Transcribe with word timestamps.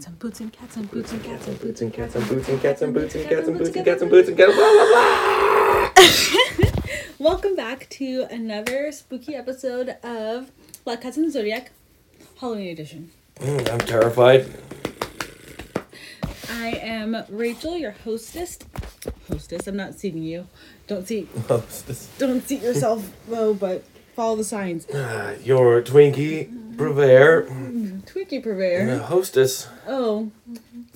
cats 0.00 0.06
and 0.08 0.18
boots 0.18 0.40
and 0.40 0.50
cats 0.52 0.76
and 0.76 0.90
boots 0.90 1.12
and 1.12 1.22
cats 1.22 1.46
and 1.46 1.60
boots 1.60 1.80
and 1.82 1.92
cats 1.92 2.14
and 2.16 2.28
boots 2.30 2.48
and 2.48 2.60
cats 2.62 2.80
and 2.82 2.94
boots 2.94 3.14
and 3.14 3.28
cats 3.28 3.48
and 3.48 3.58
boots 3.58 3.76
and 3.76 3.84
cats 3.84 4.00
and 4.02 4.10
boots 4.10 4.28
and 4.28 4.36
cats. 4.38 4.54
Blah 4.54 4.70
blah 4.72 4.86
blah. 5.94 6.70
Welcome 7.18 7.54
back 7.54 7.86
to 7.90 8.26
another 8.30 8.92
spooky 8.92 9.34
episode 9.34 9.90
of 10.02 10.50
Black 10.84 11.02
Cats 11.02 11.18
and 11.18 11.30
Zodiac, 11.30 11.70
Halloween 12.40 12.68
edition. 12.68 13.10
Mm, 13.40 13.70
I'm 13.70 13.78
terrified. 13.80 14.46
I 16.50 16.68
am 16.82 17.22
Rachel, 17.28 17.76
your 17.76 17.90
hostess. 17.92 18.58
Hostess, 19.28 19.66
I'm 19.66 19.76
not 19.76 19.94
seating 19.96 20.22
you. 20.22 20.46
Don't 20.86 21.06
seat, 21.06 21.28
Oh, 21.50 21.62
this- 21.86 22.08
don't 22.18 22.40
seat 22.46 22.62
yourself 22.62 23.12
low, 23.28 23.52
but 23.52 23.84
follow 24.16 24.36
the 24.36 24.44
signs. 24.44 24.86
ah, 24.94 25.32
Your 25.44 25.82
Twinkie 25.82 26.76
purveyor, 26.78 27.42
And 28.36 28.44
purveyor. 28.44 28.88
a 28.90 28.98
hostess, 28.98 29.68
Oh, 29.86 30.30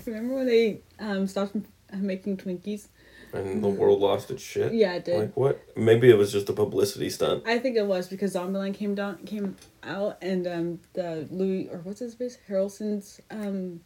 remember 0.06 0.34
when 0.36 0.46
they 0.46 0.80
um 0.98 1.26
stopped 1.26 1.56
making 1.92 2.36
Twinkies? 2.38 2.88
and 3.32 3.64
the 3.64 3.68
world 3.68 4.00
lost 4.00 4.30
its 4.30 4.42
shit. 4.42 4.72
Yeah, 4.72 4.94
it 4.94 5.04
did. 5.06 5.18
Like 5.18 5.36
what? 5.36 5.60
Maybe 5.76 6.08
it 6.08 6.16
was 6.16 6.30
just 6.30 6.48
a 6.48 6.52
publicity 6.52 7.10
stunt. 7.10 7.42
I 7.46 7.58
think 7.58 7.76
it 7.76 7.84
was 7.86 8.06
because 8.06 8.34
Zombieland 8.34 8.74
came 8.74 8.94
down 8.94 9.18
came 9.26 9.56
out 9.82 10.18
and 10.22 10.46
um 10.46 10.80
the 10.92 11.26
Louis 11.32 11.68
or 11.70 11.78
what's 11.78 11.98
his 12.00 12.14
face 12.14 12.38
Harrelson's 12.48 13.20
um 13.30 13.80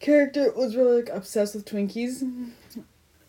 character 0.00 0.52
was 0.56 0.74
really 0.74 1.02
like 1.02 1.10
obsessed 1.10 1.54
with 1.54 1.64
Twinkies. 1.64 2.24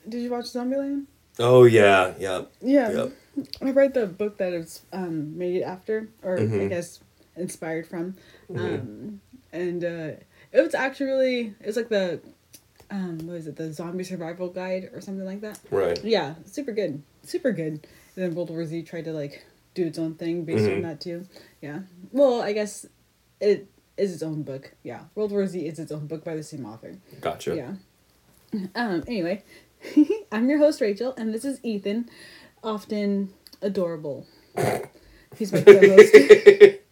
Did 0.10 0.22
you 0.22 0.32
watch 0.32 0.46
Zombieland? 0.46 1.06
Oh 1.40 1.66
yeah, 1.66 2.14
yeah. 2.20 2.42
Yeah. 2.62 2.92
Yep. 2.92 3.12
I 3.62 3.72
read 3.72 3.94
the 3.94 4.08
book 4.08 4.38
that 4.38 4.54
it's 4.54 4.82
um 4.92 5.38
made 5.38 5.62
after 5.62 6.10
or 6.24 6.38
I 6.40 6.42
Mhm. 6.42 6.70
guess 6.70 7.00
inspired 7.36 7.86
from. 7.88 8.16
Mhm. 8.50 8.80
Um 8.80 9.22
and 9.54 9.84
uh 9.86 10.12
it 10.52 10.62
was 10.62 10.76
actually 10.76 11.06
really 11.06 11.40
it 11.62 11.66
was 11.66 11.78
like 11.78 11.88
the 11.90 12.20
um 12.92 13.18
what 13.26 13.38
is 13.38 13.48
it 13.48 13.56
the 13.56 13.72
zombie 13.72 14.04
survival 14.04 14.50
guide 14.50 14.90
or 14.94 15.00
something 15.00 15.26
like 15.26 15.40
that. 15.42 15.60
Right. 15.72 16.04
Yeah, 16.04 16.36
super 16.46 16.74
good. 16.74 17.02
Super 17.24 17.52
good. 17.54 17.74
And 18.16 18.26
then 18.26 18.36
World 18.36 18.50
War 18.50 18.66
Z 18.66 18.84
tried 18.84 19.06
to 19.06 19.14
like 19.14 19.46
do 19.74 19.86
its 19.86 19.98
own 19.98 20.16
thing 20.16 20.44
based 20.46 20.66
on 20.70 20.78
Mhm. 20.78 20.82
that 20.84 21.00
too. 21.02 21.26
Yeah. 21.62 21.80
Well, 22.12 22.42
I 22.42 22.52
guess 22.54 22.86
it 23.40 23.68
is 23.98 24.14
its 24.14 24.22
own 24.24 24.44
book. 24.44 24.74
Yeah. 24.84 25.06
World 25.16 25.32
War 25.32 25.48
Z 25.48 25.66
is 25.66 25.80
its 25.80 25.92
own 25.92 26.06
book 26.08 26.24
by 26.24 26.36
the 26.36 26.44
same 26.44 26.66
author. 26.66 26.98
Gotcha. 27.22 27.56
Yeah. 27.56 27.74
Um, 28.76 29.04
anyway, 29.08 29.44
I'm 30.32 30.48
your 30.50 30.60
host 30.60 30.80
Rachel 30.82 31.14
and 31.18 31.34
this 31.34 31.44
is 31.46 31.60
Ethan, 31.64 32.10
often 32.64 33.30
adorable. 33.62 34.28
He's 35.38 35.52
my 35.52 35.62
co-host. 35.62 36.14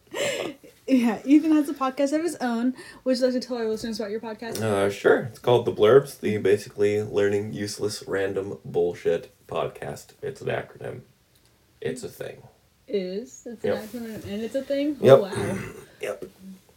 yeah, 0.91 1.19
Ethan 1.25 1.51
has 1.53 1.69
a 1.69 1.73
podcast 1.73 2.13
of 2.13 2.21
his 2.23 2.35
own. 2.41 2.75
Would 3.03 3.17
you 3.17 3.23
like 3.25 3.33
to 3.33 3.39
tell 3.39 3.57
our 3.57 3.67
listeners 3.67 3.99
about 3.99 4.11
your 4.11 4.19
podcast? 4.19 4.61
Uh, 4.61 4.89
sure. 4.89 5.21
It's 5.31 5.39
called 5.39 5.65
The 5.65 5.71
Blurbs, 5.73 6.19
the 6.19 6.37
basically 6.37 7.01
learning 7.01 7.53
useless 7.53 8.03
random 8.07 8.57
bullshit 8.65 9.33
podcast. 9.47 10.07
It's 10.21 10.41
an 10.41 10.47
acronym. 10.49 11.01
It's 11.79 12.03
a 12.03 12.09
thing. 12.09 12.43
Is 12.87 13.43
it's 13.45 13.63
Yep. 13.63 13.75
an 13.75 13.87
acronym 13.87 14.23
and 14.25 14.41
it's 14.43 14.55
a 14.55 14.61
thing? 14.61 14.97
Yep. 14.99 15.17
Oh, 15.17 15.21
wow. 15.23 15.59
Yep. 16.01 16.25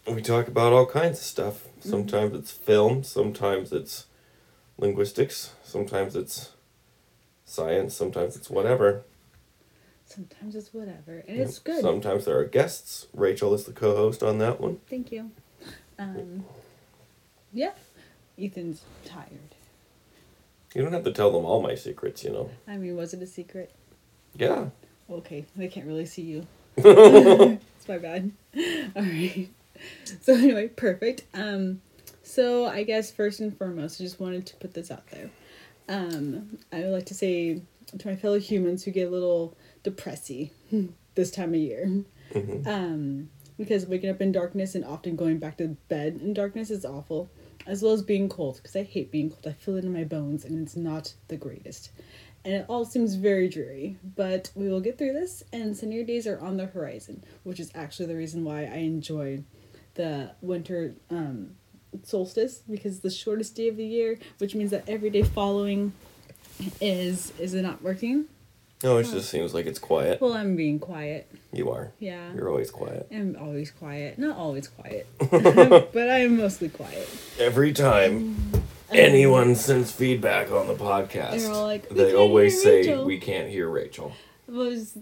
We 0.06 0.20
talk 0.20 0.48
about 0.48 0.74
all 0.74 0.84
kinds 0.86 1.18
of 1.18 1.24
stuff. 1.24 1.64
Sometimes 1.80 2.34
it's 2.34 2.50
film, 2.50 3.02
sometimes 3.04 3.72
it's 3.72 4.04
linguistics, 4.76 5.52
sometimes 5.64 6.14
it's 6.14 6.50
science, 7.46 7.94
sometimes 7.94 8.36
it's 8.36 8.50
whatever. 8.50 9.02
Sometimes 10.06 10.54
it's 10.54 10.72
whatever, 10.72 11.24
and 11.26 11.40
it's 11.40 11.58
good. 11.58 11.80
Sometimes 11.80 12.26
there 12.26 12.38
are 12.38 12.44
guests. 12.44 13.06
Rachel 13.14 13.54
is 13.54 13.64
the 13.64 13.72
co 13.72 13.96
host 13.96 14.22
on 14.22 14.38
that 14.38 14.60
one. 14.60 14.78
Thank 14.88 15.10
you. 15.10 15.30
Um, 15.98 16.44
yeah, 17.52 17.72
Ethan's 18.38 18.82
tired. 19.04 19.54
You 20.74 20.82
don't 20.82 20.92
have 20.92 21.04
to 21.04 21.12
tell 21.12 21.30
them 21.30 21.44
all 21.44 21.62
my 21.62 21.74
secrets, 21.74 22.24
you 22.24 22.30
know. 22.30 22.50
I 22.66 22.76
mean, 22.76 22.96
was 22.96 23.14
it 23.14 23.22
a 23.22 23.26
secret? 23.26 23.72
Yeah. 24.36 24.66
Okay, 25.08 25.46
they 25.56 25.68
can't 25.68 25.86
really 25.86 26.06
see 26.06 26.22
you. 26.22 26.46
it's 26.76 27.88
my 27.88 27.98
bad. 27.98 28.32
All 28.96 29.02
right. 29.02 29.48
So 30.20 30.34
anyway, 30.34 30.68
perfect. 30.68 31.24
Um, 31.34 31.80
so 32.22 32.66
I 32.66 32.82
guess 32.82 33.12
first 33.12 33.40
and 33.40 33.56
foremost, 33.56 34.00
I 34.00 34.04
just 34.04 34.18
wanted 34.18 34.46
to 34.46 34.56
put 34.56 34.74
this 34.74 34.90
out 34.90 35.06
there. 35.08 35.30
Um, 35.88 36.58
I 36.72 36.80
would 36.80 36.92
like 36.92 37.06
to 37.06 37.14
say 37.14 37.62
to 37.98 38.08
my 38.08 38.16
fellow 38.16 38.40
humans 38.40 38.82
who 38.84 38.90
get 38.90 39.06
a 39.06 39.10
little 39.10 39.56
depressy 39.84 40.50
this 41.14 41.30
time 41.30 41.50
of 41.54 41.60
year. 41.60 42.02
Mhm. 42.32 42.66
Um, 42.66 43.30
because 43.56 43.86
waking 43.86 44.10
up 44.10 44.20
in 44.20 44.32
darkness 44.32 44.74
and 44.74 44.84
often 44.84 45.14
going 45.14 45.38
back 45.38 45.58
to 45.58 45.76
bed 45.88 46.18
in 46.20 46.34
darkness 46.34 46.70
is 46.70 46.84
awful, 46.84 47.30
as 47.66 47.82
well 47.82 47.92
as 47.92 48.02
being 48.02 48.28
cold, 48.28 48.56
because 48.56 48.74
I 48.74 48.82
hate 48.82 49.12
being 49.12 49.30
cold. 49.30 49.46
I 49.46 49.52
feel 49.52 49.76
it 49.76 49.84
in 49.84 49.92
my 49.92 50.02
bones, 50.04 50.44
and 50.44 50.60
it's 50.60 50.74
not 50.74 51.14
the 51.28 51.36
greatest. 51.36 51.90
And 52.44 52.52
it 52.54 52.66
all 52.68 52.84
seems 52.84 53.14
very 53.14 53.48
dreary, 53.48 53.96
but 54.16 54.50
we 54.56 54.68
will 54.68 54.80
get 54.80 54.98
through 54.98 55.12
this, 55.12 55.44
and 55.52 55.76
sunnier 55.76 56.02
days 56.04 56.26
are 56.26 56.40
on 56.40 56.56
the 56.56 56.66
horizon, 56.66 57.22
which 57.44 57.60
is 57.60 57.70
actually 57.74 58.06
the 58.06 58.16
reason 58.16 58.44
why 58.44 58.64
I 58.64 58.78
enjoy 58.78 59.44
the 59.94 60.32
winter 60.42 60.96
um, 61.08 61.52
solstice, 62.02 62.58
because 62.68 62.94
it's 62.94 63.02
the 63.02 63.10
shortest 63.10 63.54
day 63.54 63.68
of 63.68 63.76
the 63.76 63.86
year, 63.86 64.18
which 64.38 64.54
means 64.56 64.72
that 64.72 64.88
every 64.88 65.10
day 65.10 65.22
following 65.22 65.92
is 66.80 67.32
is 67.38 67.54
it 67.54 67.62
not 67.62 67.82
working? 67.82 68.26
No, 68.84 68.98
it 68.98 69.04
just 69.04 69.30
seems 69.30 69.54
like 69.54 69.64
it's 69.66 69.78
quiet. 69.78 70.20
Well, 70.20 70.34
I'm 70.34 70.56
being 70.56 70.78
quiet. 70.78 71.26
You 71.52 71.70
are. 71.70 71.90
Yeah. 71.98 72.32
You're 72.34 72.50
always 72.50 72.70
quiet. 72.70 73.08
I'm 73.10 73.34
always 73.40 73.70
quiet. 73.70 74.18
Not 74.18 74.36
always 74.36 74.68
quiet, 74.68 75.06
but 75.18 75.96
I 76.10 76.18
am 76.20 76.36
mostly 76.36 76.68
quiet. 76.68 77.08
Every 77.38 77.72
time 77.72 78.36
anyone 78.90 79.54
sends 79.56 79.90
feedback 79.90 80.50
on 80.52 80.66
the 80.68 80.74
podcast, 80.74 81.40
They're 81.40 81.50
all 81.52 81.64
like, 81.64 81.88
"We 81.90 81.96
they 81.96 82.14
always 82.14 82.62
say 82.62 82.80
Rachel." 82.80 83.04
we 83.06 83.18
can't 83.18 83.48
hear 83.48 83.68
Rachel. 83.68 84.12
Was 84.48 84.98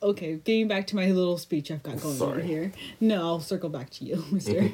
okay. 0.00 0.36
Getting 0.36 0.68
back 0.68 0.86
to 0.88 0.96
my 0.96 1.06
little 1.10 1.36
speech 1.38 1.70
I've 1.72 1.82
got 1.82 1.96
going 2.00 2.12
on 2.14 2.18
Sorry. 2.18 2.46
here. 2.46 2.72
No, 3.00 3.20
I'll 3.22 3.40
circle 3.40 3.68
back 3.68 3.90
to 3.90 4.04
you, 4.04 4.24
Mister. 4.30 4.70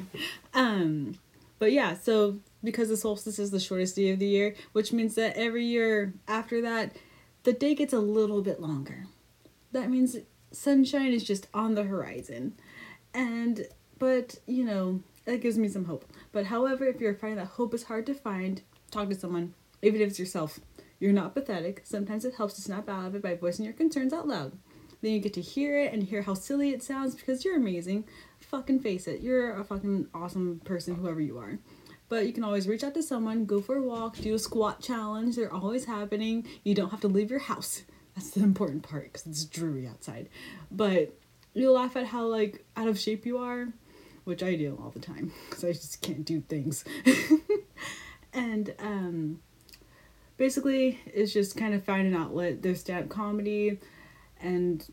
um, 0.53 1.15
but 1.57 1.71
yeah. 1.71 1.95
So 1.95 2.37
because 2.63 2.89
the 2.89 2.97
solstice 2.97 3.39
is 3.39 3.49
the 3.49 3.59
shortest 3.59 3.95
day 3.95 4.11
of 4.11 4.19
the 4.19 4.27
year, 4.27 4.55
which 4.73 4.93
means 4.93 5.15
that 5.15 5.35
every 5.35 5.65
year 5.65 6.13
after 6.27 6.61
that, 6.61 6.95
the 7.43 7.53
day 7.53 7.75
gets 7.75 7.93
a 7.93 7.99
little 7.99 8.41
bit 8.41 8.59
longer. 8.59 9.05
That 9.71 9.89
means 9.89 10.17
sunshine 10.51 11.13
is 11.13 11.23
just 11.23 11.47
on 11.53 11.75
the 11.75 11.83
horizon, 11.83 12.55
and 13.13 13.67
but 13.99 14.39
you 14.45 14.65
know 14.65 15.01
that 15.25 15.41
gives 15.41 15.57
me 15.57 15.67
some 15.67 15.85
hope. 15.85 16.05
But 16.31 16.45
however, 16.45 16.85
if 16.85 16.99
you're 16.99 17.13
finding 17.13 17.37
that 17.37 17.47
hope 17.47 17.73
is 17.73 17.83
hard 17.83 18.05
to 18.07 18.13
find, 18.13 18.61
talk 18.89 19.09
to 19.09 19.15
someone, 19.15 19.53
even 19.81 20.01
if 20.01 20.09
it's 20.09 20.19
yourself. 20.19 20.59
You're 20.99 21.13
not 21.13 21.33
pathetic. 21.33 21.81
Sometimes 21.83 22.25
it 22.25 22.35
helps 22.35 22.53
to 22.55 22.61
snap 22.61 22.87
out 22.87 23.07
of 23.07 23.15
it 23.15 23.23
by 23.23 23.33
voicing 23.33 23.65
your 23.65 23.73
concerns 23.73 24.13
out 24.13 24.27
loud. 24.27 24.51
Then 25.01 25.13
you 25.13 25.19
get 25.19 25.33
to 25.33 25.41
hear 25.41 25.79
it 25.79 25.93
and 25.93 26.03
hear 26.03 26.21
how 26.21 26.35
silly 26.35 26.69
it 26.69 26.83
sounds 26.83 27.15
because 27.15 27.43
you're 27.43 27.55
amazing. 27.55 28.05
Fucking 28.39 28.81
face 28.81 29.07
it. 29.07 29.21
You're 29.21 29.59
a 29.59 29.63
fucking 29.63 30.09
awesome 30.13 30.61
person, 30.63 30.95
whoever 30.95 31.19
you 31.19 31.39
are. 31.39 31.57
But 32.11 32.27
you 32.27 32.33
can 32.33 32.43
always 32.43 32.67
reach 32.67 32.83
out 32.83 32.93
to 32.95 33.03
someone, 33.03 33.45
go 33.45 33.61
for 33.61 33.77
a 33.77 33.81
walk, 33.81 34.17
do 34.17 34.33
a 34.33 34.37
squat 34.37 34.81
challenge. 34.81 35.37
They're 35.37 35.53
always 35.53 35.85
happening. 35.85 36.45
You 36.61 36.75
don't 36.75 36.89
have 36.89 36.99
to 36.99 37.07
leave 37.07 37.31
your 37.31 37.39
house. 37.39 37.83
That's 38.15 38.31
the 38.31 38.43
important 38.43 38.83
part 38.83 39.05
because 39.05 39.25
it's 39.25 39.45
dreary 39.45 39.87
outside. 39.87 40.27
But 40.69 41.17
you'll 41.53 41.75
laugh 41.75 41.95
at 41.95 42.07
how 42.07 42.25
like 42.25 42.65
out 42.75 42.89
of 42.89 42.99
shape 42.99 43.25
you 43.25 43.37
are, 43.37 43.69
which 44.25 44.43
I 44.43 44.57
do 44.57 44.77
all 44.83 44.89
the 44.89 44.99
time 44.99 45.31
because 45.49 45.63
I 45.63 45.71
just 45.71 46.01
can't 46.01 46.25
do 46.25 46.41
things. 46.41 46.83
and 48.33 48.75
um, 48.79 49.39
basically, 50.35 50.99
it's 51.05 51.31
just 51.31 51.55
kind 51.55 51.73
of 51.73 51.81
find 51.85 52.05
an 52.05 52.21
outlet. 52.21 52.61
There's 52.61 52.81
stand 52.81 53.09
comedy, 53.09 53.79
and 54.41 54.85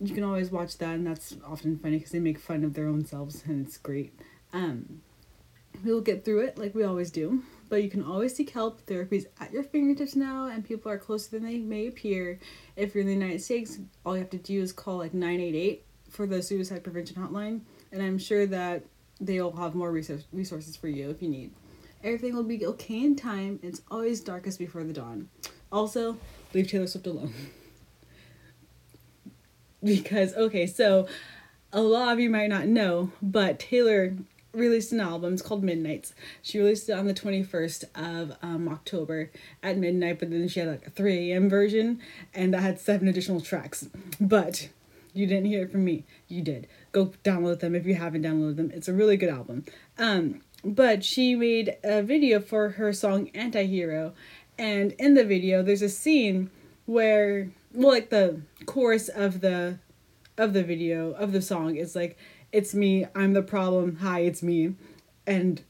you 0.00 0.14
can 0.14 0.22
always 0.22 0.52
watch 0.52 0.78
that, 0.78 0.94
and 0.94 1.08
that's 1.08 1.34
often 1.44 1.76
funny 1.80 1.96
because 1.96 2.12
they 2.12 2.20
make 2.20 2.38
fun 2.38 2.62
of 2.62 2.74
their 2.74 2.86
own 2.86 3.04
selves, 3.04 3.42
and 3.48 3.66
it's 3.66 3.78
great. 3.78 4.16
Um, 4.52 5.00
we'll 5.84 6.00
get 6.00 6.24
through 6.24 6.40
it 6.40 6.58
like 6.58 6.74
we 6.74 6.84
always 6.84 7.10
do, 7.10 7.42
but 7.68 7.82
you 7.82 7.90
can 7.90 8.04
always 8.04 8.34
seek 8.34 8.50
help. 8.50 8.80
Therapy's 8.82 9.26
at 9.40 9.52
your 9.52 9.62
fingertips 9.62 10.16
now, 10.16 10.46
and 10.46 10.64
people 10.64 10.90
are 10.90 10.98
closer 10.98 11.30
than 11.30 11.44
they 11.44 11.58
may 11.58 11.88
appear. 11.88 12.38
If 12.76 12.94
you're 12.94 13.02
in 13.02 13.08
the 13.08 13.14
United 13.14 13.42
States, 13.42 13.78
all 14.04 14.14
you 14.14 14.20
have 14.20 14.30
to 14.30 14.38
do 14.38 14.60
is 14.60 14.72
call 14.72 14.98
like 14.98 15.14
988 15.14 15.84
for 16.10 16.26
the 16.26 16.42
suicide 16.42 16.84
prevention 16.84 17.16
hotline, 17.16 17.60
and 17.90 18.02
I'm 18.02 18.18
sure 18.18 18.46
that 18.46 18.84
they'll 19.20 19.52
have 19.52 19.74
more 19.74 19.90
resource- 19.90 20.26
resources 20.32 20.76
for 20.76 20.88
you 20.88 21.10
if 21.10 21.22
you 21.22 21.28
need. 21.28 21.52
Everything 22.04 22.34
will 22.34 22.42
be 22.42 22.66
okay 22.66 23.04
in 23.04 23.16
time. 23.16 23.60
It's 23.62 23.80
always 23.90 24.20
darkest 24.20 24.58
before 24.58 24.84
the 24.84 24.92
dawn. 24.92 25.28
Also, 25.70 26.18
leave 26.52 26.68
Taylor 26.68 26.86
Swift 26.86 27.06
alone. 27.06 27.32
because, 29.84 30.34
okay, 30.34 30.66
so 30.66 31.06
a 31.72 31.80
lot 31.80 32.12
of 32.12 32.20
you 32.20 32.28
might 32.28 32.48
not 32.48 32.66
know, 32.66 33.12
but 33.22 33.58
Taylor 33.58 34.14
released 34.52 34.92
an 34.92 35.00
album. 35.00 35.32
It's 35.32 35.42
called 35.42 35.62
Midnights. 35.62 36.14
She 36.42 36.58
released 36.58 36.88
it 36.88 36.92
on 36.92 37.06
the 37.06 37.14
21st 37.14 37.84
of 37.94 38.36
um, 38.42 38.68
October 38.68 39.30
at 39.62 39.78
midnight, 39.78 40.18
but 40.18 40.30
then 40.30 40.48
she 40.48 40.60
had 40.60 40.68
like 40.68 40.86
a 40.86 40.90
3 40.90 41.32
a.m. 41.32 41.48
version, 41.48 42.00
and 42.34 42.54
that 42.54 42.60
had 42.60 42.80
seven 42.80 43.08
additional 43.08 43.40
tracks. 43.40 43.88
But 44.20 44.68
you 45.14 45.26
didn't 45.26 45.46
hear 45.46 45.64
it 45.64 45.72
from 45.72 45.84
me. 45.84 46.04
You 46.28 46.42
did. 46.42 46.68
Go 46.92 47.12
download 47.24 47.60
them 47.60 47.74
if 47.74 47.86
you 47.86 47.94
haven't 47.94 48.22
downloaded 48.22 48.56
them. 48.56 48.70
It's 48.74 48.88
a 48.88 48.92
really 48.92 49.16
good 49.16 49.30
album. 49.30 49.64
Um, 49.98 50.42
but 50.64 51.04
she 51.04 51.34
made 51.34 51.76
a 51.82 52.02
video 52.02 52.40
for 52.40 52.70
her 52.70 52.92
song 52.92 53.30
Antihero. 53.34 54.12
And 54.58 54.92
in 54.92 55.14
the 55.14 55.24
video, 55.24 55.62
there's 55.62 55.82
a 55.82 55.88
scene 55.88 56.50
where, 56.86 57.50
well, 57.72 57.90
like 57.90 58.10
the 58.10 58.42
chorus 58.66 59.08
of 59.08 59.40
the 59.40 59.78
of 60.38 60.54
the 60.54 60.62
video 60.62 61.10
of 61.12 61.32
the 61.32 61.42
song 61.42 61.76
is 61.76 61.94
like 61.94 62.16
it's 62.52 62.74
me 62.74 63.06
i'm 63.14 63.32
the 63.32 63.42
problem 63.42 63.96
hi 63.96 64.20
it's 64.20 64.42
me. 64.42 64.74
And 65.26 65.62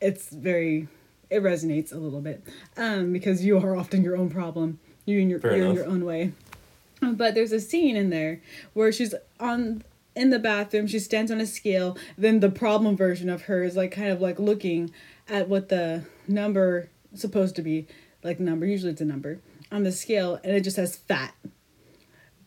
it's 0.00 0.30
very 0.30 0.88
it 1.30 1.42
resonates 1.42 1.92
a 1.92 1.96
little 1.96 2.20
bit 2.20 2.42
um 2.76 3.12
because 3.12 3.44
you 3.44 3.58
are 3.58 3.76
often 3.76 4.02
your 4.02 4.16
own 4.16 4.30
problem. 4.30 4.78
You 5.04 5.18
in 5.20 5.30
your 5.30 5.40
Fair 5.40 5.56
you're 5.56 5.66
in 5.66 5.74
your 5.74 5.86
own 5.86 6.04
way. 6.04 6.32
But 7.00 7.34
there's 7.34 7.52
a 7.52 7.60
scene 7.60 7.96
in 7.96 8.10
there 8.10 8.40
where 8.74 8.90
she's 8.90 9.14
on 9.38 9.84
in 10.16 10.30
the 10.30 10.38
bathroom 10.40 10.88
she 10.88 10.98
stands 10.98 11.30
on 11.30 11.40
a 11.40 11.46
scale 11.46 11.96
then 12.16 12.40
the 12.40 12.50
problem 12.50 12.96
version 12.96 13.30
of 13.30 13.42
her 13.42 13.62
is 13.62 13.76
like 13.76 13.92
kind 13.92 14.10
of 14.10 14.20
like 14.20 14.40
looking 14.40 14.90
at 15.28 15.48
what 15.48 15.68
the 15.68 16.02
number 16.26 16.90
supposed 17.14 17.54
to 17.54 17.62
be 17.62 17.86
like 18.24 18.40
number 18.40 18.66
usually 18.66 18.90
it's 18.90 19.00
a 19.00 19.04
number 19.04 19.38
on 19.70 19.84
the 19.84 19.92
scale 19.92 20.40
and 20.42 20.56
it 20.56 20.62
just 20.62 20.74
says 20.74 20.96
fat 20.96 21.34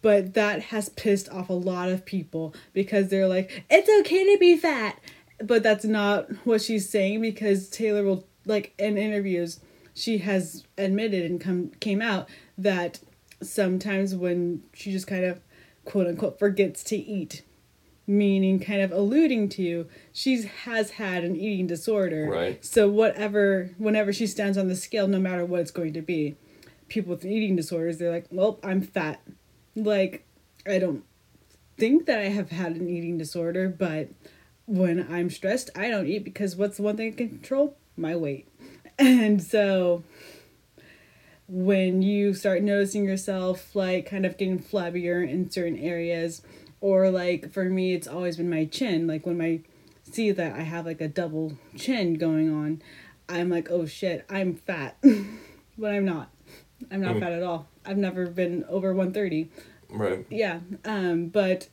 but 0.01 0.33
that 0.33 0.61
has 0.63 0.89
pissed 0.89 1.29
off 1.29 1.49
a 1.49 1.53
lot 1.53 1.89
of 1.89 2.05
people 2.05 2.53
because 2.73 3.09
they're 3.09 3.27
like 3.27 3.63
it's 3.69 3.89
okay 4.01 4.31
to 4.33 4.37
be 4.39 4.57
fat. 4.57 4.99
But 5.43 5.63
that's 5.63 5.85
not 5.85 6.29
what 6.45 6.61
she's 6.61 6.89
saying 6.89 7.21
because 7.21 7.69
taylor 7.69 8.03
will 8.03 8.27
like 8.45 8.73
in 8.77 8.97
interviews 8.97 9.59
she 9.93 10.19
has 10.19 10.65
admitted 10.77 11.29
and 11.29 11.41
come 11.41 11.71
came 11.79 12.01
out 12.01 12.29
that 12.57 12.99
sometimes 13.41 14.15
when 14.15 14.63
she 14.73 14.91
just 14.91 15.07
kind 15.07 15.25
of 15.25 15.41
quote 15.85 16.07
unquote 16.07 16.37
forgets 16.39 16.83
to 16.83 16.95
eat 16.95 17.43
meaning 18.07 18.59
kind 18.59 18.81
of 18.81 18.91
alluding 18.91 19.47
to 19.47 19.87
she 20.11 20.43
has 20.43 20.91
had 20.91 21.23
an 21.23 21.35
eating 21.35 21.67
disorder. 21.67 22.29
Right. 22.29 22.63
so 22.63 22.89
whatever 22.89 23.71
whenever 23.77 24.11
she 24.11 24.27
stands 24.27 24.57
on 24.57 24.67
the 24.67 24.75
scale 24.75 25.07
no 25.07 25.19
matter 25.19 25.45
what 25.45 25.61
it's 25.61 25.71
going 25.71 25.93
to 25.93 26.01
be 26.01 26.35
people 26.87 27.11
with 27.11 27.25
eating 27.25 27.55
disorders 27.55 27.97
they're 27.97 28.11
like 28.11 28.27
well 28.31 28.59
i'm 28.63 28.81
fat 28.81 29.21
like 29.75 30.25
i 30.67 30.77
don't 30.77 31.03
think 31.77 32.05
that 32.05 32.19
i 32.19 32.25
have 32.29 32.49
had 32.51 32.75
an 32.75 32.89
eating 32.89 33.17
disorder 33.17 33.69
but 33.69 34.09
when 34.65 35.05
i'm 35.11 35.29
stressed 35.29 35.69
i 35.75 35.89
don't 35.89 36.07
eat 36.07 36.23
because 36.23 36.55
what's 36.55 36.77
the 36.77 36.83
one 36.83 36.97
thing 36.97 37.11
i 37.13 37.15
can 37.15 37.29
control? 37.29 37.77
My 37.97 38.15
weight. 38.15 38.47
And 38.99 39.41
so 39.41 40.03
when 41.47 42.01
you 42.01 42.33
start 42.33 42.61
noticing 42.61 43.03
yourself 43.03 43.75
like 43.75 44.05
kind 44.09 44.25
of 44.25 44.37
getting 44.37 44.59
flabbier 44.59 45.27
in 45.27 45.49
certain 45.49 45.77
areas 45.79 46.41
or 46.79 47.09
like 47.09 47.51
for 47.51 47.65
me 47.65 47.93
it's 47.93 48.07
always 48.07 48.37
been 48.37 48.49
my 48.49 48.65
chin. 48.65 49.07
Like 49.07 49.25
when 49.25 49.41
I 49.41 49.61
see 50.11 50.31
that 50.31 50.53
i 50.55 50.61
have 50.61 50.85
like 50.85 50.99
a 50.99 51.07
double 51.07 51.53
chin 51.77 52.15
going 52.15 52.53
on 52.53 52.81
i'm 53.29 53.49
like 53.49 53.71
oh 53.71 53.85
shit 53.85 54.25
i'm 54.29 54.55
fat. 54.55 54.97
But 55.77 55.93
i'm 55.93 56.05
not. 56.05 56.29
I'm 56.91 57.01
not 57.01 57.15
Mm. 57.15 57.19
fat 57.21 57.31
at 57.31 57.43
all 57.43 57.67
i've 57.85 57.97
never 57.97 58.27
been 58.27 58.63
over 58.69 58.89
130 58.93 59.49
Right. 59.89 60.25
yeah 60.29 60.59
um 60.85 61.27
but 61.27 61.67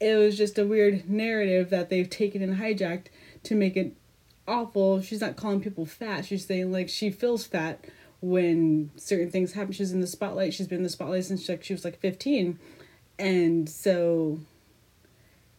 it 0.00 0.16
was 0.16 0.36
just 0.36 0.58
a 0.58 0.66
weird 0.66 1.08
narrative 1.08 1.70
that 1.70 1.88
they've 1.88 2.10
taken 2.10 2.42
and 2.42 2.58
hijacked 2.58 3.06
to 3.44 3.54
make 3.54 3.76
it 3.76 3.94
awful. 4.46 5.00
She's 5.00 5.20
not 5.22 5.36
calling 5.36 5.60
people 5.62 5.86
fat. 5.86 6.26
She's 6.26 6.44
saying 6.44 6.72
like 6.72 6.88
she 6.90 7.10
feels 7.10 7.46
fat 7.46 7.82
when 8.20 8.90
certain 8.96 9.30
things 9.30 9.52
happen. 9.52 9.72
She's 9.72 9.92
in 9.92 10.00
the 10.00 10.06
spotlight. 10.06 10.52
She's 10.52 10.66
been 10.66 10.78
in 10.78 10.82
the 10.82 10.88
spotlight 10.90 11.24
since 11.24 11.48
like 11.48 11.62
she 11.64 11.72
was 11.72 11.84
like 11.84 11.98
15 12.00 12.58
and 13.18 13.70
so 13.70 14.40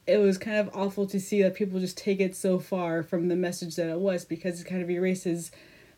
it 0.06 0.18
was 0.18 0.38
kind 0.38 0.58
of 0.58 0.70
awful 0.76 1.08
to 1.08 1.20
see 1.20 1.42
that 1.42 1.56
people 1.56 1.80
just 1.80 1.98
take 1.98 2.20
it 2.20 2.36
so 2.36 2.60
far 2.60 3.02
from 3.02 3.28
the 3.30 3.36
message 3.36 3.76
that 3.78 3.90
it 3.90 4.00
was 4.00 4.26
because 4.26 4.62
it 4.62 4.66
kind 4.66 4.84
of 4.84 4.90
erases 4.90 5.52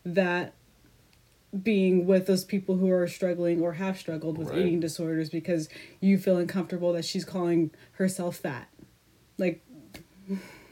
that 0.04 0.54
being 1.62 2.06
with 2.06 2.26
those 2.26 2.44
people 2.44 2.76
who 2.76 2.90
are 2.90 3.06
struggling 3.08 3.60
or 3.62 3.74
have 3.74 3.98
struggled 3.98 4.36
with 4.36 4.48
Right. 4.50 4.58
eating 4.58 4.80
disorders 4.80 5.30
because 5.30 5.68
you 6.00 6.18
feel 6.18 6.36
uncomfortable 6.36 6.92
that 6.92 7.04
she's 7.04 7.24
calling 7.24 7.70
herself 7.92 8.36
fat. 8.36 8.68
Like, 9.38 9.60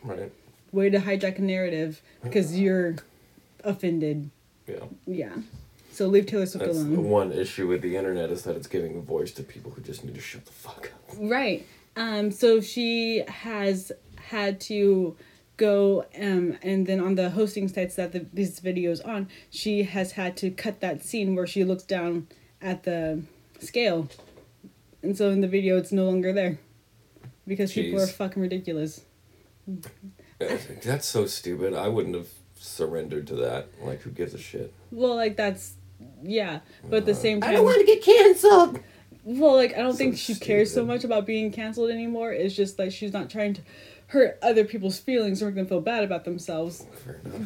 Right. 0.02 0.30
way 0.72 0.90
to 0.90 0.98
hijack 0.98 1.38
a 1.38 1.42
narrative 1.42 2.02
because 2.22 2.58
you're 2.58 2.96
offended. 3.64 4.30
Yeah. 4.68 4.84
Yeah. 5.06 5.36
So 5.92 6.08
leave 6.08 6.26
Taylor 6.26 6.44
Swift 6.44 6.66
That's 6.66 6.78
the 6.78 6.84
alone. 6.94 7.08
one 7.08 7.32
issue 7.32 7.66
with 7.68 7.80
the 7.80 7.96
internet 7.96 8.30
is 8.30 8.42
that 8.42 8.54
it's 8.54 8.66
giving 8.66 8.96
a 8.96 9.00
voice 9.00 9.32
to 9.32 9.42
people 9.42 9.70
who 9.70 9.80
just 9.80 10.04
need 10.04 10.14
to 10.14 10.20
shut 10.20 10.44
the 10.44 10.52
fuck 10.52 10.92
up. 10.94 11.16
Right. 11.18 11.64
Um, 11.96 12.30
so 12.30 12.60
she 12.60 13.22
has 13.28 13.92
had 14.16 14.60
to 14.62 15.16
go 15.56 16.04
um, 16.20 16.56
and 16.62 16.86
then 16.86 17.00
on 17.00 17.14
the 17.14 17.30
hosting 17.30 17.68
sites 17.68 17.94
that 17.96 18.12
the, 18.12 18.26
these 18.32 18.60
videos 18.60 19.06
on, 19.06 19.28
she 19.50 19.84
has 19.84 20.12
had 20.12 20.36
to 20.38 20.50
cut 20.50 20.80
that 20.80 21.02
scene 21.04 21.34
where 21.34 21.46
she 21.46 21.64
looks 21.64 21.82
down 21.82 22.28
at 22.60 22.84
the 22.84 23.22
scale. 23.60 24.08
And 25.02 25.16
so 25.16 25.30
in 25.30 25.40
the 25.40 25.48
video 25.48 25.76
it's 25.76 25.92
no 25.92 26.04
longer 26.04 26.32
there. 26.32 26.58
Because 27.46 27.72
people 27.72 28.00
are 28.00 28.06
fucking 28.06 28.42
ridiculous. 28.42 29.02
That's 30.38 31.06
so 31.06 31.26
stupid. 31.26 31.74
I 31.74 31.88
wouldn't 31.88 32.16
have 32.16 32.28
surrendered 32.56 33.26
to 33.28 33.36
that. 33.36 33.68
Like, 33.80 34.02
who 34.02 34.10
gives 34.10 34.34
a 34.34 34.38
shit? 34.38 34.72
Well, 34.90 35.14
like 35.14 35.36
that's 35.36 35.74
yeah, 36.22 36.60
but 36.88 36.96
at 36.98 37.06
the 37.06 37.14
same 37.14 37.40
time 37.40 37.50
i 37.50 37.52
don't 37.54 37.64
want 37.64 37.80
to 37.80 37.86
get 37.86 38.02
canceled. 38.02 38.80
Well, 39.24 39.54
like 39.56 39.74
I 39.74 39.78
don't 39.78 39.92
So 39.92 39.98
think 39.98 40.16
she 40.16 40.34
cares 40.34 40.72
so 40.72 40.84
much 40.84 41.04
about 41.04 41.26
being 41.26 41.50
canceled 41.50 41.90
anymore. 41.90 42.32
It's 42.32 42.54
just 42.54 42.78
like 42.78 42.92
she's 42.92 43.12
not 43.12 43.30
trying 43.30 43.54
to 43.54 43.62
hurt 44.08 44.38
other 44.42 44.64
people's 44.64 44.98
feelings 44.98 45.42
or 45.42 45.46
make 45.46 45.56
them 45.56 45.66
feel 45.66 45.80
bad 45.80 46.04
about 46.04 46.24
themselves. 46.24 46.86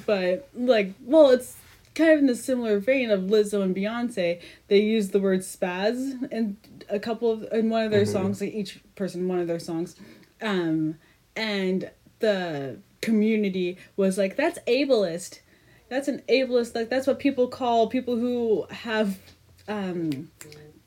But 0.07 0.49
like, 0.55 0.93
well, 1.03 1.31
it's 1.31 1.57
kind 1.95 2.13
of 2.13 2.19
in 2.21 2.27
the 2.27 2.37
similar 2.37 2.79
vein 2.79 3.11
of 3.11 3.23
Lizzo 3.23 3.63
and 3.63 3.75
Beyonce. 3.75 4.41
They 4.69 4.81
use 4.81 5.09
the 5.09 5.21
word 5.21 5.41
spaz 5.41 6.31
in 6.33 6.57
a 6.89 6.99
couple 7.01 7.31
of 7.31 7.47
in 7.53 7.71
one 7.71 7.85
of 7.85 7.91
their 7.91 8.03
Mhm. 8.05 8.13
songs, 8.13 8.41
like 8.41 8.53
each 8.55 8.81
person 8.95 9.27
one 9.29 9.39
of 9.39 9.47
their 9.47 9.59
songs, 9.59 9.97
um, 10.43 10.97
and 11.35 11.91
the 12.21 12.79
community 13.01 13.79
was 13.97 14.19
like, 14.19 14.37
"That's 14.37 14.59
ableist. 14.67 15.41
That's 15.89 16.07
an 16.09 16.23
ableist. 16.29 16.75
Like 16.75 16.91
that's 16.91 17.07
what 17.07 17.19
people 17.19 17.49
call 17.49 17.89
people 17.89 18.17
who 18.17 18.67
have 18.71 19.19
um, 19.69 20.31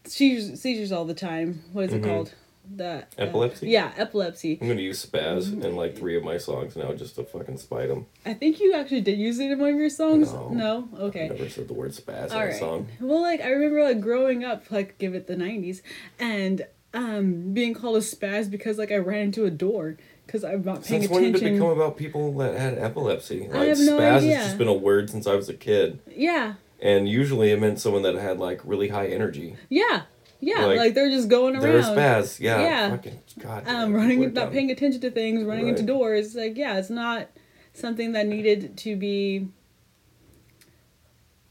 seizures, 0.05 0.59
seizures 0.61 0.91
all 0.91 1.05
the 1.05 1.13
time. 1.13 1.63
What 1.73 1.85
is 1.85 1.93
it 1.93 2.01
Mhm. 2.01 2.05
called? 2.05 2.33
The 2.75 2.99
uh, 2.99 3.01
Epilepsy? 3.17 3.67
yeah, 3.69 3.91
epilepsy. 3.97 4.57
I'm 4.61 4.67
gonna 4.69 4.81
use 4.81 5.05
spaz 5.05 5.51
in 5.51 5.75
like 5.75 5.97
three 5.97 6.15
of 6.15 6.23
my 6.23 6.37
songs 6.37 6.75
now 6.75 6.93
just 6.93 7.15
to 7.15 7.23
fucking 7.23 7.57
spite 7.57 7.89
them. 7.89 8.05
I 8.25 8.33
think 8.33 8.59
you 8.59 8.73
actually 8.73 9.01
did 9.01 9.19
use 9.19 9.39
it 9.39 9.51
in 9.51 9.59
one 9.59 9.73
of 9.73 9.79
your 9.79 9.89
songs. 9.89 10.31
No. 10.31 10.49
No, 10.49 10.87
okay. 11.07 11.27
Never 11.27 11.49
said 11.49 11.67
the 11.67 11.73
word 11.73 11.91
spaz 11.91 12.27
in 12.27 12.31
All 12.33 12.41
a 12.43 12.53
song. 12.57 12.87
Well, 13.01 13.21
like 13.21 13.41
I 13.41 13.49
remember 13.49 13.83
like 13.83 13.99
growing 14.01 14.43
up, 14.43 14.71
like 14.71 14.97
give 14.97 15.13
it 15.13 15.27
the 15.27 15.35
'90s, 15.35 15.81
and 16.19 16.65
um 16.93 17.53
being 17.53 17.73
called 17.73 17.97
a 17.97 17.99
spaz 17.99 18.49
because 18.49 18.77
like 18.77 18.91
I 18.91 18.97
ran 18.97 19.23
into 19.23 19.45
a 19.45 19.51
door 19.51 19.97
because 20.25 20.43
I'm 20.45 20.63
not 20.63 20.83
paying 20.85 21.03
attention. 21.03 21.07
Since 21.07 21.09
when 21.11 21.31
did 21.33 21.43
it 21.43 21.51
become 21.55 21.67
about 21.69 21.97
people 21.97 22.31
that 22.37 22.57
had 22.57 22.77
epilepsy? 22.77 23.41
Like, 23.49 23.55
I 23.55 23.65
have 23.65 23.79
no 23.79 23.97
spaz 23.99 24.17
idea. 24.19 24.37
has 24.37 24.45
just 24.45 24.57
been 24.57 24.67
a 24.69 24.73
word 24.73 25.09
since 25.09 25.27
I 25.27 25.35
was 25.35 25.49
a 25.49 25.53
kid. 25.53 25.99
yeah, 26.15 26.53
And 26.81 27.09
usually 27.09 27.51
it 27.51 27.59
meant 27.59 27.79
someone 27.81 28.03
that 28.03 28.15
had 28.15 28.39
like 28.39 28.61
really 28.63 28.87
high 28.87 29.07
energy. 29.07 29.57
yeah, 29.69 30.03
yeah. 30.45 30.65
Like, 30.65 30.77
Like, 30.77 30.93
they're 30.93 31.09
just 31.09 31.29
going 31.29 31.55
around. 31.55 31.63
They're 31.63 31.81
spaz. 31.81 32.39
Yeah. 32.39 32.61
Yeah. 32.61 32.89
Fucking 32.91 33.19
God. 33.39 33.67
um, 33.67 33.93
running, 33.93 34.21
not 34.21 34.33
dumb. 34.33 34.51
paying 34.51 34.71
attention 34.71 35.01
to 35.01 35.11
things, 35.11 35.43
running 35.43 35.67
into 35.67 35.81
Right. 35.81 35.87
doors. 35.87 36.35
Like, 36.35 36.57
yeah, 36.57 36.77
it's 36.77 36.89
not 36.89 37.29
something 37.73 38.11
that 38.13 38.27
needed 38.27 38.77
to 38.77 38.95
be 38.95 39.47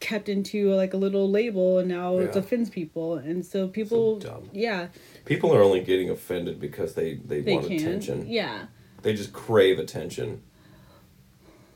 kept 0.01 0.29
into 0.29 0.71
like 0.75 0.95
a 0.95 0.97
little 0.97 1.31
label, 1.31 1.79
and 1.79 1.89
now 1.89 2.19
it 2.19 2.31
Yeah. 2.33 2.39
offends 2.41 2.71
people, 2.71 3.15
and 3.15 3.47
so 3.47 3.69
people, 3.69 4.19
dumb. 4.19 4.49
yeah, 4.53 4.89
People 5.25 5.55
are 5.55 5.63
only 5.63 5.81
getting 5.81 6.11
offended 6.11 6.59
because 6.59 6.95
they, 6.95 7.15
they, 7.15 7.41
they 7.41 7.55
want 7.55 7.69
can, 7.69 7.77
attention. 7.77 8.27
yeah, 8.29 8.67
They 9.03 9.15
just 9.15 9.33
crave 9.33 9.79
attention. 9.79 10.43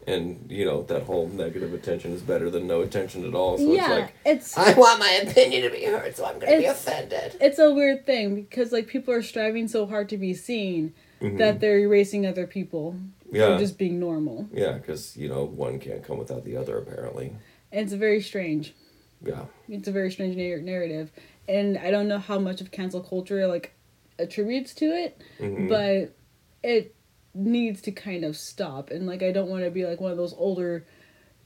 And, 0.07 0.47
you 0.49 0.65
know, 0.65 0.83
that 0.85 1.03
whole 1.03 1.29
negative 1.29 1.75
attention 1.75 2.13
is 2.13 2.23
better 2.23 2.49
than 2.49 2.67
no 2.67 2.81
attention 2.83 3.27
at 3.27 3.35
all. 3.35 3.59
So 3.59 3.73
yeah. 3.73 3.81
it's 3.81 3.89
like, 3.89 4.15
it's 4.25 4.57
I 4.57 4.73
want 4.75 5.01
my 5.01 5.11
opinion 5.27 5.63
to 5.63 5.71
be 5.71 5.85
heard, 5.85 6.15
so 6.17 6.25
I'm 6.25 6.39
gonna 6.39 6.59
be 6.59 6.65
offended. 6.67 7.37
it's 7.41 7.59
a 7.59 7.73
weird 7.73 8.07
thing 8.07 8.37
because 8.37 8.71
like 8.73 8.87
people 8.87 9.13
are 9.13 9.23
striving 9.23 9.67
so 9.67 9.87
hard 9.87 10.09
to 10.11 10.17
be 10.17 10.33
seen 10.33 10.95
mhm. 11.21 11.39
that 11.39 11.59
they're 11.61 11.79
erasing 11.81 12.25
other 12.25 12.47
people 12.47 12.97
yeah. 13.33 13.49
from 13.49 13.59
just 13.59 13.79
being 13.79 13.99
normal. 13.99 14.49
yeah, 14.53 14.73
because, 14.73 15.17
you 15.17 15.29
know, 15.29 15.45
one 15.45 15.81
can't 15.81 16.05
come 16.05 16.19
without 16.19 16.45
the 16.45 16.57
other, 16.57 16.79
apparently. 16.79 17.33
And 17.73 17.83
it's 17.83 17.93
very 17.93 18.23
strange. 18.23 18.75
Yeah. 19.23 19.47
It's 19.69 19.89
a 19.89 19.93
very 19.93 20.11
strange 20.13 20.37
nar- 20.37 20.61
narrative, 20.61 21.11
and 21.49 21.79
I 21.79 21.91
don't 21.91 22.09
know 22.09 22.19
how 22.19 22.39
much 22.39 22.61
of 22.61 22.71
cancel 22.71 23.01
culture 23.01 23.47
like 23.47 23.75
attributes 24.19 24.73
to 24.75 24.87
it, 24.87 25.21
Mhm. 25.41 25.69
but 25.69 26.15
it 26.63 26.95
needs 27.37 27.81
to 27.83 27.93
kind 27.93 28.25
of 28.25 28.37
stop. 28.37 28.91
And 28.91 29.07
like 29.07 29.23
I 29.23 29.31
don't 29.33 29.49
want 29.49 29.65
to 29.65 29.71
be 29.71 29.85
like 29.87 30.01
one 30.01 30.11
of 30.11 30.17
those 30.17 30.35
older 30.35 30.87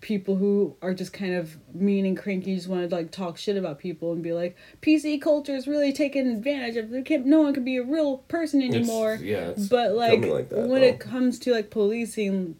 people 0.00 0.36
who 0.36 0.74
are 0.80 0.94
just 0.94 1.12
kind 1.12 1.34
of 1.34 1.58
mean 1.74 2.06
and 2.06 2.16
cranky, 2.16 2.54
just 2.54 2.68
want 2.68 2.88
to 2.88 2.94
like 2.94 3.10
talk 3.10 3.36
shit 3.36 3.56
about 3.56 3.78
people 3.78 4.12
and 4.12 4.22
be 4.22 4.32
like 4.32 4.56
PC 4.80 5.20
culture 5.20 5.54
is 5.54 5.66
really 5.66 5.92
taking 5.92 6.26
advantage 6.26 6.76
of. 6.76 6.90
There 6.90 7.02
can't, 7.02 7.26
no 7.26 7.42
one 7.42 7.52
can 7.52 7.64
be 7.64 7.76
a 7.76 7.82
real 7.82 8.18
person 8.18 8.62
It's- 8.62 8.74
anymore. 8.74 9.18
yeah. 9.20 9.48
It's 9.50 9.68
but 9.68 9.92
like, 9.92 10.24
like 10.24 10.48
that, 10.48 10.68
when 10.68 10.80
though. 10.80 10.86
it 10.86 11.00
comes 11.00 11.38
to 11.40 11.52
like 11.52 11.70
policing 11.70 12.56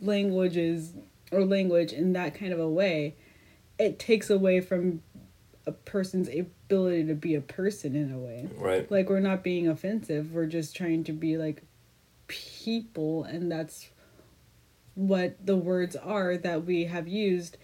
languages 0.00 0.94
or 1.30 1.44
language 1.44 1.92
in 1.92 2.12
that 2.14 2.34
kind 2.34 2.52
of 2.52 2.58
a 2.60 2.68
way, 2.68 3.16
it 3.78 3.98
takes 3.98 4.30
away 4.30 4.60
from 4.60 5.02
a 5.66 5.72
person's 5.72 6.28
ability 6.28 7.04
to 7.06 7.14
be 7.14 7.34
a 7.34 7.40
person 7.40 7.94
in 7.94 8.12
a 8.12 8.18
way. 8.18 8.48
Right. 8.56 8.90
Like 8.90 9.08
we're 9.08 9.20
not 9.20 9.42
being 9.42 9.68
offensive. 9.68 10.32
We're 10.32 10.46
just 10.46 10.74
trying 10.76 11.04
to 11.04 11.12
be 11.12 11.36
like 11.36 11.62
people 12.32 13.24
and 13.24 13.52
that's 13.52 13.88
what 14.94 15.34
the 15.44 15.56
words 15.56 15.96
are 15.96 16.36
that 16.36 16.64
we 16.64 16.84
have 16.84 17.06
used 17.06 17.56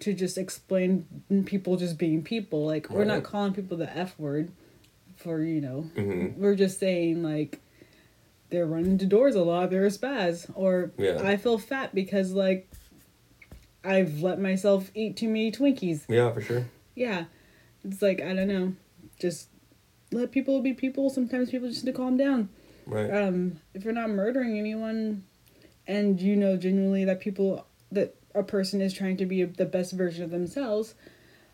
to 0.00 0.12
just 0.12 0.38
explain 0.38 1.06
people 1.46 1.76
just 1.76 1.98
being 1.98 2.22
people. 2.22 2.66
Like 2.66 2.88
we're 2.90 3.04
not 3.04 3.22
calling 3.22 3.52
people 3.52 3.76
the 3.76 3.96
F 3.96 4.18
word 4.18 4.50
for, 5.16 5.42
you 5.42 5.60
know, 5.60 5.82
hmm 5.96 6.28
we're 6.36 6.54
just 6.54 6.78
saying 6.78 7.22
like 7.22 7.60
they're 8.50 8.66
running 8.66 8.96
to 8.98 9.06
doors 9.06 9.34
a 9.34 9.42
lot, 9.42 9.70
they're 9.70 9.84
a 9.84 9.90
spaz. 9.90 10.50
Or 10.54 10.92
Yeah. 10.96 11.20
I 11.22 11.36
feel 11.36 11.58
fat 11.58 11.94
because 11.94 12.32
like 12.32 12.68
I've 13.84 14.22
let 14.22 14.40
myself 14.40 14.90
eat 14.94 15.16
too 15.16 15.28
many 15.28 15.52
Twinkies. 15.52 16.04
Yeah, 16.08 16.32
for 16.32 16.40
sure. 16.40 16.64
Yeah. 16.94 17.24
It's 17.84 18.02
like, 18.02 18.20
I 18.20 18.34
don't 18.34 18.48
know. 18.48 18.74
Just 19.18 19.48
let 20.12 20.30
people 20.32 20.60
be 20.60 20.72
people. 20.72 21.10
Sometimes 21.10 21.50
people 21.50 21.68
just 21.68 21.84
need 21.84 21.92
to 21.92 21.96
calm 21.96 22.16
down. 22.16 22.48
Right. 22.88 23.10
Um, 23.10 23.60
if 23.74 23.84
you're 23.84 23.92
not 23.92 24.10
murdering 24.10 24.58
anyone 24.58 25.24
and 25.86 26.20
you 26.20 26.36
know 26.36 26.56
genuinely 26.56 27.04
that 27.04 27.20
people 27.20 27.66
that 27.92 28.14
a 28.34 28.42
person 28.42 28.80
is 28.80 28.94
trying 28.94 29.16
to 29.18 29.26
be 29.26 29.44
the 29.44 29.66
best 29.66 29.92
version 29.92 30.24
of 30.24 30.30
themselves, 30.30 30.94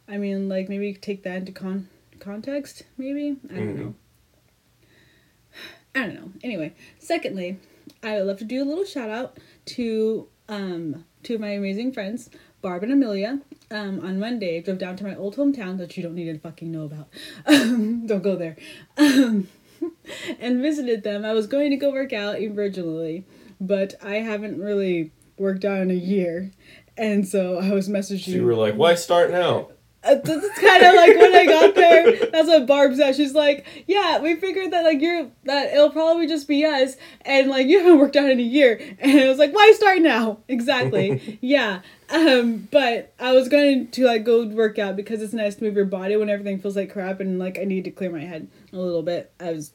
I 0.08 0.16
mean 0.16 0.48
like 0.48 0.68
maybe 0.68 0.94
take 0.94 1.24
that 1.24 1.36
into 1.38 1.52
con 1.52 1.88
context, 2.20 2.84
maybe? 2.96 3.36
I 3.50 3.54
don't 3.54 3.74
Mhm. 3.74 3.78
know. 3.78 3.94
I 5.94 6.00
don't 6.06 6.14
know. 6.14 6.30
Anyway, 6.42 6.72
secondly, 6.98 7.58
I 8.02 8.16
would 8.18 8.26
love 8.26 8.38
to 8.38 8.44
do 8.44 8.62
a 8.62 8.66
little 8.66 8.84
shout 8.84 9.10
out 9.10 9.38
to 9.66 10.28
um 10.48 11.04
to 11.24 11.38
my 11.38 11.50
amazing 11.50 11.92
friends, 11.92 12.30
Barb 12.62 12.82
and 12.84 12.92
Amelia. 12.92 13.40
Um, 13.70 14.00
on 14.04 14.20
Monday, 14.20 14.58
I 14.58 14.60
drove 14.60 14.78
down 14.78 14.96
to 14.98 15.04
my 15.04 15.16
old 15.16 15.36
hometown 15.36 15.78
that 15.78 15.96
you 15.96 16.02
don't 16.02 16.14
need 16.14 16.32
to 16.32 16.38
fucking 16.38 16.70
know 16.70 16.84
about. 16.84 17.08
Um, 17.46 18.06
don't 18.06 18.22
go 18.22 18.36
there. 18.36 18.56
Um, 18.96 19.48
and 20.40 20.60
visited 20.60 21.02
them. 21.02 21.24
I 21.24 21.32
was 21.32 21.46
going 21.46 21.70
to 21.70 21.76
go 21.76 21.90
work 21.90 22.12
out 22.12 22.36
originally, 22.36 23.26
but 23.60 23.94
I 24.02 24.16
haven't 24.16 24.60
really 24.60 25.12
worked 25.38 25.64
out 25.64 25.80
in 25.80 25.90
a 25.90 25.94
year. 25.94 26.50
And 26.96 27.26
so 27.26 27.58
I 27.58 27.72
was 27.72 27.88
messaging 27.88 28.24
So 28.24 28.30
you 28.32 28.44
were 28.44 28.54
like, 28.54 28.74
why 28.74 28.94
start 28.94 29.30
now? 29.30 29.68
Uh, 30.04 30.16
that's 30.16 30.58
kind 30.58 30.82
of 30.82 30.94
like 30.94 31.16
when 31.16 31.34
I 31.34 31.46
got 31.46 31.74
there. 31.74 32.16
That's 32.30 32.48
what 32.48 32.66
Barb 32.66 32.94
said. 32.94 33.16
She's 33.16 33.34
like, 33.34 33.66
"Yeah, 33.86 34.20
we 34.20 34.36
figured 34.36 34.72
that 34.72 34.84
like 34.84 35.00
you're 35.00 35.30
that 35.44 35.72
it'll 35.72 35.90
probably 35.90 36.26
just 36.26 36.46
be 36.46 36.64
us, 36.64 36.96
and 37.22 37.48
like 37.48 37.66
you 37.66 37.78
haven't 37.78 37.98
worked 37.98 38.16
out 38.16 38.30
in 38.30 38.38
a 38.38 38.42
year." 38.42 38.78
And 38.98 39.20
I 39.20 39.28
was 39.28 39.38
like, 39.38 39.54
"Why 39.54 39.72
start 39.74 40.00
now?" 40.00 40.38
Exactly. 40.48 41.38
yeah. 41.40 41.80
Um, 42.10 42.68
but 42.70 43.14
I 43.18 43.32
was 43.32 43.48
going 43.48 43.88
to 43.92 44.04
like 44.04 44.24
go 44.24 44.46
work 44.46 44.78
out 44.78 44.94
because 44.94 45.22
it's 45.22 45.32
nice 45.32 45.54
to 45.56 45.64
move 45.64 45.74
your 45.74 45.86
body 45.86 46.16
when 46.16 46.28
everything 46.28 46.60
feels 46.60 46.76
like 46.76 46.92
crap, 46.92 47.20
and 47.20 47.38
like 47.38 47.58
I 47.58 47.64
need 47.64 47.84
to 47.84 47.90
clear 47.90 48.10
my 48.10 48.24
head 48.24 48.48
a 48.72 48.76
little 48.76 49.02
bit. 49.02 49.32
I 49.40 49.52
was, 49.52 49.72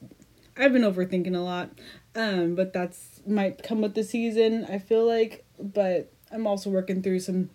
I've 0.56 0.74
been 0.74 0.84
overthinking 0.84 1.36
a 1.36 1.40
lot, 1.40 1.72
um, 2.16 2.54
but 2.54 2.72
that's 2.72 3.22
might 3.26 3.64
come 3.64 3.82
with 3.82 3.96
the 3.96 4.04
season. 4.04 4.66
I 4.66 4.78
feel 4.78 5.08
like, 5.08 5.44
but 5.60 6.12
I'm 6.32 6.46
also 6.46 6.70
working 6.70 7.02
through 7.02 7.22
some 7.22 7.50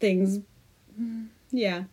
things 0.00 0.40
yeah, 1.54 1.84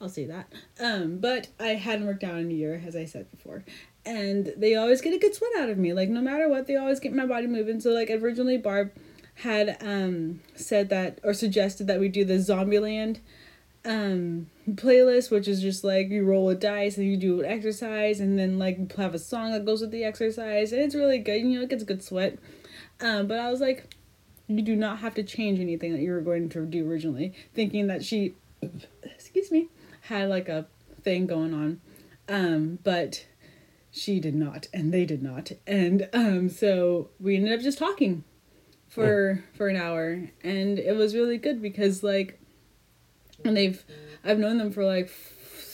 I'll 0.00 0.08
say 0.08 0.26
that. 0.26 0.52
Um, 0.78 1.18
but 1.18 1.48
I 1.58 1.70
hadn't 1.70 2.06
worked 2.06 2.22
out 2.22 2.38
in 2.38 2.50
a 2.50 2.54
year, 2.54 2.82
as 2.86 2.94
I 2.94 3.04
said 3.04 3.30
before. 3.30 3.64
And 4.06 4.52
they 4.56 4.76
always 4.76 5.00
get 5.00 5.12
a 5.12 5.18
good 5.18 5.34
sweat 5.34 5.50
out 5.58 5.68
of 5.68 5.76
me. 5.76 5.92
Like 5.92 6.08
no 6.08 6.20
matter 6.20 6.48
what, 6.48 6.66
they 6.66 6.76
always 6.76 7.00
get 7.00 7.12
my 7.12 7.26
body 7.26 7.46
moving. 7.46 7.80
So 7.80 7.90
like 7.90 8.10
originally 8.10 8.56
Barb 8.56 8.92
had 9.42 9.76
um 9.80 10.40
said 10.54 10.88
that 10.88 11.18
or 11.22 11.32
suggested 11.32 11.86
that 11.86 12.00
we 12.00 12.08
do 12.08 12.24
the 12.24 12.34
Zombieland 12.34 13.18
um 13.84 14.48
playlist, 14.70 15.30
which 15.30 15.48
is 15.48 15.60
just 15.60 15.84
like 15.84 16.08
you 16.08 16.24
roll 16.24 16.48
a 16.48 16.54
dice 16.54 16.96
and 16.96 17.06
you 17.06 17.16
do 17.16 17.40
an 17.40 17.46
exercise 17.46 18.20
and 18.20 18.38
then 18.38 18.58
like 18.58 18.94
have 18.96 19.14
a 19.14 19.18
song 19.18 19.52
that 19.52 19.64
goes 19.64 19.80
with 19.80 19.90
the 19.90 20.04
exercise. 20.04 20.72
And 20.72 20.80
it's 20.80 20.94
really 20.94 21.18
good, 21.18 21.38
you 21.38 21.58
know, 21.58 21.62
it 21.62 21.70
gets 21.70 21.82
a 21.82 21.86
good 21.86 22.02
sweat. 22.02 22.38
Um, 23.00 23.26
but 23.26 23.38
I 23.38 23.50
was 23.50 23.60
like, 23.60 23.94
you 24.48 24.62
do 24.62 24.74
not 24.74 24.98
have 25.00 25.14
to 25.14 25.22
change 25.22 25.60
anything 25.60 25.92
that 25.92 26.00
you 26.00 26.12
were 26.12 26.20
going 26.20 26.48
to 26.50 26.64
do 26.64 26.88
originally, 26.90 27.34
thinking 27.54 27.88
that 27.88 28.04
she 28.04 28.34
excuse 29.02 29.50
me, 29.50 29.68
had 30.02 30.28
like 30.28 30.48
a 30.48 30.66
thing 31.02 31.26
going 31.26 31.54
on. 31.54 31.80
Um, 32.28 32.78
but 32.82 33.26
she 33.90 34.20
did 34.20 34.34
not, 34.34 34.68
and 34.72 34.92
they 34.92 35.04
did 35.04 35.22
not. 35.22 35.52
And 35.66 36.08
um, 36.12 36.48
so 36.48 37.10
we 37.18 37.36
ended 37.36 37.54
up 37.54 37.60
just 37.60 37.78
talking 37.78 38.24
for 38.88 39.44
for 39.54 39.68
an 39.68 39.76
hour, 39.76 40.30
and 40.42 40.78
it 40.78 40.96
was 40.96 41.14
really 41.14 41.38
good 41.38 41.62
because 41.62 42.02
like, 42.02 42.40
and 43.44 43.56
they've 43.56 43.84
I've 44.24 44.38
known 44.38 44.58
them 44.58 44.70
for 44.70 44.84
like 44.84 45.10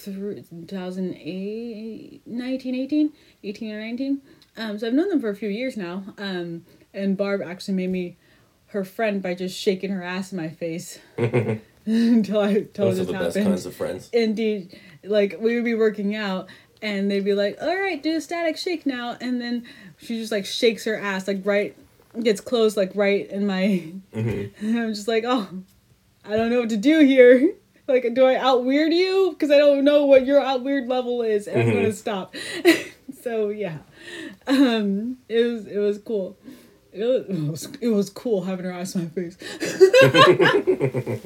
through 0.04 0.42
2008 0.42 2.22
19 2.26 2.74
18 2.74 3.12
18 3.42 3.72
or 3.72 3.80
19 3.80 4.20
um 4.58 4.78
so 4.78 4.86
i've 4.86 4.92
known 4.92 5.08
them 5.08 5.18
for 5.18 5.30
a 5.30 5.34
few 5.34 5.48
years 5.48 5.76
now. 5.78 6.04
Um 6.18 6.66
and 6.92 7.16
barb 7.16 7.40
actually 7.42 7.74
made 7.74 7.90
me 7.90 8.18
her 8.66 8.84
friend 8.84 9.22
by 9.22 9.34
just 9.34 9.58
shaking 9.58 9.90
her 9.90 10.02
ass 10.02 10.30
in 10.30 10.36
my 10.36 10.48
face 10.50 10.98
until 11.86 12.40
I 12.40 12.48
until 12.50 12.86
Those 12.86 13.00
are 13.00 13.04
the 13.04 13.12
best 13.12 13.36
happened. 13.36 13.46
kinds 13.46 13.66
of 13.66 13.74
friends. 13.74 14.10
Indeed, 14.12 14.78
like 15.04 15.36
we 15.38 15.54
would 15.56 15.64
be 15.64 15.74
working 15.74 16.14
out, 16.14 16.48
and 16.82 17.10
they'd 17.10 17.24
be 17.24 17.34
like, 17.34 17.58
"All 17.60 17.76
right, 17.76 18.02
do 18.02 18.16
a 18.16 18.20
static 18.20 18.56
shake 18.56 18.86
now," 18.86 19.16
and 19.20 19.40
then 19.40 19.64
she 19.98 20.18
just 20.18 20.32
like 20.32 20.46
shakes 20.46 20.84
her 20.84 20.96
ass 20.98 21.28
like 21.28 21.40
right, 21.44 21.76
gets 22.22 22.40
close 22.40 22.76
like 22.76 22.92
right 22.94 23.28
in 23.30 23.46
my. 23.46 23.92
hmm 24.14 24.44
And 24.60 24.78
I'm 24.78 24.94
just 24.94 25.08
like, 25.08 25.24
oh, 25.26 25.48
I 26.24 26.36
don't 26.36 26.50
know 26.50 26.60
what 26.60 26.70
to 26.70 26.76
do 26.76 27.00
here. 27.00 27.54
Like, 27.86 28.14
do 28.14 28.24
I 28.24 28.36
out 28.36 28.64
weird 28.64 28.94
you? 28.94 29.32
Because 29.32 29.50
I 29.50 29.58
don't 29.58 29.84
know 29.84 30.06
what 30.06 30.24
your 30.24 30.40
out 30.40 30.62
weird 30.64 30.88
level 30.88 31.20
is, 31.20 31.46
and 31.46 31.60
I'm 31.60 31.68
Mhm. 31.68 31.72
gonna 31.74 31.92
stop. 31.92 32.34
so 33.22 33.50
yeah, 33.50 33.76
um, 34.46 35.18
it 35.28 35.44
was 35.44 35.66
it 35.66 35.76
was 35.76 35.98
cool. 35.98 36.38
It 36.96 37.50
was, 37.50 37.68
it 37.80 37.88
was 37.88 38.08
cool 38.08 38.42
having 38.42 38.66
her 38.66 38.70
ass 38.70 38.94
in 38.94 39.02
my 39.02 39.08
face. 39.08 39.36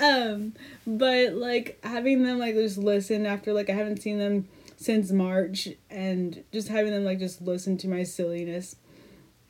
um, 0.00 0.52
but 0.86 1.32
like 1.32 1.78
having 1.82 2.24
them 2.24 2.38
like 2.38 2.54
just 2.54 2.76
listen 2.76 3.24
after 3.24 3.54
like 3.54 3.70
I 3.70 3.72
haven't 3.72 4.02
seen 4.02 4.18
them 4.18 4.48
since 4.76 5.10
March, 5.10 5.68
and 5.88 6.44
just 6.52 6.68
having 6.68 6.92
them 6.92 7.04
like 7.04 7.18
just 7.18 7.40
listen 7.40 7.78
to 7.78 7.88
my 7.88 8.02
silliness, 8.02 8.76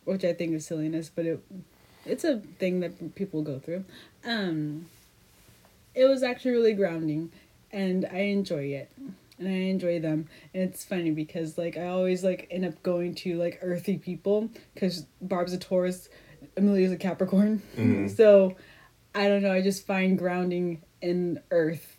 which 0.04 0.24
I 0.24 0.32
think 0.32 0.52
is 0.52 0.64
silliness, 0.64 1.10
but 1.12 1.26
it 1.26 1.42
it's 2.06 2.24
a 2.24 2.38
thing 2.58 2.80
that 2.80 3.14
people 3.14 3.42
go 3.42 3.58
through. 3.58 3.84
Um, 4.24 4.86
it 5.94 6.04
was 6.04 6.22
actually 6.22 6.52
really 6.52 6.74
grounding, 6.74 7.32
and 7.72 8.06
I 8.12 8.18
enjoy 8.18 8.66
it, 8.66 8.90
and 9.38 9.48
I 9.48 9.52
enjoy 9.52 9.98
them. 10.00 10.28
And 10.54 10.62
it's 10.62 10.84
funny 10.84 11.10
because 11.10 11.56
like 11.58 11.76
I 11.76 11.86
always 11.86 12.22
like 12.22 12.48
end 12.50 12.64
up 12.64 12.82
going 12.82 13.14
to 13.16 13.36
like 13.36 13.58
earthy 13.62 13.98
people 13.98 14.50
because 14.74 15.06
Barb's 15.20 15.52
a 15.52 15.58
Taurus, 15.58 16.08
Amelia's 16.56 16.92
a 16.92 16.96
Capricorn, 16.96 17.62
Mhm. 17.76 18.14
so 18.14 18.56
I 19.14 19.28
don't 19.28 19.42
know. 19.42 19.52
I 19.52 19.60
just 19.62 19.86
find 19.86 20.18
grounding 20.18 20.82
in 21.00 21.40
earth 21.50 21.98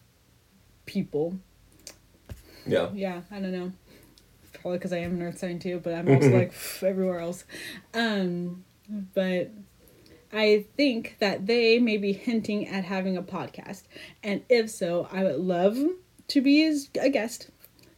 people. 0.86 1.38
Yeah. 2.66 2.90
Yeah, 2.94 3.22
I 3.32 3.40
don't 3.40 3.52
know. 3.52 3.72
Probably 4.54 4.78
because 4.78 4.94
I 4.94 5.00
am 5.00 5.16
an 5.16 5.22
earth 5.22 5.40
sign 5.40 5.60
too, 5.60 5.80
but 5.84 5.94
I'm 5.94 6.08
also 6.14 6.30
like 6.30 6.54
everywhere 6.82 7.20
else. 7.20 7.44
Um, 7.94 8.64
but 9.14 9.52
I 10.32 10.66
think 10.78 11.18
that 11.20 11.46
they 11.46 11.80
may 11.80 11.98
be 11.98 12.14
hinting 12.14 12.68
at 12.68 12.86
having 12.86 13.18
a 13.18 13.22
podcast, 13.24 13.84
and 14.24 14.42
if 14.50 14.70
so, 14.70 15.08
I 15.12 15.24
would 15.24 15.40
love 15.40 15.78
to 16.30 16.42
be 16.42 16.64
as 16.64 16.90
a 17.00 17.10
guest. 17.10 17.50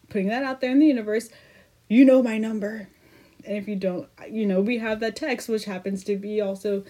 Putting 0.10 0.28
that 0.28 0.44
out 0.44 0.62
there 0.62 0.72
in 0.72 0.80
the 0.80 0.86
universe. 0.86 1.30
You 1.88 2.06
know 2.06 2.24
my 2.24 2.38
number, 2.38 2.90
and 3.46 3.58
if 3.58 3.68
you 3.68 3.76
don't, 3.76 4.08
you 4.30 4.46
know 4.46 4.62
we 4.62 4.80
have 4.80 5.00
that 5.02 5.16
text, 5.16 5.50
which 5.50 5.66
happens 5.66 6.04
to 6.06 6.16
be 6.16 6.42
also 6.42 6.84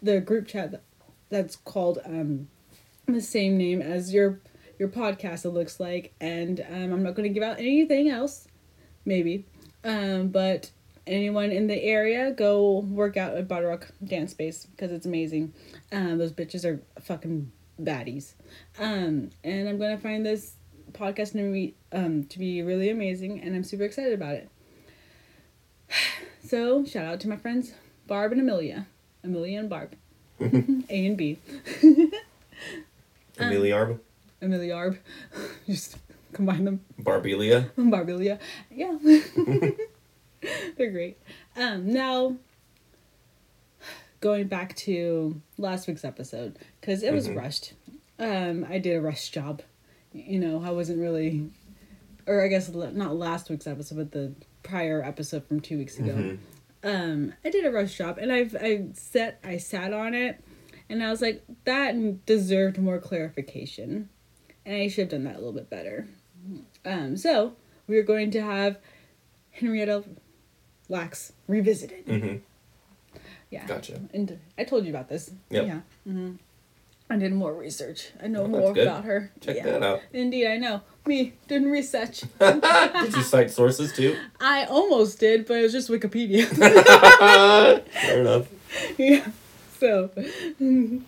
the 0.00 0.20
group 0.20 0.46
chat 0.46 0.82
that's 1.28 1.56
called 1.56 1.98
um 2.04 2.48
the 3.06 3.20
same 3.20 3.56
name 3.56 3.82
as 3.82 4.12
your 4.12 4.40
your 4.78 4.88
podcast 4.88 5.44
it 5.44 5.50
looks 5.50 5.80
like. 5.80 6.14
And 6.20 6.64
um, 6.70 6.92
i'm 6.92 7.02
not 7.02 7.14
going 7.14 7.28
to 7.28 7.34
give 7.34 7.42
out 7.42 7.58
anything 7.58 8.08
else 8.08 8.48
maybe. 9.04 9.44
Um, 9.84 10.28
but 10.28 10.70
anyone 11.06 11.50
in 11.50 11.66
the 11.66 11.82
area 11.82 12.30
go 12.30 12.80
work 12.80 13.16
out 13.16 13.34
at 13.36 13.50
Rock 13.50 13.88
Dance 14.04 14.32
Space 14.32 14.66
because 14.66 14.92
it's 14.92 15.06
amazing. 15.06 15.52
Um, 15.90 16.18
those 16.18 16.32
bitches 16.32 16.64
are 16.64 16.82
fucking 17.00 17.50
baddies. 17.80 18.34
Um, 18.78 19.30
and 19.44 19.68
i'm 19.68 19.78
going 19.78 19.96
to 19.96 20.02
find 20.02 20.26
this 20.26 20.54
podcast 20.92 21.32
to 21.32 21.52
be, 21.52 21.74
um, 21.92 22.24
to 22.24 22.38
be 22.38 22.62
really 22.62 22.90
amazing 22.90 23.40
and 23.40 23.54
i'm 23.54 23.64
super 23.64 23.84
excited 23.84 24.12
about 24.12 24.34
it 24.34 24.48
so 26.44 26.84
shout 26.84 27.04
out 27.04 27.20
to 27.20 27.28
my 27.28 27.36
friends 27.36 27.72
barb 28.06 28.32
and 28.32 28.40
amelia 28.40 28.86
amelia 29.22 29.58
and 29.58 29.68
barb 29.68 29.94
a 30.40 31.06
and 31.06 31.16
b 31.16 31.38
Amelia 33.38 33.74
Arb, 33.74 33.98
Amelia 34.42 34.74
Arb. 34.74 34.98
Just 35.66 35.98
combine 36.32 36.64
them. 36.64 36.84
Barbelia. 37.00 37.70
Barbelia. 37.76 38.38
Yeah. 38.70 38.96
They're 40.76 40.90
great. 40.90 41.18
Um, 41.56 41.92
now, 41.92 42.36
going 44.20 44.48
back 44.48 44.76
to 44.76 45.40
last 45.56 45.88
week's 45.88 46.04
episode 46.04 46.58
because 46.80 47.02
it 47.02 47.12
was 47.12 47.28
rushed. 47.30 47.74
Um, 48.18 48.66
I 48.68 48.78
did 48.78 48.96
a 48.96 49.00
rush 49.00 49.28
job. 49.30 49.62
You 50.12 50.38
know, 50.38 50.62
I 50.64 50.70
wasn't 50.70 50.98
really, 51.00 51.50
or 52.26 52.42
I 52.44 52.48
guess 52.48 52.68
not 52.70 53.16
last 53.16 53.50
week's 53.50 53.66
episode, 53.66 53.96
but 53.96 54.12
the 54.12 54.32
prior 54.62 55.02
episode 55.02 55.46
from 55.46 55.60
two 55.60 55.78
weeks 55.78 55.98
ago. 55.98 56.38
Um, 56.82 57.34
I 57.44 57.50
did 57.50 57.64
a 57.64 57.70
rush 57.70 57.96
job, 57.98 58.18
and 58.18 58.32
I've 58.32 58.54
I 58.56 58.86
set 58.94 59.40
I 59.44 59.56
sat 59.58 59.92
on 59.92 60.14
it, 60.14 60.42
and 60.88 61.02
I 61.02 61.10
was 61.10 61.20
like 61.20 61.44
that 61.64 62.24
deserved 62.26 62.78
more 62.78 62.98
clarification, 62.98 64.08
and 64.64 64.76
I 64.76 64.88
should 64.88 65.02
have 65.02 65.08
done 65.10 65.24
that 65.24 65.34
a 65.34 65.38
little 65.38 65.52
bit 65.52 65.68
better. 65.68 66.06
Um, 66.84 67.16
so 67.16 67.54
we 67.86 67.98
are 67.98 68.02
going 68.02 68.30
to 68.32 68.40
have 68.42 68.78
Henrietta 69.50 70.04
Lacks 70.88 71.32
revisited. 71.46 72.06
Mhm. 72.06 72.40
Yeah. 73.50 73.66
Gotcha. 73.66 74.00
And 74.14 74.38
I 74.56 74.64
told 74.64 74.84
you 74.84 74.90
about 74.90 75.08
this. 75.08 75.30
Yep. 75.50 75.66
Yeah. 75.66 75.80
hmm 76.04 76.32
I 77.10 77.16
did 77.16 77.32
more 77.32 77.54
research. 77.54 78.10
I 78.22 78.26
know 78.26 78.42
Oh, 78.44 78.48
more 78.48 78.72
good. 78.74 78.86
about 78.86 79.04
her. 79.04 79.30
Check 79.40 79.56
Yeah. 79.56 79.64
that 79.64 79.82
out. 79.82 80.00
Indeed, 80.12 80.46
I 80.46 80.56
know. 80.58 80.82
Me 81.06 81.32
didn't 81.48 81.70
research. 81.70 82.22
Did 82.38 83.16
you 83.16 83.22
cite 83.22 83.50
sources 83.50 83.94
too? 83.94 84.14
I 84.40 84.64
almost 84.64 85.18
did, 85.18 85.46
but 85.46 85.56
it 85.56 85.62
was 85.62 85.72
just 85.72 85.88
Wikipedia. 85.88 86.44
Fair 88.02 88.20
enough. 88.20 88.48
yeah. 88.98 89.26
So 89.80 90.10
didn't 90.58 91.06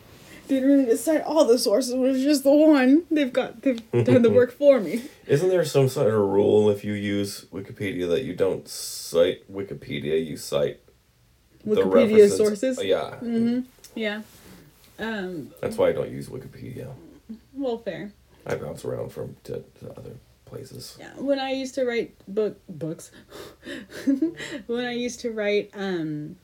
really 0.68 0.86
decide 0.86 1.20
all 1.22 1.44
the 1.44 1.58
sources. 1.58 1.92
It 1.92 1.98
was 1.98 2.22
just 2.22 2.44
the 2.44 2.50
one. 2.50 3.02
They've 3.10 3.32
got 3.32 3.60
they've 3.62 3.82
done 3.92 4.22
the 4.22 4.30
work 4.30 4.52
for 4.52 4.80
me. 4.80 5.02
Isn't 5.26 5.48
there 5.50 5.64
some 5.64 5.88
sort 5.88 6.08
of 6.08 6.14
rule 6.20 6.70
if 6.70 6.82
you 6.82 6.94
use 6.94 7.44
Wikipedia 7.52 8.08
that 8.08 8.24
you 8.24 8.34
don't 8.34 8.66
cite 8.68 9.50
Wikipedia, 9.52 10.24
you 10.24 10.36
cite 10.38 10.80
the 11.64 11.76
Wikipedia 11.76 11.92
references? 11.92 12.36
sources. 12.36 12.82
Yeah. 12.84 13.16
Mm-hmm. 13.22 13.60
Yeah. 13.94 14.22
Um. 15.00 15.52
That's 15.60 15.76
why 15.76 15.88
I 15.88 15.92
don't 15.92 16.10
use 16.10 16.28
Wikipedia. 16.28 16.92
Well, 17.54 17.78
fair. 17.78 18.12
I 18.46 18.54
bounce 18.54 18.84
around 18.84 19.12
from 19.12 19.36
to, 19.44 19.64
to 19.80 19.90
other 19.96 20.12
places. 20.44 20.96
Yeah, 20.98 21.12
when 21.16 21.38
I 21.38 21.52
used 21.52 21.74
to 21.76 21.84
write 21.84 22.14
book 22.28 22.58
books, 22.68 23.10
when 24.66 24.84
I 24.84 24.92
used 24.92 25.20
to 25.20 25.30
write 25.30 25.70
um, 25.74 26.36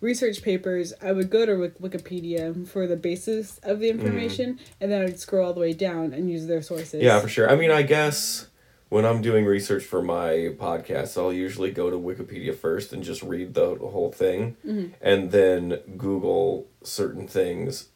research 0.00 0.42
papers, 0.42 0.92
I 1.02 1.12
would 1.12 1.30
go 1.30 1.46
to 1.46 1.52
Wikipedia 1.80 2.66
for 2.66 2.86
the 2.86 2.96
basis 2.96 3.58
of 3.62 3.80
the 3.80 3.88
information, 3.90 4.58
and 4.80 4.90
then 4.90 5.02
I'd 5.02 5.18
scroll 5.18 5.46
all 5.46 5.54
the 5.54 5.60
way 5.60 5.72
down 5.72 6.12
and 6.12 6.30
use 6.30 6.46
their 6.46 6.62
sources. 6.62 7.02
Yeah, 7.02 7.20
for 7.20 7.28
sure. 7.28 7.50
I 7.50 7.56
mean, 7.56 7.70
I 7.70 7.82
guess 7.82 8.46
when 8.92 9.06
I'm 9.06 9.22
doing 9.22 9.46
research 9.46 9.84
for 9.84 10.02
my 10.02 10.52
podcast, 10.58 11.16
I'll 11.16 11.32
usually 11.32 11.70
go 11.70 11.88
to 11.88 11.96
Wikipedia 11.96 12.54
first 12.54 12.92
and 12.92 13.02
just 13.02 13.22
read 13.22 13.54
the, 13.54 13.74
whole 13.76 14.12
thing, 14.12 14.58
mm-hmm. 14.66 14.92
and 15.00 15.30
then 15.30 15.80
Google 15.96 16.66
certain 16.82 17.26
things 17.26 17.88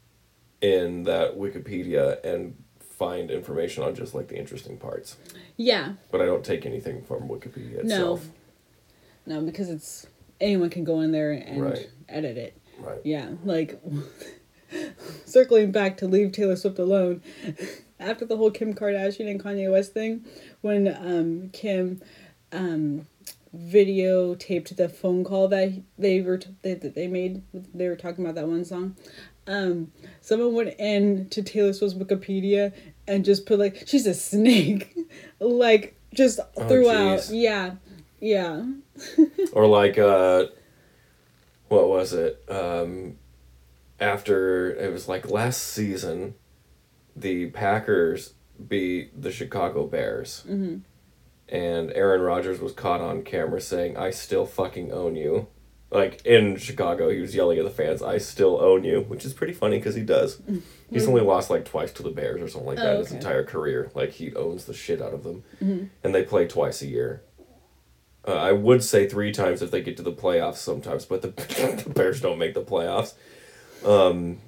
in 0.62 1.03
that 1.03 1.37
Wikipedia 1.37 2.25
and 2.25 2.57
find 2.81 3.31
information 3.31 3.83
on 3.83 3.95
just 3.95 4.15
like 4.15 4.29
the 4.29 4.38
interesting 4.38 4.79
parts. 4.79 5.19
Yeah. 5.59 5.93
But 6.11 6.23
I 6.23 6.25
don't 6.25 6.43
take 6.43 6.65
anything 6.65 7.03
from 7.03 7.29
Wikipedia 7.29 7.75
No. 7.75 7.81
itself. 7.83 8.29
No, 9.26 9.43
because 9.43 9.69
it's 9.69 10.07
anyone 10.41 10.71
can 10.71 10.85
go 10.85 11.03
in 11.03 11.12
there 11.12 11.33
and 11.33 11.62
Right. 11.62 11.91
edit 12.09 12.38
it. 12.38 12.59
Right. 12.79 13.00
Yeah, 13.05 13.33
like 13.45 13.79
circling 15.26 15.73
back 15.73 15.99
to 15.99 16.07
leave 16.07 16.33
Taylor 16.33 16.57
Swift 16.57 16.79
alone. 16.79 17.21
After 17.99 18.25
the 18.25 18.37
whole 18.37 18.50
Kim 18.50 18.75
Kardashian 18.75 19.31
and 19.31 19.43
Kanye 19.43 19.71
West 19.73 19.93
thing, 19.95 20.25
when 20.61 20.88
um, 20.88 21.50
Kim 21.53 22.00
um, 22.53 23.07
videotaped 23.57 24.76
the 24.76 24.88
phone 24.88 25.25
call 25.25 25.49
that 25.49 25.81
they 25.99 26.21
were 26.21 26.38
t- 26.38 26.50
that 26.62 26.95
they 26.95 27.07
made, 27.07 27.43
they 27.75 27.88
were 27.88 27.97
talking 27.97 28.25
about 28.25 28.35
that 28.35 28.49
one 28.49 28.65
song. 28.65 28.97
Um, 29.47 29.92
someone 30.20 30.55
went 30.55 30.75
in 30.79 31.29
to 31.31 31.42
Taylor 31.42 31.73
Swift's 31.73 31.97
Wikipedia 31.97 32.73
and 33.07 33.25
just 33.25 33.47
put 33.47 33.59
like 33.59 33.85
she's 33.87 34.07
a 34.07 34.14
snake, 34.14 34.94
like 35.40 35.99
just 36.12 36.40
Oh, 36.57 36.68
throughout. 36.68 37.18
jeez. 37.20 37.31
Yeah, 37.33 37.75
yeah. 38.20 38.64
Or 39.53 39.66
like 39.66 39.99
uh 39.99 40.47
what 41.68 41.88
was 41.88 42.12
it? 42.12 42.42
Um 42.49 43.16
after 44.01 44.70
it 44.75 44.92
was 44.92 45.09
like 45.09 45.31
last 45.31 45.62
season 45.62 46.35
the 47.16 47.46
Packers 47.46 48.35
beat 48.68 49.20
the 49.20 49.33
Chicago 49.33 49.87
Bears. 49.87 50.44
Mhm. 50.48 50.83
And 51.48 51.92
Aaron 51.92 52.20
Rodgers 52.22 52.61
was 52.61 52.72
caught 52.72 53.00
on 53.00 53.22
camera 53.22 53.61
saying, 53.61 53.96
"I 53.96 54.11
still 54.11 54.46
fucking 54.46 54.92
own 54.92 55.14
you." 55.16 55.46
Like 55.90 56.20
in 56.26 56.57
Chicago, 56.57 57.09
he 57.11 57.20
was 57.20 57.35
yelling 57.35 57.59
at 57.59 57.64
the 57.64 57.70
fans, 57.70 58.02
"I 58.02 58.18
still 58.18 58.61
own 58.61 58.83
you," 58.83 59.02
which 59.02 59.24
is 59.24 59.33
pretty 59.33 59.52
funny 59.52 59.79
because 59.79 59.94
he 59.94 60.02
does. 60.02 60.40
He's 60.90 61.07
only 61.07 61.20
lost 61.20 61.48
like 61.48 61.64
twice 61.64 61.92
to 61.92 62.02
the 62.02 62.11
Bears 62.11 62.42
or 62.42 62.48
something 62.48 62.66
like 62.66 62.79
that 62.79 62.88
Oh, 62.88 62.92
in 62.94 62.98
his 62.98 63.12
entire 63.12 63.44
career. 63.44 63.90
Like 63.94 64.11
he 64.11 64.35
owns 64.35 64.64
the 64.64 64.74
shit 64.74 65.00
out 65.00 65.14
of 65.14 65.22
them, 65.22 65.44
and 66.02 66.14
they 66.14 66.24
play 66.24 66.46
twice 66.46 66.83
a 66.83 66.87
year. 66.87 67.22
Uh, 68.26 68.33
I 68.35 68.50
would 68.50 68.83
say 68.83 69.09
three 69.09 69.31
times 69.31 69.62
if 69.62 69.70
they 69.70 69.81
get 69.81 69.96
to 69.98 70.02
the 70.02 70.12
playoffs 70.12 70.57
sometimes, 70.57 71.05
but 71.05 71.22
the, 71.22 71.29
the 71.85 71.90
Bears 71.90 72.20
don't 72.20 72.38
make 72.38 72.55
the 72.55 72.62
playoffs. 72.62 73.14
Um, 73.85 74.38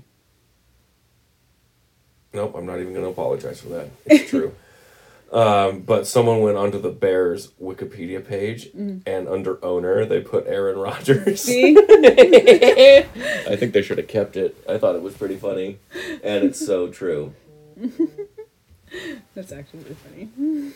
nope, 2.33 2.55
I'm 2.57 2.67
not 2.67 2.81
even 2.81 2.93
going 2.93 3.05
to 3.05 3.11
apologize 3.11 3.61
for 3.61 3.69
that. 3.71 3.88
It's 4.07 4.31
true. 4.31 4.55
Um, 5.31 5.81
but 5.81 6.07
someone 6.07 6.41
went 6.41 6.57
onto 6.57 6.81
the 6.81 6.88
Bears 6.88 7.49
Wikipedia 7.61 8.27
page, 8.27 8.71
and 8.75 9.29
under 9.29 9.62
owner, 9.62 10.07
they 10.07 10.21
put 10.21 10.47
Aaron 10.47 10.79
Rodgers. 10.88 11.47
I 11.51 13.05
think 13.59 13.75
they 13.75 13.83
should 13.83 13.99
have 13.99 14.09
kept 14.09 14.37
it. 14.38 14.57
I 14.67 14.79
thought 14.79 14.97
it 14.97 15.03
was 15.03 15.14
pretty 15.14 15.37
funny, 15.37 15.81
and 16.25 16.45
it's 16.45 16.64
so 16.64 16.88
true. 16.88 17.35
That's 19.35 19.53
actually 19.53 19.81
really 19.83 19.97
funny. 19.97 20.73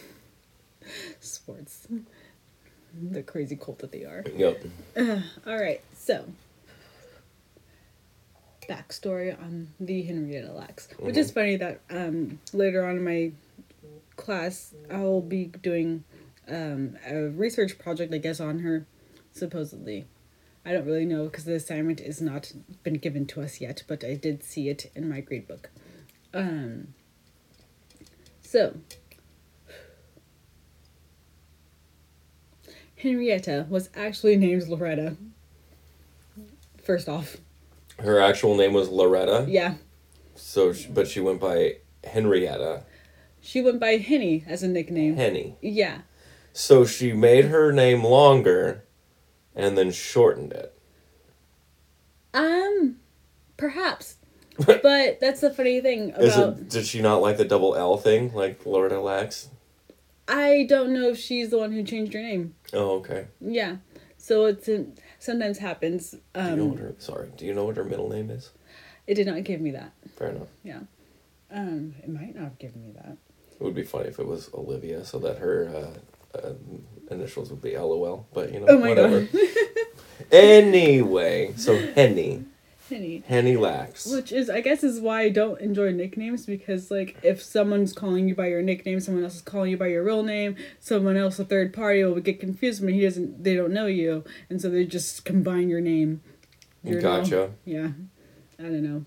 Sports. 1.21 1.88
The 3.11 3.23
crazy 3.23 3.57
cult 3.57 3.79
that 3.79 3.91
they 3.91 4.05
are. 4.05 4.23
Yep. 4.37 4.65
All 5.47 5.59
right, 5.59 5.81
so 5.97 6.27
backstory 8.68 9.38
on 9.40 9.68
the 9.81 10.03
Henrietta 10.03 10.53
Lacks, 10.53 10.88
which 10.98 11.16
is 11.16 11.31
funny 11.31 11.57
that 11.57 11.81
um, 11.90 12.38
later 12.53 12.85
on 12.85 12.96
in 12.96 13.05
my 13.05 13.33
class 14.16 14.75
I'll 14.90 15.20
be 15.20 15.46
doing 15.46 16.05
um, 16.48 16.96
a 17.07 17.29
research 17.29 17.79
project, 17.79 18.12
I 18.14 18.18
guess, 18.18 18.40
on 18.40 18.61
her, 18.61 18.87
supposedly. 19.33 20.07
I 20.64 20.72
don't 20.72 20.87
really 20.87 21.05
know 21.05 21.25
because 21.25 21.44
the 21.44 21.55
assignment 21.55 22.01
is 22.01 22.20
not 22.20 22.53
been 22.83 22.94
given 22.94 23.27
to 23.27 23.42
us 23.42 23.61
yet, 23.61 23.83
but 23.88 24.05
I 24.05 24.14
did 24.14 24.44
see 24.44 24.68
it 24.68 24.90
in 24.94 25.09
my 25.09 25.20
grade 25.20 25.48
book. 25.48 25.70
Um, 26.33 26.94
so, 28.42 28.77
Henrietta 32.96 33.66
was 33.68 33.90
actually 33.96 34.37
named 34.37 34.68
Loretta. 34.68 35.16
First 36.83 37.09
off, 37.09 37.37
Her 38.03 38.21
actual 38.21 38.57
name 38.57 38.73
was 38.73 38.88
Loretta. 38.88 39.47
yeah, 39.49 39.75
So, 40.35 40.73
sh- 40.73 40.87
but 40.87 41.07
she 41.09 41.21
went 41.21 41.41
by 41.41 41.77
Henrietta 42.05 42.85
she 43.45 43.61
went 43.61 43.81
by 43.81 43.97
Henny 43.97 44.45
as 44.47 44.62
a 44.62 44.69
nickname. 44.69 45.17
Henny. 45.17 45.57
Yeah, 45.61 46.03
So 46.53 46.85
she 46.85 47.12
made 47.12 47.47
her 47.47 47.73
name 47.73 48.05
longer, 48.05 48.85
and 49.57 49.77
then 49.77 49.91
shortened 49.91 50.53
it. 50.53 50.73
um, 52.35 52.97
perhaps, 53.57 54.17
but 54.67 55.19
that's 55.21 55.41
the 55.41 55.53
funny 55.53 55.81
thing 55.81 56.11
about. 56.15 56.59
it? 56.59 56.69
Did 56.69 56.87
she 56.87 57.01
not 57.03 57.21
like 57.21 57.37
the 57.37 57.45
double 57.45 57.75
L 57.75 57.97
thing, 57.97 58.33
like 58.33 58.65
Loretta 58.65 59.01
Lacks? 59.01 59.49
I 60.29 60.65
don't 60.69 60.93
know 60.93 61.09
if 61.09 61.19
she's 61.19 61.51
the 61.51 61.59
one 61.59 61.73
who 61.73 61.83
changed 61.83 62.12
her 62.15 62.23
name. 62.23 62.55
Oh, 62.73 62.99
okay. 62.99 63.27
Yeah, 63.41 63.77
so 64.19 64.45
it's 64.47 64.69
it 64.69 64.87
sometimes 65.22 65.58
happens. 65.58 66.11
Do 66.11 66.18
you 66.42 66.56
know 66.56 66.64
what 66.66 66.78
Um, 66.78 66.85
her? 66.85 66.94
Sorry. 66.98 67.28
Do 67.37 67.46
you 67.46 67.54
know 67.54 67.64
what 67.64 67.76
her 67.76 67.85
middle 67.85 68.08
name 68.11 68.30
is? 68.30 68.50
it 69.06 69.14
did 69.14 69.26
not 69.26 69.42
give 69.44 69.61
me 69.61 69.70
that. 69.72 69.92
Fair 70.16 70.28
enough. 70.30 70.48
Yeah, 70.62 70.80
um, 71.50 71.94
it 72.02 72.08
might 72.08 72.35
not 72.35 72.44
have 72.44 72.58
given 72.58 72.82
me 72.82 72.92
that. 72.94 73.16
It 73.58 73.62
would 73.64 73.74
be 73.74 73.85
funny 73.85 74.08
if 74.08 74.18
it 74.18 74.26
was 74.26 74.50
Olivia, 74.54 75.04
so 75.04 75.18
that 75.20 75.38
her 75.38 75.68
uh, 76.35 76.38
uh, 76.38 76.52
initials 77.11 77.50
would 77.50 77.61
be 77.62 77.76
LOL. 77.76 78.26
But 78.32 78.52
you 78.52 78.61
know, 78.61 78.66
Oh 78.68 78.78
whatever. 78.78 79.26
anyway, 80.32 81.52
so 81.56 81.76
Henny, 81.94 82.44
Henny. 82.92 83.22
Henny 83.26 83.57
Lacks. 83.57 84.07
Which 84.07 84.33
is, 84.33 84.50
I 84.50 84.61
guess, 84.61 84.85
is 84.85 85.00
why 85.00 85.22
I 85.22 85.28
don't 85.31 85.61
enjoy 85.61 85.92
nicknames 85.92 86.46
because, 86.46 86.90
like, 86.90 87.16
if 87.22 87.42
someone's 87.42 87.92
calling 87.92 88.28
you 88.28 88.35
by 88.35 88.48
your 88.48 88.62
nickname, 88.62 89.00
someone 89.00 89.24
else 89.24 89.37
is 89.37 89.42
calling 89.42 89.70
you 89.70 89.76
by 89.76 89.88
your 89.88 90.05
real 90.05 90.22
name, 90.22 90.57
someone 90.81 91.16
else, 91.16 91.38
a 91.38 91.44
third 91.44 91.72
party, 91.72 92.05
will 92.05 92.20
get 92.20 92.40
confused 92.40 92.85
when 92.85 92.94
he 92.94 93.00
doesn't, 93.00 93.42
they 93.42 93.55
don't 93.55 93.72
know 93.72 93.87
you, 93.87 94.24
and 94.50 94.61
so 94.61 94.68
they 94.68 94.85
just 94.85 95.24
combine 95.24 95.68
your 95.68 95.81
name. 95.81 96.20
Your 96.85 97.00
Gotcha. 97.00 97.52
Yeah, 97.64 97.90
I 98.59 98.62
don't 98.64 98.83
know. 98.83 99.05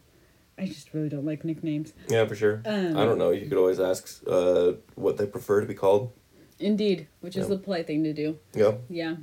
I 0.58 0.66
just 0.66 0.94
really 0.94 1.10
don't 1.10 1.26
like 1.26 1.44
nicknames. 1.44 1.94
Yeah, 2.08 2.26
for 2.26 2.36
sure. 2.36 2.62
Um, 2.66 2.98
I 2.98 3.04
don't 3.04 3.18
know. 3.18 3.32
You 3.32 3.48
could 3.48 3.58
always 3.58 3.80
ask 3.80 4.22
uh, 4.26 4.74
what 4.96 5.18
they 5.18 5.26
prefer 5.26 5.60
to 5.60 5.68
be 5.68 5.74
called. 5.74 6.14
Indeed, 6.60 7.08
which 7.20 7.36
is 7.36 7.50
the 7.50 7.58
polite 7.58 7.88
thing 7.88 8.06
to 8.06 8.14
do. 8.14 8.40
Yeah. 8.54 8.76
Yeah, 8.90 9.16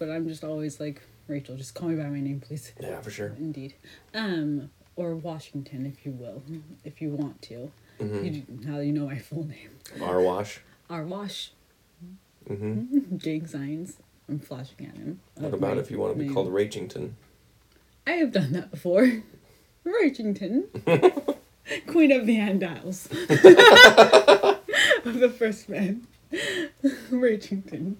but 0.00 0.10
I'm 0.10 0.26
just 0.26 0.42
always 0.42 0.80
like 0.80 1.00
Rachel, 1.32 1.56
just 1.56 1.74
call 1.74 1.88
me 1.88 1.96
by 1.96 2.08
my 2.10 2.20
name, 2.20 2.40
please. 2.40 2.72
Yeah, 2.78 3.00
for 3.00 3.10
sure. 3.10 3.32
Indeed. 3.38 3.74
Um, 4.12 4.70
or 4.96 5.14
Washington, 5.14 5.86
if 5.86 6.04
you 6.04 6.12
will, 6.12 6.42
if 6.84 7.00
you 7.00 7.10
want 7.10 7.40
to. 7.42 7.72
Mm-hmm. 7.98 8.24
You, 8.24 8.44
now 8.48 8.80
you 8.80 8.92
know 8.92 9.06
my 9.06 9.18
full 9.18 9.44
name. 9.44 9.70
Arwash. 9.96 10.58
Our 10.90 11.04
wash. 11.04 11.52
Mm-hmm. 12.48 13.16
Gang 13.16 13.46
signs. 13.46 13.96
I'm 14.28 14.40
flashing 14.40 14.86
at 14.86 14.96
him. 14.96 15.20
What 15.36 15.54
about 15.54 15.78
if 15.78 15.90
you 15.90 15.98
want 15.98 16.12
to 16.12 16.18
be 16.18 16.26
name. 16.26 16.34
called 16.34 16.52
Rachington? 16.52 17.12
I 18.06 18.12
have 18.12 18.32
done 18.32 18.52
that 18.52 18.70
before. 18.70 19.22
Rachington. 19.86 20.66
Queen 21.86 22.12
of 22.12 22.26
the 22.26 22.36
Andals. 22.36 23.10
of 25.06 25.14
the 25.18 25.30
first 25.30 25.70
man. 25.70 26.06
Rachington. 27.10 27.96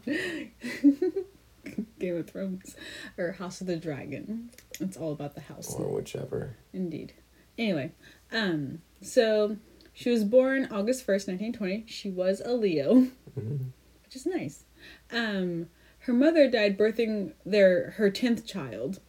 Game 2.02 2.16
of 2.16 2.28
Thrones. 2.28 2.76
Or 3.16 3.32
House 3.32 3.60
of 3.60 3.66
the 3.66 3.76
Dragon. 3.76 4.50
It's 4.80 4.96
all 4.96 5.12
about 5.12 5.34
the 5.34 5.40
house. 5.42 5.74
Or 5.74 5.88
whichever. 5.88 6.56
Indeed. 6.72 7.14
Anyway, 7.56 7.92
um, 8.32 8.82
so 9.00 9.56
she 9.92 10.10
was 10.10 10.24
born 10.24 10.68
August 10.70 11.06
1st, 11.06 11.28
1920. 11.28 11.84
She 11.86 12.10
was 12.10 12.40
a 12.40 12.52
Leo, 12.54 13.06
which 13.34 14.16
is 14.16 14.26
nice. 14.26 14.64
Um, 15.12 15.68
her 16.00 16.12
mother 16.12 16.50
died 16.50 16.76
birthing 16.76 17.34
their 17.46 17.92
her 17.92 18.10
10th 18.10 18.46
child. 18.46 19.00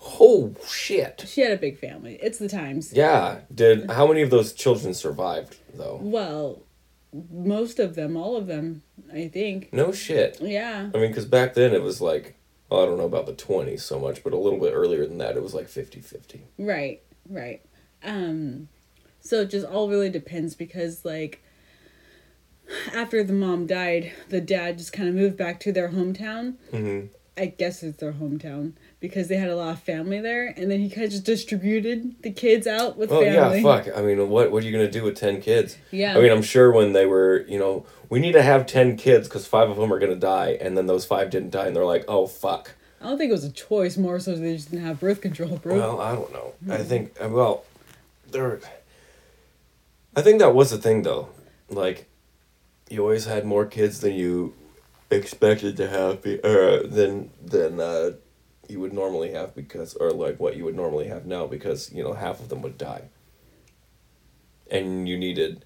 Oh 0.00 0.54
shit. 0.66 1.24
She 1.26 1.40
had 1.42 1.52
a 1.52 1.56
big 1.56 1.78
family. 1.78 2.18
It's 2.22 2.38
the 2.38 2.48
times. 2.48 2.92
Yeah. 2.92 3.40
Did 3.54 3.90
how 3.90 4.06
many 4.06 4.22
of 4.22 4.30
those 4.30 4.52
children 4.52 4.94
survived 4.94 5.56
though? 5.74 5.98
Well, 6.00 6.62
most 7.30 7.78
of 7.78 7.94
them, 7.94 8.16
all 8.16 8.36
of 8.36 8.46
them, 8.46 8.82
I 9.12 9.28
think. 9.28 9.72
No 9.72 9.92
shit. 9.92 10.38
Yeah. 10.40 10.90
I 10.94 10.98
mean, 10.98 11.10
because 11.10 11.26
back 11.26 11.54
then 11.54 11.72
it 11.72 11.82
was 11.82 12.00
like, 12.00 12.36
well, 12.68 12.82
I 12.82 12.86
don't 12.86 12.98
know 12.98 13.04
about 13.04 13.26
the 13.26 13.34
20s 13.34 13.80
so 13.80 13.98
much, 13.98 14.24
but 14.24 14.32
a 14.32 14.36
little 14.36 14.58
bit 14.58 14.72
earlier 14.72 15.06
than 15.06 15.18
that, 15.18 15.36
it 15.36 15.42
was 15.42 15.54
like 15.54 15.68
50 15.68 16.00
50. 16.00 16.42
Right, 16.58 17.02
right. 17.28 17.62
Um 18.02 18.68
so 19.20 19.40
it 19.40 19.50
just 19.50 19.66
all 19.66 19.88
really 19.88 20.10
depends 20.10 20.54
because 20.54 21.04
like 21.04 21.42
after 22.92 23.22
the 23.22 23.32
mom 23.32 23.66
died, 23.66 24.12
the 24.28 24.40
dad 24.40 24.78
just 24.78 24.92
kind 24.92 25.08
of 25.08 25.14
moved 25.14 25.36
back 25.36 25.60
to 25.60 25.72
their 25.72 25.90
hometown. 25.90 26.54
Mm-hmm. 26.72 27.06
I 27.36 27.46
guess 27.46 27.82
it's 27.82 27.98
their 27.98 28.12
hometown 28.12 28.74
because 29.04 29.28
they 29.28 29.36
had 29.36 29.50
a 29.50 29.54
lot 29.54 29.68
of 29.74 29.80
family 29.80 30.18
there, 30.18 30.46
and 30.56 30.70
then 30.70 30.80
he 30.80 30.88
kind 30.88 31.04
of 31.04 31.10
just 31.10 31.24
distributed 31.24 32.22
the 32.22 32.30
kids 32.30 32.66
out 32.66 32.96
with 32.96 33.12
Oh, 33.12 33.20
family. 33.20 33.58
yeah, 33.58 33.62
fuck. 33.62 33.86
I 33.94 34.00
mean, 34.00 34.30
what, 34.30 34.50
what 34.50 34.62
are 34.62 34.66
you 34.66 34.72
going 34.72 34.86
to 34.86 34.90
do 34.90 35.04
with 35.04 35.14
10 35.14 35.42
kids? 35.42 35.76
Yeah. 35.90 36.16
I 36.16 36.22
mean, 36.22 36.32
I'm 36.32 36.40
sure 36.40 36.72
when 36.72 36.94
they 36.94 37.04
were, 37.04 37.44
you 37.46 37.58
know, 37.58 37.84
we 38.08 38.18
need 38.18 38.32
to 38.32 38.42
have 38.42 38.64
10 38.66 38.96
kids 38.96 39.28
because 39.28 39.46
five 39.46 39.68
of 39.68 39.76
them 39.76 39.92
are 39.92 39.98
going 39.98 40.10
to 40.14 40.18
die, 40.18 40.56
and 40.58 40.74
then 40.74 40.86
those 40.86 41.04
five 41.04 41.28
didn't 41.28 41.50
die, 41.50 41.66
and 41.66 41.76
they're 41.76 41.84
like, 41.84 42.06
oh, 42.08 42.26
fuck. 42.26 42.72
I 43.02 43.08
don't 43.08 43.18
think 43.18 43.28
it 43.28 43.32
was 43.32 43.44
a 43.44 43.52
choice. 43.52 43.98
More 43.98 44.18
so, 44.18 44.34
they 44.36 44.56
just 44.56 44.70
didn't 44.70 44.86
have 44.86 45.00
birth 45.00 45.20
control, 45.20 45.58
bro. 45.58 45.76
Well, 45.76 46.00
I 46.00 46.14
don't 46.14 46.32
know. 46.32 46.54
I 46.70 46.78
think 46.78 47.14
uh, 47.22 47.28
well, 47.28 47.64
there. 48.30 48.58
I 50.16 50.22
think 50.22 50.38
that 50.38 50.54
was 50.54 50.70
the 50.70 50.78
thing 50.78 51.02
though, 51.02 51.28
like, 51.68 52.08
you 52.88 53.02
always 53.02 53.26
had 53.26 53.44
more 53.44 53.66
kids 53.66 54.00
than 54.00 54.14
you 54.14 54.54
expected 55.10 55.76
to 55.76 55.88
have, 55.88 56.22
be, 56.22 56.42
uh, 56.42 56.82
than 56.86 57.30
than 57.44 57.78
uh, 57.78 58.12
you 58.68 58.80
would 58.80 58.92
normally 58.92 59.32
have 59.32 59.54
because, 59.54 59.94
or 59.94 60.10
like 60.10 60.40
what 60.40 60.56
you 60.56 60.64
would 60.64 60.76
normally 60.76 61.08
have 61.08 61.26
now 61.26 61.46
because 61.46 61.92
you 61.92 62.02
know 62.02 62.12
half 62.12 62.40
of 62.40 62.48
them 62.48 62.62
would 62.62 62.78
die. 62.78 63.08
And 64.70 65.08
you 65.08 65.16
needed 65.18 65.64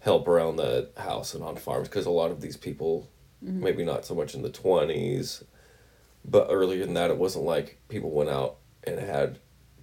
help 0.00 0.26
around 0.26 0.56
the 0.56 0.90
house 0.96 1.34
and 1.34 1.44
on 1.44 1.56
farms 1.56 1.88
because 1.88 2.06
a 2.06 2.10
lot 2.10 2.30
of 2.30 2.40
these 2.40 2.56
people, 2.56 3.08
mm-hmm. 3.44 3.62
maybe 3.62 3.84
not 3.84 4.04
so 4.04 4.14
much 4.14 4.34
in 4.34 4.42
the 4.42 4.50
twenties, 4.50 5.44
but 6.24 6.48
earlier 6.50 6.84
than 6.84 6.94
that, 6.94 7.10
it 7.10 7.18
wasn't 7.18 7.44
like 7.44 7.78
people 7.88 8.10
went 8.10 8.30
out 8.30 8.56
and 8.84 8.98
had 8.98 9.38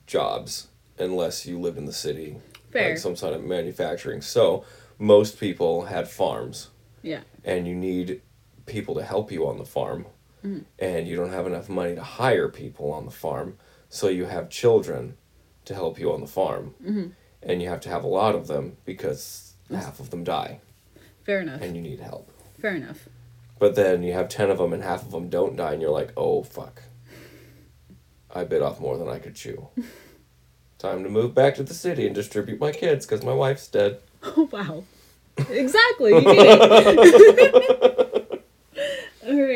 jobs 0.05 0.67
unless 0.99 1.45
you 1.45 1.59
lived 1.59 1.77
in 1.77 1.85
the 1.85 1.93
city, 1.93 2.37
Fair. 2.71 2.89
like 2.89 2.97
some 2.97 3.15
sort 3.15 3.33
of 3.33 3.43
manufacturing. 3.43 4.21
So 4.21 4.65
most 4.99 5.39
people 5.39 5.85
had 5.85 6.07
farms, 6.07 6.69
yeah. 7.03 7.21
and 7.43 7.67
you 7.67 7.75
need 7.75 8.21
people 8.65 8.95
to 8.95 9.03
help 9.03 9.31
you 9.31 9.47
on 9.47 9.57
the 9.57 9.65
farm, 9.65 10.05
and 10.79 11.07
you 11.07 11.15
don't 11.15 11.31
have 11.31 11.47
enough 11.47 11.69
money 11.69 11.95
to 11.95 12.03
hire 12.03 12.49
people 12.49 12.91
on 12.91 13.05
the 13.05 13.11
farm, 13.11 13.57
so 13.89 14.07
you 14.07 14.25
have 14.25 14.49
children 14.49 15.17
to 15.65 15.73
help 15.73 15.99
you 15.99 16.11
on 16.11 16.21
the 16.21 16.27
farm, 16.27 16.73
mm-hmm. 16.83 17.07
and 17.43 17.61
you 17.61 17.69
have 17.69 17.81
to 17.81 17.89
have 17.89 18.03
a 18.03 18.07
lot 18.07 18.35
of 18.35 18.47
them 18.47 18.77
because 18.85 19.53
half 19.69 19.99
of 19.99 20.09
them 20.09 20.23
die, 20.23 20.59
Fair 21.23 21.41
enough. 21.41 21.61
and 21.61 21.75
you 21.75 21.81
need 21.81 21.99
help. 21.99 22.31
Fair 22.61 22.75
enough. 22.75 23.07
But 23.59 23.75
then 23.75 24.03
you 24.03 24.13
have 24.13 24.29
10 24.29 24.49
of 24.51 24.59
them 24.59 24.71
and 24.73 24.83
half 24.83 25.03
of 25.03 25.11
them 25.11 25.29
don't 25.29 25.55
die, 25.55 25.73
and 25.73 25.81
you're 25.81 25.91
like, 25.91 26.13
oh, 26.15 26.43
fuck. 26.43 26.83
I 28.33 28.43
bit 28.43 28.61
off 28.61 28.79
more 28.79 28.97
than 28.97 29.07
I 29.07 29.19
could 29.19 29.35
chew. 29.35 29.69
Time 30.77 31.03
to 31.03 31.09
move 31.09 31.33
back 31.33 31.55
to 31.55 31.63
the 31.63 31.73
city 31.73 32.05
and 32.05 32.13
distribute 32.13 32.59
my 32.59 32.71
kids 32.71 33.05
because 33.05 33.23
my 33.25 33.33
wife's 33.33 33.67
dead. 33.67 33.99
Oh 34.23 34.47
wow. 34.51 34.83
Exactly. 35.49 36.13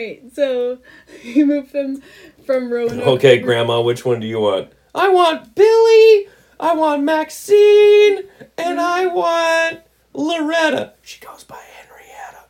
You 0.02 0.16
did 0.16 0.22
it. 0.22 0.34
All 0.34 0.34
right. 0.34 0.36
So 0.36 0.78
you 1.24 1.46
moved 1.46 1.74
them 1.74 2.02
from 2.46 2.72
Roanoke. 2.72 3.08
Okay, 3.08 3.40
Grandma, 3.40 3.82
which 3.82 4.06
one 4.06 4.20
do 4.20 4.28
you 4.28 4.40
want? 4.40 4.72
I 4.94 5.10
want 5.10 5.56
Billy, 5.56 6.28
I 6.60 6.74
want 6.76 7.04
Maxine, 7.04 8.24
and 8.58 8.80
I 8.82 9.08
want 9.08 9.82
Loretta. 10.14 10.94
She 11.02 11.20
goes 11.20 11.44
by 11.44 11.58
Henrietta. 11.58 12.44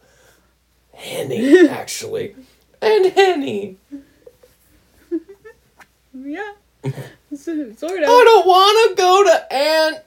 Henny, 0.93 1.67
actually. 1.69 2.35
And 2.81 3.13
Henny. 3.13 3.77
Yeah. 6.13 6.51
So, 7.33 7.71
sort 7.71 7.99
I 7.99 8.05
don't 8.05 8.45
want 8.45 8.89
to 8.89 8.95
go 9.01 9.23
to 9.23 9.53
Aunt 9.53 9.97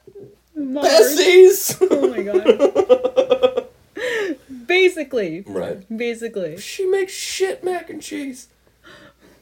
Mars. 0.55 0.87
Bessie's. 0.87 1.79
Oh 1.81 2.09
my 2.11 2.23
god. 2.23 3.24
Basically. 4.67 5.43
right. 5.47 5.85
Basically. 5.97 6.57
She 6.59 6.87
makes 6.87 7.13
shit 7.13 7.63
mac 7.65 7.91
and 7.91 8.01
cheese. 8.03 8.49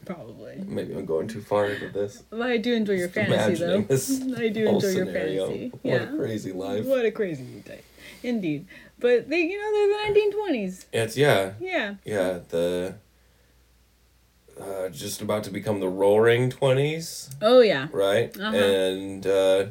Probably. 0.05 0.57
Maybe 0.65 0.93
I'm 0.93 1.05
going 1.05 1.27
too 1.29 1.39
far 1.41 1.67
into 1.69 1.87
this. 1.89 2.23
Well, 2.29 2.43
I 2.43 2.57
do 2.57 2.73
enjoy 2.73 2.93
your 2.93 3.07
Just 3.07 3.29
fantasy 3.29 3.63
though. 3.63 3.81
this 3.87 4.21
I 4.37 4.49
do 4.49 4.67
enjoy 4.67 4.87
your 4.89 5.05
scenario. 5.05 5.47
fantasy. 5.47 5.69
What 5.69 5.81
Yeah. 5.83 6.13
a 6.13 6.17
crazy 6.17 6.51
life. 6.51 6.85
What 6.85 7.05
a 7.05 7.11
crazy 7.11 7.43
day. 7.65 7.79
Indeed. 8.21 8.67
But 8.99 9.29
they 9.29 9.41
you 9.41 9.57
know, 9.57 9.71
they're 9.71 9.87
the 9.87 10.03
nineteen 10.07 10.31
twenties. 10.33 10.85
It's 10.91 11.15
yeah, 11.17 11.53
Yeah. 11.61 11.95
yeah. 12.05 12.39
The 12.49 12.95
uh, 14.59 14.89
just 14.89 15.21
about 15.21 15.43
to 15.45 15.49
become 15.51 15.79
the 15.79 15.87
Roaring 15.89 16.49
Twenties, 16.49 17.29
Oh 17.41 17.61
yeah. 17.61 17.87
right? 17.91 18.37
Uh-huh. 18.39 18.55
And 18.55 19.25
uh, 19.25 19.65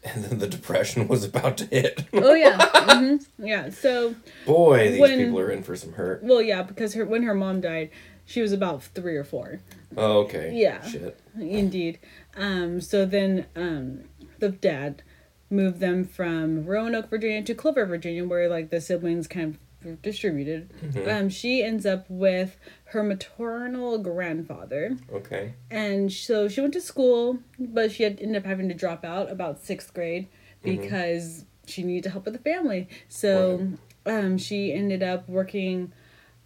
and 0.04 0.24
then 0.24 0.38
the 0.38 0.46
Depression 0.46 1.08
was 1.08 1.24
about 1.24 1.56
to 1.58 1.66
hit. 1.66 2.04
Oh 2.12 2.34
yeah. 2.34 2.58
hmm 2.98 3.16
Yeah. 3.38 3.70
So 3.70 4.14
Boy, 4.46 4.92
these 4.92 5.00
When- 5.00 5.18
people 5.18 5.38
are 5.40 5.50
in 5.50 5.62
for 5.62 5.76
some 5.76 5.92
hurt. 5.92 6.22
well 6.22 6.40
yeah, 6.42 6.62
because 6.62 6.94
her 6.94 7.04
when 7.04 7.22
her 7.24 7.34
mom 7.34 7.60
died, 7.60 7.90
she 8.24 8.40
was 8.42 8.52
about 8.52 8.82
three 8.82 9.16
or 9.16 9.24
four. 9.24 9.60
Oh, 9.96 10.20
okay. 10.20 10.52
Yeah. 10.54 10.82
Shit. 10.86 11.18
Indeed. 11.38 11.98
Um, 12.36 12.80
so 12.80 13.04
then 13.04 13.46
um, 13.56 14.04
the 14.38 14.50
dad 14.50 15.02
moved 15.50 15.80
them 15.80 16.04
from 16.04 16.64
Roanoke, 16.64 17.10
Virginia 17.10 17.42
to 17.42 17.54
Clover, 17.54 17.84
Virginia, 17.86 18.24
where 18.24 18.48
like 18.48 18.70
the 18.70 18.80
siblings 18.80 19.26
kind 19.26 19.58
of 19.84 20.00
distributed. 20.02 20.70
Um, 21.08 21.28
she 21.28 21.64
ends 21.64 21.84
up 21.86 22.04
with 22.08 22.56
her 22.90 23.02
maternal 23.02 23.98
grandfather. 23.98 24.96
Okay. 25.12 25.54
And 25.70 26.12
so 26.12 26.48
she 26.48 26.60
went 26.60 26.72
to 26.74 26.80
school, 26.80 27.38
but 27.58 27.92
she 27.92 28.02
had 28.02 28.20
ended 28.20 28.42
up 28.42 28.46
having 28.46 28.68
to 28.68 28.74
drop 28.74 29.04
out 29.04 29.30
about 29.30 29.64
sixth 29.64 29.94
grade 29.94 30.28
because 30.62 31.44
she 31.66 31.82
needed 31.82 32.02
to 32.04 32.10
help 32.10 32.24
with 32.24 32.34
the 32.34 32.40
family. 32.40 32.88
So 33.08 33.68
um, 34.06 34.38
she 34.38 34.72
ended 34.72 35.02
up 35.02 35.28
working 35.28 35.92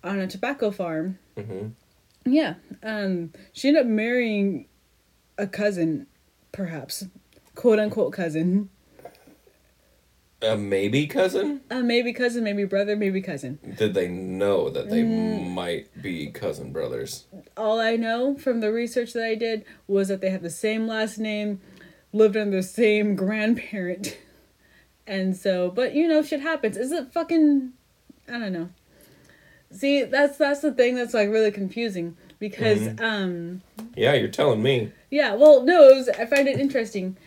on 0.02 0.18
a 0.20 0.26
tobacco 0.26 0.70
farm. 0.70 1.18
hmm 1.36 1.68
Yeah. 2.26 2.54
Um, 2.82 3.32
she 3.52 3.68
ended 3.68 3.82
up 3.84 3.88
marrying 3.88 4.66
a 5.38 5.46
cousin, 5.46 6.06
perhaps. 6.52 7.04
Quote 7.54 7.78
unquote 7.78 8.12
cousin. 8.12 8.68
A 10.44 10.56
maybe 10.56 11.06
cousin? 11.06 11.62
Uh, 11.70 11.80
maybe 11.82 12.12
cousin, 12.12 12.44
maybe 12.44 12.64
brother, 12.64 12.96
maybe 12.96 13.22
cousin. 13.22 13.58
Did 13.76 13.94
they 13.94 14.08
know 14.08 14.68
that 14.68 14.90
they 14.90 15.02
Mm. 15.02 15.50
might 15.54 16.02
be 16.02 16.26
cousin 16.30 16.70
brothers? 16.72 17.24
All 17.56 17.80
I 17.80 17.96
know 17.96 18.36
from 18.36 18.60
the 18.60 18.70
research 18.72 19.12
that 19.14 19.24
I 19.24 19.34
did 19.34 19.64
was 19.86 20.08
that 20.08 20.20
they 20.20 20.30
had 20.30 20.42
the 20.42 20.50
same 20.50 20.86
last 20.86 21.18
name, 21.18 21.60
lived 22.12 22.36
under 22.36 22.58
the 22.58 22.62
same 22.62 23.14
grandparent. 23.16 24.16
And 25.06 25.36
so, 25.36 25.70
but 25.70 25.94
you 25.94 26.08
know, 26.08 26.22
shit 26.22 26.40
happens. 26.40 26.78
Is 26.78 26.90
it 26.90 27.12
fucking 27.12 27.72
I 28.26 28.38
don't 28.38 28.52
know. 28.54 28.70
See, 29.70 30.02
that's 30.04 30.38
that's 30.38 30.60
the 30.60 30.72
thing 30.72 30.94
that's 30.94 31.12
like 31.12 31.28
really 31.28 31.50
confusing 31.50 32.16
because 32.38 32.88
um 32.98 33.60
Yeah, 33.96 34.14
you're 34.14 34.28
telling 34.28 34.62
me. 34.62 34.92
Yeah, 35.10 35.34
well, 35.34 35.62
no, 35.62 35.88
it 35.90 35.94
was, 35.96 36.08
I 36.08 36.24
find 36.24 36.48
it 36.48 36.58
interesting 36.58 37.18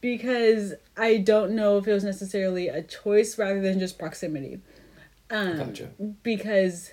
because 0.00 0.74
I 1.00 1.16
don't 1.16 1.52
know 1.52 1.78
if 1.78 1.88
it 1.88 1.92
was 1.92 2.04
necessarily 2.04 2.68
a 2.68 2.82
choice 2.82 3.38
rather 3.38 3.60
than 3.60 3.78
just 3.78 3.98
proximity. 3.98 4.60
Um, 5.30 5.56
Gotcha. 5.56 5.88
Because 6.22 6.90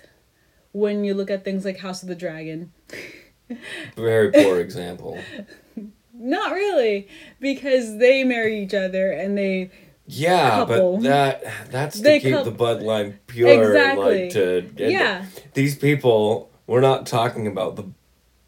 when 0.72 1.04
you 1.04 1.14
look 1.14 1.30
at 1.30 1.44
things 1.44 1.64
like 1.64 1.78
House 1.78 2.02
of 2.02 2.08
the 2.08 2.14
Dragon, 2.14 2.72
Very 3.96 4.30
poor 4.32 4.60
example. 4.66 5.18
Not 6.14 6.52
really, 6.52 7.08
because 7.40 7.98
they 7.98 8.24
marry 8.24 8.62
each 8.62 8.74
other 8.74 9.10
and 9.12 9.36
they 9.38 9.70
Yeah, 10.06 10.50
Couple. 10.50 10.96
but 10.96 11.02
that 11.04 11.44
that's 11.70 11.96
to 11.98 12.02
They 12.02 12.20
keep 12.20 12.34
coup- 12.34 12.44
the 12.44 12.52
bloodline 12.52 13.18
pure. 13.26 13.48
Exactly. 13.72 14.22
Like 14.24 14.32
to 14.32 14.70
Yeah. 14.76 15.26
These 15.54 15.76
people. 15.76 16.50
We're 16.66 16.80
not 16.82 17.06
talking 17.06 17.46
about 17.46 17.76
the 17.76 17.84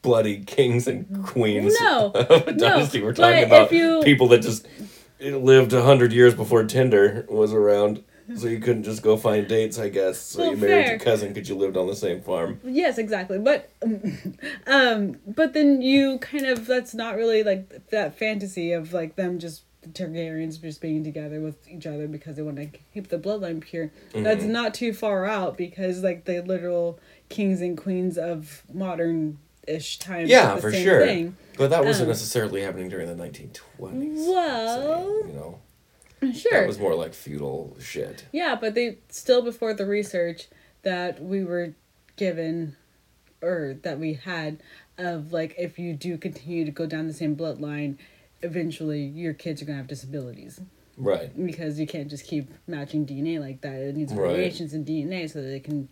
bloody 0.02 0.44
kings 0.44 0.86
and 0.86 1.24
queens 1.24 1.74
No, 1.80 2.10
of 2.14 2.30
a 2.48 2.52
no, 2.52 2.56
dynasty. 2.58 3.02
We're 3.02 3.14
talking 3.14 3.44
about 3.44 3.72
you- 3.72 4.00
people 4.04 4.28
that 4.28 4.42
just 4.42 4.66
lived 5.20 5.72
a 5.72 5.82
hundred 5.82 6.12
years 6.12 6.34
before 6.34 6.64
Tinder 6.64 7.26
was 7.28 7.52
around. 7.52 8.04
So 8.36 8.46
you 8.46 8.60
couldn't 8.60 8.84
just 8.84 9.02
go 9.02 9.16
find 9.16 9.48
dates, 9.48 9.76
I 9.76 9.88
guess. 9.88 10.16
So 10.20 10.38
Well, 10.42 10.50
you 10.52 10.56
married 10.56 10.84
fair. 10.84 10.90
your 10.90 10.98
cousin 11.00 11.32
because 11.32 11.48
you 11.48 11.56
lived 11.56 11.76
on 11.76 11.88
the 11.88 11.96
same 11.96 12.20
farm. 12.22 12.60
Yes, 12.62 12.96
exactly. 12.96 13.38
But 13.40 13.72
um 14.66 15.16
but 15.26 15.52
then 15.52 15.82
you 15.82 16.18
kind 16.18 16.46
of 16.46 16.66
that's 16.66 16.94
not 16.94 17.16
really 17.16 17.42
like 17.42 17.88
that 17.90 18.16
fantasy 18.16 18.72
of 18.72 18.92
like 18.92 19.16
them 19.16 19.38
just 19.38 19.62
the 19.82 19.88
Targaryens 19.88 20.60
just 20.60 20.80
being 20.80 21.02
together 21.02 21.40
with 21.40 21.66
each 21.68 21.86
other 21.86 22.06
because 22.06 22.36
they 22.36 22.42
want 22.42 22.56
to 22.58 22.66
keep 22.94 23.08
the 23.08 23.18
bloodline 23.18 23.60
pure. 23.62 23.90
That's 24.12 24.42
Mm-hmm. 24.42 24.52
not 24.52 24.74
too 24.74 24.92
far 24.92 25.24
out 25.26 25.56
because 25.56 26.02
like 26.04 26.24
the 26.26 26.40
literal 26.42 27.00
kings 27.30 27.60
and 27.62 27.76
queens 27.78 28.18
of 28.18 28.62
modern 28.72 29.38
ish 29.66 29.98
time. 29.98 30.26
Yeah, 30.26 30.54
the 30.56 30.60
for 30.60 30.72
sure. 30.72 31.04
thing. 31.06 31.36
But 31.56 31.70
that 31.70 31.84
wasn't 31.84 32.04
Um, 32.04 32.08
necessarily 32.10 32.62
happening 32.62 32.88
during 32.88 33.06
the 33.06 33.14
1920s. 33.14 34.26
Well- 34.28 35.26
you 35.26 35.32
know, 35.32 35.58
Sure. 36.32 36.52
that 36.60 36.66
was 36.66 36.78
more 36.78 36.94
like 36.94 37.14
feudal 37.14 37.76
shit. 37.80 38.24
Yeah, 38.32 38.56
but 38.60 38.74
they 38.74 38.98
still 39.08 39.42
before 39.42 39.74
the 39.74 39.86
research 39.86 40.48
that 40.82 41.22
we 41.22 41.44
were 41.44 41.74
given 42.16 42.76
or 43.42 43.76
that 43.82 43.98
we 43.98 44.14
had 44.14 44.58
of 44.98 45.32
like 45.32 45.54
if 45.58 45.78
you 45.78 45.94
do 45.94 46.18
continue 46.18 46.64
to 46.64 46.70
go 46.70 46.84
down 46.86 47.06
the 47.06 47.12
same 47.14 47.34
bloodline, 47.36 47.96
eventually 48.42 49.02
your 49.02 49.32
kids 49.34 49.62
are 49.62 49.64
gonna 49.64 49.78
have 49.78 49.86
disabilities 49.86 50.60
Right. 50.96 51.30
because 51.46 51.78
you 51.80 51.86
can't 51.86 52.08
just 52.08 52.24
keep 52.26 52.50
matching 52.66 53.06
DNA 53.06 53.38
like 53.38 53.60
that. 53.62 53.74
It 53.80 53.96
needs 53.96 54.12
Right. 54.12 54.32
variations 54.32 54.74
in 54.74 54.84
DNA 54.84 55.26
so 55.26 55.40
that 55.42 55.48
they 55.48 55.60
can 55.60 55.88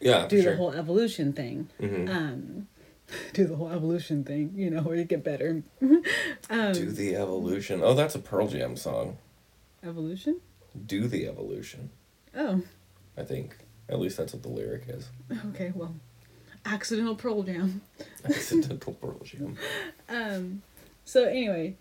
Yeah, 0.00 0.26
do 0.28 0.36
for 0.38 0.42
sure. 0.42 0.50
the 0.52 0.56
whole 0.58 0.72
evolution 0.72 1.32
thing. 1.32 1.68
Mhm. 1.80 2.08
Um, 2.08 2.68
do 3.32 3.46
the 3.46 3.56
whole 3.56 3.68
evolution 3.70 4.24
thing, 4.24 4.52
you 4.54 4.70
know, 4.70 4.82
where 4.82 4.96
you 4.96 5.04
get 5.04 5.24
better. 5.24 5.62
um, 6.50 6.72
Do 6.72 6.90
the 6.90 7.16
evolution. 7.16 7.80
Oh, 7.82 7.94
that's 7.94 8.14
a 8.14 8.18
Pearl 8.18 8.48
Jam 8.48 8.76
song. 8.76 9.18
evolution? 9.82 10.40
Do 10.86 11.06
the 11.08 11.26
evolution. 11.26 11.90
Oh, 12.36 12.62
I 13.16 13.22
think. 13.24 13.56
At 13.88 13.98
least 13.98 14.16
that's 14.16 14.32
what 14.32 14.42
the 14.42 14.48
lyric 14.48 14.84
is. 14.88 15.08
okay. 15.48 15.72
Well, 15.74 15.94
accidental 16.64 17.16
Pearl 17.16 17.42
Jam. 17.42 17.80
Accidental 18.24 18.92
Pearl 18.94 19.18
Jam. 19.24 19.56
Um, 20.08 20.62
so 21.04 21.24
anyway, 21.24 21.74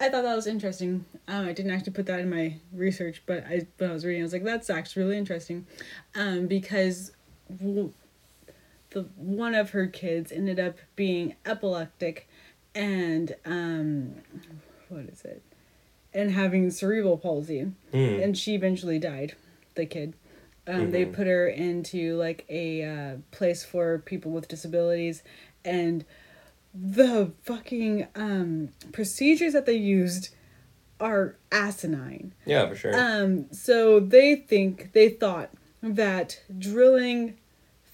I 0.00 0.08
thought 0.08 0.22
that 0.22 0.34
was 0.34 0.46
interesting. 0.46 1.04
Um, 1.28 1.46
I 1.46 1.52
didn't 1.52 1.72
actually 1.72 1.92
put 1.92 2.06
that 2.06 2.20
in 2.20 2.30
my 2.30 2.56
research, 2.72 3.22
but 3.26 3.44
I 3.44 3.66
when 3.76 3.90
I 3.90 3.92
was 3.92 4.06
reading, 4.06 4.22
I 4.22 4.24
was 4.24 4.32
like, 4.32 4.44
that's 4.44 4.70
actually 4.70 5.02
really 5.04 5.18
interesting, 5.18 5.66
um, 6.14 6.46
because 6.46 7.12
w- 7.58 7.92
the 8.90 9.02
one 9.16 9.54
of 9.54 9.70
her 9.70 9.86
kids 9.86 10.32
ended 10.32 10.58
up 10.60 10.76
being 10.96 11.36
epileptic, 11.46 12.28
and 12.74 13.34
um, 13.44 14.14
what 14.88 15.04
is 15.04 15.22
it, 15.24 15.42
and 16.12 16.30
having 16.32 16.70
cerebral 16.70 17.18
palsy, 17.18 17.72
Hmm. 17.92 17.96
and 17.96 18.36
she 18.38 18.54
eventually 18.54 18.98
died. 18.98 19.34
The 19.74 19.86
kid. 19.86 20.14
Um, 20.66 20.90
They 20.90 21.04
Mhm. 21.06 21.12
put 21.12 21.26
her 21.26 21.48
into 21.48 22.16
like 22.16 22.44
a 22.48 22.82
uh, 22.84 23.16
place 23.30 23.64
for 23.64 23.98
people 23.98 24.30
with 24.32 24.48
disabilities, 24.48 25.22
and 25.64 26.04
the 26.74 27.32
fucking 27.42 28.06
um 28.14 28.68
procedures 28.92 29.52
that 29.52 29.66
they 29.66 29.76
used 29.76 30.28
are 31.00 31.36
asinine. 31.50 32.32
Yeah, 32.46 32.68
for 32.68 32.74
sure. 32.76 32.94
Um 32.94 33.52
so 33.52 33.98
they 34.00 34.36
think 34.36 34.92
they 34.92 35.08
thought 35.08 35.50
that 35.82 36.40
drilling 36.58 37.38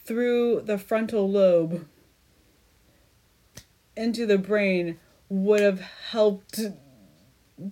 through 0.06 0.62
the 0.62 0.78
frontal 0.78 1.28
lobe 1.28 1.86
into 3.96 4.24
the 4.26 4.38
brain 4.38 4.98
would 5.28 5.60
have 5.60 5.80
helped 5.80 6.60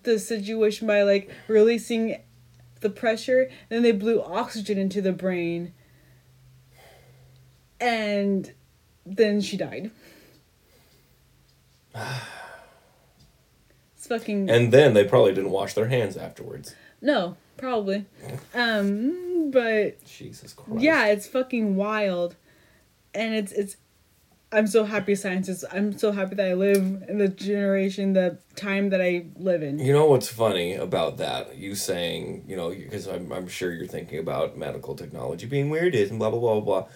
the 0.02 0.18
situation 0.18 0.86
by 0.86 1.02
like 1.02 1.30
releasing 1.46 2.20
the 2.80 2.90
pressure. 2.90 3.50
Then 3.68 3.82
they 3.82 3.92
blew 3.92 4.22
oxygen 4.22 4.78
into 4.78 5.00
the 5.00 5.12
brain. 5.12 5.72
And 7.80 8.52
then 9.06 9.40
she 9.40 9.56
died. 9.56 9.90
It's 13.96 14.06
fucking 14.08 14.50
and 14.50 14.72
then 14.72 14.94
they 14.94 15.04
probably 15.04 15.32
didn't 15.32 15.50
wash 15.50 15.74
their 15.74 15.88
hands 15.88 16.16
afterwards. 16.16 16.74
no 17.00 17.36
probably. 17.56 18.06
Um 18.54 19.33
but 19.50 20.04
Jesus 20.04 20.52
Christ. 20.52 20.82
yeah 20.82 21.06
it's 21.06 21.26
fucking 21.26 21.76
wild 21.76 22.36
and 23.14 23.34
it's 23.34 23.52
it's 23.52 23.76
i'm 24.52 24.66
so 24.66 24.84
happy 24.84 25.14
science 25.14 25.48
is 25.48 25.64
i'm 25.72 25.96
so 25.96 26.12
happy 26.12 26.34
that 26.34 26.46
i 26.48 26.54
live 26.54 27.02
in 27.08 27.18
the 27.18 27.28
generation 27.28 28.12
the 28.12 28.38
time 28.56 28.90
that 28.90 29.00
i 29.00 29.26
live 29.36 29.62
in 29.62 29.78
You 29.78 29.92
know 29.92 30.06
what's 30.06 30.28
funny 30.28 30.74
about 30.74 31.16
that? 31.18 31.56
You 31.56 31.74
saying, 31.74 32.44
you 32.46 32.56
know, 32.56 32.70
because 32.70 33.06
I'm, 33.08 33.32
I'm 33.32 33.48
sure 33.48 33.72
you're 33.72 33.86
thinking 33.86 34.18
about 34.18 34.56
medical 34.56 34.94
technology 34.94 35.46
being 35.46 35.70
weird 35.70 35.94
is 35.94 36.10
and 36.10 36.18
blah, 36.18 36.30
blah, 36.30 36.38
blah, 36.38 36.60
blah, 36.60 36.80
blah. 36.82 36.88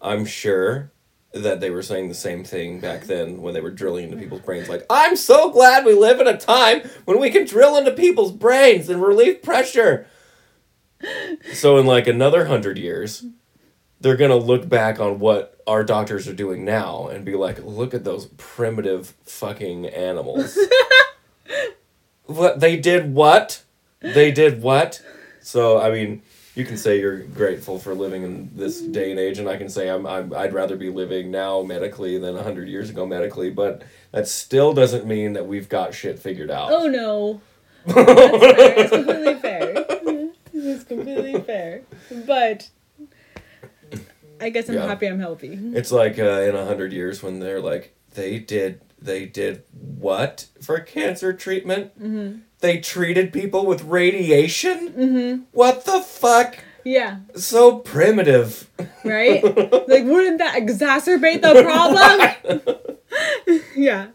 I'm 0.00 0.24
sure 0.26 0.92
that 1.32 1.60
they 1.60 1.70
were 1.70 1.82
saying 1.82 2.08
the 2.08 2.14
same 2.14 2.44
thing 2.44 2.80
back 2.80 3.04
then 3.12 3.40
when 3.40 3.54
they 3.54 3.60
were 3.62 3.70
drilling 3.70 4.04
into 4.04 4.16
people's 4.18 4.42
brains. 4.42 4.68
Like, 4.68 4.84
I'm 4.90 5.16
so 5.16 5.50
glad 5.50 5.84
we 5.86 5.94
live 5.94 6.20
in 6.20 6.26
a 6.26 6.36
time 6.36 6.82
when 7.06 7.18
we 7.18 7.30
can 7.30 7.46
drill 7.46 7.76
into 7.78 7.92
people's 7.92 8.32
brains 8.32 8.88
and 8.90 9.02
relieve 9.02 9.42
pressure. 9.42 10.06
So, 11.52 11.78
in 11.78 11.86
like 11.86 12.06
another 12.06 12.46
hundred 12.46 12.78
years, 12.78 13.24
they're 14.00 14.16
to 14.30 14.36
look 14.36 14.68
back 14.68 14.98
on 15.00 15.18
what 15.18 15.60
our 15.66 15.84
doctors 15.84 16.26
are 16.28 16.34
doing 16.34 16.64
now 16.64 17.08
and 17.08 17.24
be 17.24 17.34
like, 17.34 17.62
look 17.64 17.94
at 17.94 18.04
those 18.04 18.26
primitive 18.36 19.14
fucking 19.24 19.86
animals. 19.86 20.58
What 22.26 22.58
they 22.58 22.76
did 22.76 23.14
what? 23.14 23.62
They 24.00 24.32
did 24.32 24.60
what? 24.60 25.00
So 25.40 25.80
I 25.80 25.90
mean, 25.92 26.22
you 26.56 26.64
can 26.64 26.76
say 26.76 26.98
you're 26.98 27.18
grateful 27.18 27.78
for 27.78 27.94
living 27.94 28.24
in 28.24 28.50
this 28.54 28.80
day 28.80 29.12
and 29.12 29.20
age, 29.20 29.38
and 29.38 29.48
I 29.48 29.56
can 29.56 29.68
say 29.68 29.88
I'm, 29.88 30.06
I'm 30.06 30.34
I'd 30.34 30.52
rather 30.52 30.76
be 30.76 30.90
living 30.90 31.30
now 31.30 31.62
medically 31.62 32.18
than 32.18 32.36
hundred 32.36 32.68
years 32.68 32.90
ago 32.90 33.06
medically, 33.06 33.50
but 33.50 33.82
that 34.10 34.26
still 34.26 34.72
doesn't 34.72 35.06
mean 35.06 35.34
that 35.34 35.46
we've 35.46 35.68
got 35.68 35.94
shit 35.94 36.18
figured 36.18 36.50
out. 36.50 36.72
oh 36.72 36.86
no 36.88 37.40
that's 37.86 38.40
fair 38.40 38.78
it's 38.80 38.90
completely 38.90 39.34
fair 39.36 39.85
it's 40.66 40.84
completely 40.84 41.40
fair 41.40 41.82
but 42.26 42.68
i 44.40 44.48
guess 44.50 44.68
i'm 44.68 44.74
Yeah. 44.76 44.86
happy 44.86 45.06
i'm 45.06 45.18
healthy 45.20 45.58
It's 45.74 45.92
like 45.92 46.18
uh, 46.18 46.42
in 46.48 46.54
a 46.54 46.64
hundred 46.64 46.92
years 46.92 47.22
when 47.22 47.38
they're 47.40 47.60
like 47.60 47.94
they 48.14 48.38
did 48.38 48.80
they 49.00 49.26
did 49.26 49.62
what 49.98 50.46
for 50.62 50.80
cancer 50.80 51.32
treatment? 51.34 51.98
Mm-hmm. 52.02 52.38
They 52.60 52.78
treated 52.78 53.30
people 53.32 53.66
with 53.66 53.84
radiation. 53.84 54.88
Mm-hmm. 54.88 55.42
What 55.52 55.84
the 55.84 56.00
fuck? 56.00 56.56
yeah 56.84 57.18
So 57.36 57.78
primitive. 57.80 58.70
right 59.04 59.42
like 59.88 60.04
wouldn't 60.04 60.38
that 60.38 60.54
exacerbate 60.56 61.42
the 61.42 61.62
problem 61.62 62.86
yeah 63.76 64.06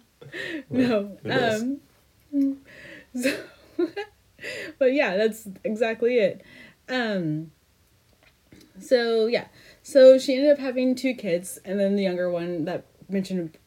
no 0.69 1.17
um 1.29 1.79
so, 3.21 3.37
but 4.80 4.93
yeah 4.93 5.17
that's 5.17 5.47
exactly 5.63 6.17
it 6.17 6.41
um 6.89 7.51
so 8.80 9.27
yeah 9.27 9.45
so 9.84 10.17
she 10.17 10.36
ended 10.36 10.51
up 10.51 10.60
having 10.60 10.95
two 10.95 11.13
kids 11.13 11.60
and 11.65 11.80
then 11.80 11.95
the 11.95 12.04
younger 12.04 12.30
one 12.30 12.65
that 12.65 12.86
mentioned 13.10 13.58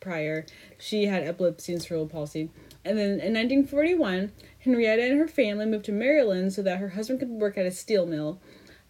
prior 0.00 0.44
she 0.78 1.06
had 1.06 1.22
epilepsy 1.22 1.72
and 1.72 1.82
cerebral 1.82 2.08
palsy 2.08 2.50
and 2.84 2.98
then 2.98 3.20
in 3.20 3.34
1941 3.34 4.32
henrietta 4.60 5.02
and 5.02 5.18
her 5.18 5.28
family 5.28 5.66
moved 5.66 5.84
to 5.84 5.92
maryland 5.92 6.52
so 6.52 6.62
that 6.62 6.78
her 6.78 6.90
husband 6.90 7.20
could 7.20 7.28
work 7.28 7.56
at 7.56 7.66
a 7.66 7.70
steel 7.70 8.06
mill 8.06 8.40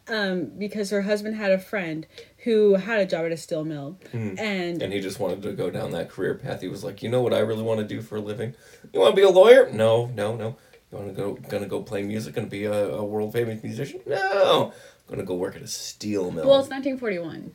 um, 0.09 0.47
because 0.59 0.91
her 0.91 1.03
husband 1.03 1.37
had 1.37 1.53
a 1.53 1.59
friend 1.59 2.07
who 2.45 2.75
had 2.75 2.99
a 2.99 3.07
job 3.07 3.27
at 3.27 3.33
a 3.33 3.37
steel 3.37 3.65
mill 3.65 3.99
and 4.13 4.83
And 4.83 4.93
he 4.93 5.01
just 5.01 5.21
wanted 5.21 5.43
to 5.43 5.53
go 5.53 5.71
down 5.71 5.93
that 5.93 6.11
career 6.11 6.35
path. 6.35 6.63
He 6.63 6.69
was 6.69 6.83
like, 6.83 7.03
you 7.03 7.09
know 7.09 7.21
what 7.21 7.33
I 7.33 7.39
really 7.39 7.63
want 7.63 7.81
to 7.81 7.87
do 7.87 8.03
for 8.03 8.17
a 8.17 8.21
living? 8.21 8.55
You 8.93 9.01
want 9.01 9.13
to 9.13 9.17
be 9.17 9.23
a 9.23 9.31
lawyer? 9.31 9.71
No, 9.73 10.07
no, 10.07 10.35
no. 10.35 10.57
You 10.93 10.99
want 10.99 11.09
to 11.09 11.15
go 11.15 11.35
gonna 11.49 11.67
go 11.67 11.83
play 11.83 12.03
music? 12.03 12.35
Gonna 12.35 12.47
be 12.49 12.65
a, 12.65 12.89
a 12.95 13.05
world 13.05 13.33
famous 13.33 13.63
musician? 13.63 14.01
No. 14.07 14.73
gonna 15.09 15.23
go 15.25 15.35
work 15.35 15.57
at 15.57 15.63
a 15.63 15.67
steel 15.67 16.31
mill. 16.31 16.47
well 16.49 16.61
it's 16.61 16.69
1941 16.71 17.53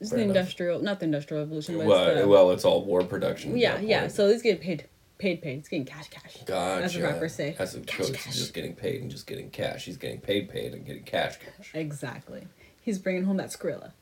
it's 0.00 0.10
Fair 0.10 0.18
the 0.18 0.24
enough. 0.24 0.36
industrial 0.36 0.80
not 0.82 0.98
the 1.00 1.04
industrial 1.06 1.42
revolution 1.42 1.76
but 1.78 1.86
well, 1.86 2.06
it's 2.08 2.20
the, 2.20 2.28
well, 2.28 2.50
it's 2.50 2.64
all 2.64 2.84
war 2.84 3.02
production. 3.02 3.56
yeah 3.56 3.78
yeah 3.80 4.08
so 4.08 4.28
it's 4.28 4.42
getting 4.42 4.60
paid 4.60 4.84
paid 5.18 5.40
paid 5.42 5.58
it's 5.58 5.68
getting 5.68 5.84
cash 5.86 6.08
cash 6.10 6.36
Gotcha. 6.46 6.84
as 6.84 6.94
the 6.94 7.02
rappers 7.02 7.34
say 7.34 7.56
As 7.58 7.74
a 7.74 7.80
Cash, 7.80 7.98
coach, 7.98 8.12
cash. 8.14 8.24
he's 8.26 8.36
just 8.36 8.54
getting 8.54 8.74
paid 8.74 9.00
and 9.02 9.10
just 9.10 9.26
getting 9.26 9.50
cash. 9.50 9.84
He's 9.84 9.96
getting 9.98 10.20
paid, 10.20 10.48
paid, 10.48 10.72
and 10.74 10.84
getting 10.86 11.02
cash, 11.04 11.36
cash. 11.38 11.70
exactly 11.74 12.46
he's 12.82 12.98
bringing 12.98 13.24
home 13.24 13.36
that 13.38 13.48
skrilla 13.50 13.92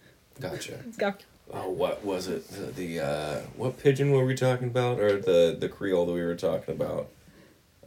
Gotcha. 0.40 0.78
he's 0.84 0.96
got 0.96 1.24
oh, 1.52 1.70
what 1.70 2.04
was 2.04 2.26
it? 2.28 2.46
The, 2.48 2.66
the 2.72 3.00
uh, 3.00 3.40
what 3.56 3.78
pidgin 3.78 4.10
were 4.12 4.24
we 4.24 4.34
talking 4.36 4.68
about, 4.68 5.00
or 5.00 5.20
the 5.20 5.56
the 5.58 5.68
Creole 5.68 6.06
that 6.06 6.12
we 6.12 6.22
were 6.22 6.36
talking 6.36 6.74
about? 6.74 7.08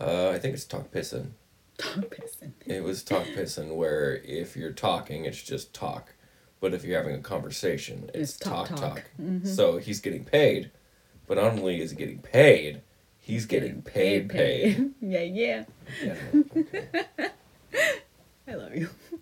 Uh, 0.01 0.31
I 0.33 0.39
think 0.39 0.55
it's 0.55 0.65
Tok 0.65 0.91
Pisin. 0.91 1.35
Talk 1.77 1.95
pissing. 2.09 2.53
It 2.65 2.83
was 2.83 3.03
Tok 3.03 3.25
Pisin, 3.35 3.75
where 3.75 4.15
if 4.23 4.55
you're 4.55 4.71
talking, 4.71 5.25
it's 5.25 5.41
just 5.41 5.73
talk, 5.73 6.13
but 6.59 6.73
if 6.73 6.83
you're 6.83 6.97
having 6.97 7.15
a 7.15 7.21
conversation, 7.21 8.09
it's, 8.13 8.31
It's 8.31 8.37
talk, 8.39 8.67
talk 8.69 8.79
talk. 8.79 8.95
talk. 8.95 9.03
So 9.43 9.77
he's 9.77 9.99
getting 9.99 10.25
paid, 10.25 10.71
but 11.27 11.37
not 11.37 11.53
only 11.53 11.81
is 11.81 11.91
he 11.91 11.97
getting 11.97 12.19
paid, 12.19 12.81
he's 13.19 13.45
getting 13.45 13.81
paid 13.83 14.29
paid. 14.29 14.91
yeah, 15.01 15.21
yeah. 15.21 15.63
yeah. 16.03 16.15
I 18.47 18.55
love 18.55 18.75
you. 18.75 18.89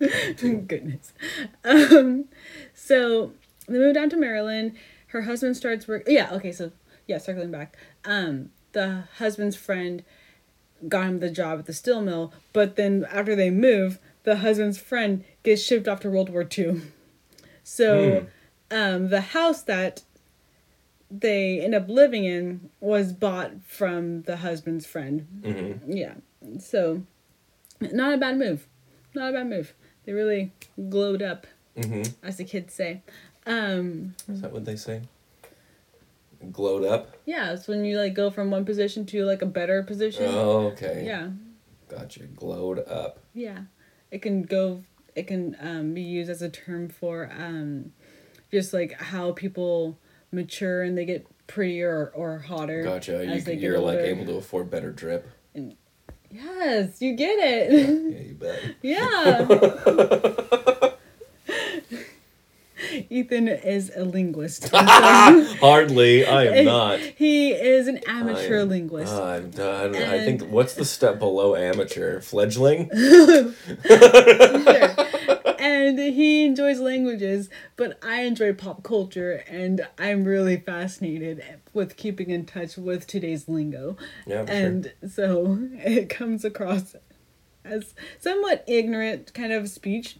Goodness. 0.66 1.12
Um, 1.62 2.24
so 2.74 3.32
they 3.68 3.78
moved 3.78 3.94
down 3.94 4.10
to 4.10 4.16
Maryland. 4.16 4.76
Her 5.08 5.22
husband 5.22 5.56
starts 5.56 5.86
work. 5.86 6.04
Yeah. 6.06 6.30
Okay. 6.32 6.52
So 6.52 6.72
yeah, 7.06 7.18
circling 7.18 7.50
back. 7.50 7.76
Um, 8.04 8.50
the 8.72 9.04
husband's 9.18 9.56
friend 9.56 10.02
got 10.88 11.06
him 11.06 11.20
the 11.20 11.30
job 11.30 11.58
at 11.60 11.66
the 11.66 11.72
steel 11.72 12.00
mill, 12.02 12.32
but 12.52 12.76
then 12.76 13.06
after 13.10 13.34
they 13.36 13.50
move, 13.50 13.98
the 14.24 14.36
husband's 14.36 14.78
friend 14.78 15.24
gets 15.42 15.62
shipped 15.62 15.88
off 15.88 16.00
to 16.00 16.10
World 16.10 16.30
War 16.30 16.46
II. 16.58 16.82
So, 17.62 18.26
um, 18.70 19.10
the 19.10 19.20
house 19.20 19.62
that 19.62 20.02
they 21.10 21.60
end 21.60 21.74
up 21.74 21.88
living 21.88 22.24
in 22.24 22.70
was 22.80 23.12
bought 23.12 23.62
from 23.64 24.22
the 24.22 24.38
husband's 24.38 24.86
friend. 24.86 25.26
hmm 25.44 25.92
Yeah. 25.92 26.14
So, 26.58 27.02
not 27.80 28.14
a 28.14 28.16
bad 28.16 28.38
move. 28.38 28.66
Not 29.14 29.30
a 29.30 29.32
bad 29.34 29.48
move. 29.48 29.74
They 30.04 30.12
really 30.12 30.52
glowed 30.88 31.22
up, 31.22 31.46
hmm 31.80 32.02
as 32.22 32.38
the 32.38 32.44
kids 32.44 32.74
say. 32.74 33.02
Um, 33.46 34.14
Is 34.28 34.40
that 34.42 34.52
what 34.52 34.64
they 34.64 34.76
say? 34.76 35.02
Glowed 36.52 36.84
up. 36.84 37.16
yeah, 37.26 37.52
it's 37.52 37.68
when 37.68 37.84
you 37.84 37.98
like 37.98 38.14
go 38.14 38.30
from 38.30 38.50
one 38.50 38.64
position 38.64 39.04
to 39.06 39.24
like 39.24 39.42
a 39.42 39.46
better 39.46 39.82
position. 39.82 40.24
Oh, 40.26 40.68
okay. 40.68 41.02
Yeah. 41.04 41.30
Gotcha. 41.88 42.24
Glowed 42.24 42.78
up. 42.88 43.18
Yeah. 43.34 43.60
It 44.10 44.22
can 44.22 44.42
go 44.42 44.82
it 45.14 45.26
can 45.26 45.56
um, 45.60 45.94
be 45.94 46.02
used 46.02 46.30
as 46.30 46.40
a 46.42 46.48
term 46.48 46.88
for 46.88 47.30
um, 47.36 47.92
just 48.50 48.72
like 48.72 49.00
how 49.00 49.32
people 49.32 49.98
mature 50.32 50.82
and 50.82 50.96
they 50.96 51.04
get 51.04 51.26
prettier 51.46 52.10
or, 52.14 52.34
or 52.34 52.38
hotter. 52.38 52.82
Gotcha. 52.82 53.24
You, 53.26 53.40
get 53.40 53.58
you're 53.58 53.78
like 53.78 53.98
able 53.98 54.24
to 54.26 54.36
afford 54.36 54.70
better 54.70 54.92
drip. 54.92 55.30
Yes, 56.30 57.02
you 57.02 57.16
get 57.16 57.38
it. 57.38 57.72
Yeah, 58.12 58.20
you 58.20 58.34
bet. 58.34 58.62
yeah. 60.62 60.76
Ethan 63.10 63.48
is 63.48 63.92
a 63.94 64.04
linguist. 64.04 64.68
Hardly. 64.72 66.24
I 66.26 66.44
am 66.44 66.64
not. 66.64 67.00
He 67.00 67.52
is 67.52 67.88
an 67.88 67.98
amateur 68.06 68.58
I 68.58 68.62
am- 68.62 68.68
linguist. 68.68 69.12
I'm 69.12 69.50
done. 69.50 69.96
I 69.96 70.24
think 70.24 70.42
what's 70.42 70.74
the 70.74 70.84
step 70.84 71.18
below 71.18 71.54
amateur? 71.56 72.20
Fledgling? 72.20 72.90
Sure. 72.94 73.54
and 75.58 75.98
he 75.98 76.44
enjoys 76.44 76.80
languages, 76.80 77.50
but 77.76 77.98
I 78.02 78.22
enjoy 78.22 78.54
pop 78.54 78.82
culture, 78.82 79.44
and 79.48 79.86
I'm 79.98 80.24
really 80.24 80.56
fascinated 80.56 81.42
with 81.72 81.96
keeping 81.96 82.30
in 82.30 82.46
touch 82.46 82.76
with 82.76 83.06
today's 83.06 83.48
lingo. 83.48 83.96
Yeah, 84.26 84.44
and 84.48 84.92
so 85.08 85.58
it 85.72 86.08
comes 86.08 86.44
across 86.44 86.96
as 87.64 87.94
somewhat 88.18 88.64
ignorant 88.66 89.34
kind 89.34 89.52
of 89.52 89.68
speech, 89.68 90.18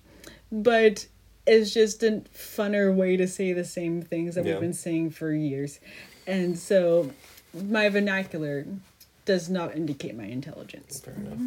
but 0.52 1.06
it's 1.46 1.72
just 1.72 2.02
a 2.02 2.22
funner 2.34 2.94
way 2.94 3.16
to 3.16 3.26
say 3.26 3.52
the 3.52 3.64
same 3.64 4.02
things 4.02 4.34
that 4.34 4.44
Yeah. 4.44 4.52
we've 4.52 4.60
been 4.60 4.72
saying 4.74 5.10
for 5.10 5.32
years. 5.32 5.80
And 6.26 6.58
so 6.58 7.10
my 7.54 7.88
vernacular 7.88 8.66
does 9.24 9.48
not 9.48 9.74
indicate 9.76 10.16
my 10.16 10.24
intelligence. 10.24 11.00
Fair 11.00 11.14
enough. 11.14 11.38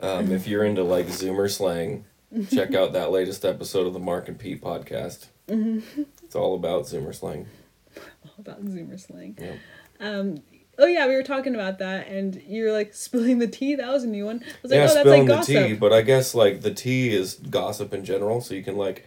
Um, 0.00 0.32
if 0.32 0.46
you're 0.46 0.64
into 0.64 0.82
like 0.84 1.06
Zoomer 1.06 1.50
slang, 1.50 2.04
check 2.50 2.74
out 2.74 2.92
that 2.92 3.10
latest 3.10 3.44
episode 3.44 3.86
of 3.86 3.92
the 3.94 3.98
Mark 3.98 4.28
and 4.28 4.38
Pete 4.38 4.62
podcast. 4.62 5.26
Mm-hmm. 5.48 6.02
It's 6.24 6.34
all 6.36 6.54
about 6.54 6.84
Zoomer 6.84 7.14
slang. 7.14 7.46
All 8.24 8.32
about 8.38 8.62
Zoomer 8.64 9.00
slang. 9.00 9.38
Yeah. 9.40 9.54
Um, 10.00 10.42
oh 10.78 10.86
yeah, 10.86 11.06
we 11.06 11.14
were 11.14 11.22
talking 11.22 11.54
about 11.54 11.78
that, 11.78 12.08
and 12.08 12.40
you 12.46 12.64
were 12.64 12.72
like 12.72 12.94
spilling 12.94 13.38
the 13.38 13.46
tea. 13.48 13.74
That 13.74 13.88
was 13.88 14.04
a 14.04 14.08
new 14.08 14.24
one. 14.26 14.42
I 14.44 14.48
was 14.62 14.70
like, 14.70 14.76
yeah, 14.78 14.84
oh, 14.84 14.86
that's 14.88 15.00
spilling 15.00 15.26
like 15.26 15.46
the 15.46 15.68
tea, 15.68 15.74
but 15.74 15.92
I 15.92 16.02
guess 16.02 16.34
like 16.34 16.60
the 16.62 16.72
tea 16.74 17.14
is 17.14 17.34
gossip 17.34 17.92
in 17.92 18.04
general, 18.04 18.40
so 18.40 18.54
you 18.54 18.62
can 18.62 18.76
like 18.76 19.06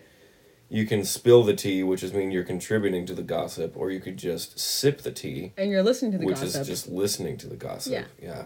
you 0.71 0.85
can 0.85 1.03
spill 1.03 1.43
the 1.43 1.55
tea, 1.55 1.81
which 1.81 2.03
is 2.03 2.13
mean 2.13 2.29
you're 2.31 2.43
contributing 2.43 3.05
to 3.07 3.13
the 3.15 3.23
gossip, 3.23 3.75
or 3.75 3.89
you 3.89 3.99
could 3.99 4.17
just 4.17 4.59
sip 4.59 5.01
the 5.01 5.11
tea, 5.11 5.51
And 5.57 5.71
you're 5.71 5.81
listening 5.81 6.11
to 6.11 6.17
the 6.19 6.25
gossip. 6.25 6.43
which 6.43 6.53
gossip. 6.53 6.61
is 6.61 6.67
just 6.67 6.87
listening 6.89 7.37
to 7.37 7.47
the 7.47 7.55
gossip. 7.55 7.93
Yeah. 7.93 8.03
Yeah. 8.21 8.43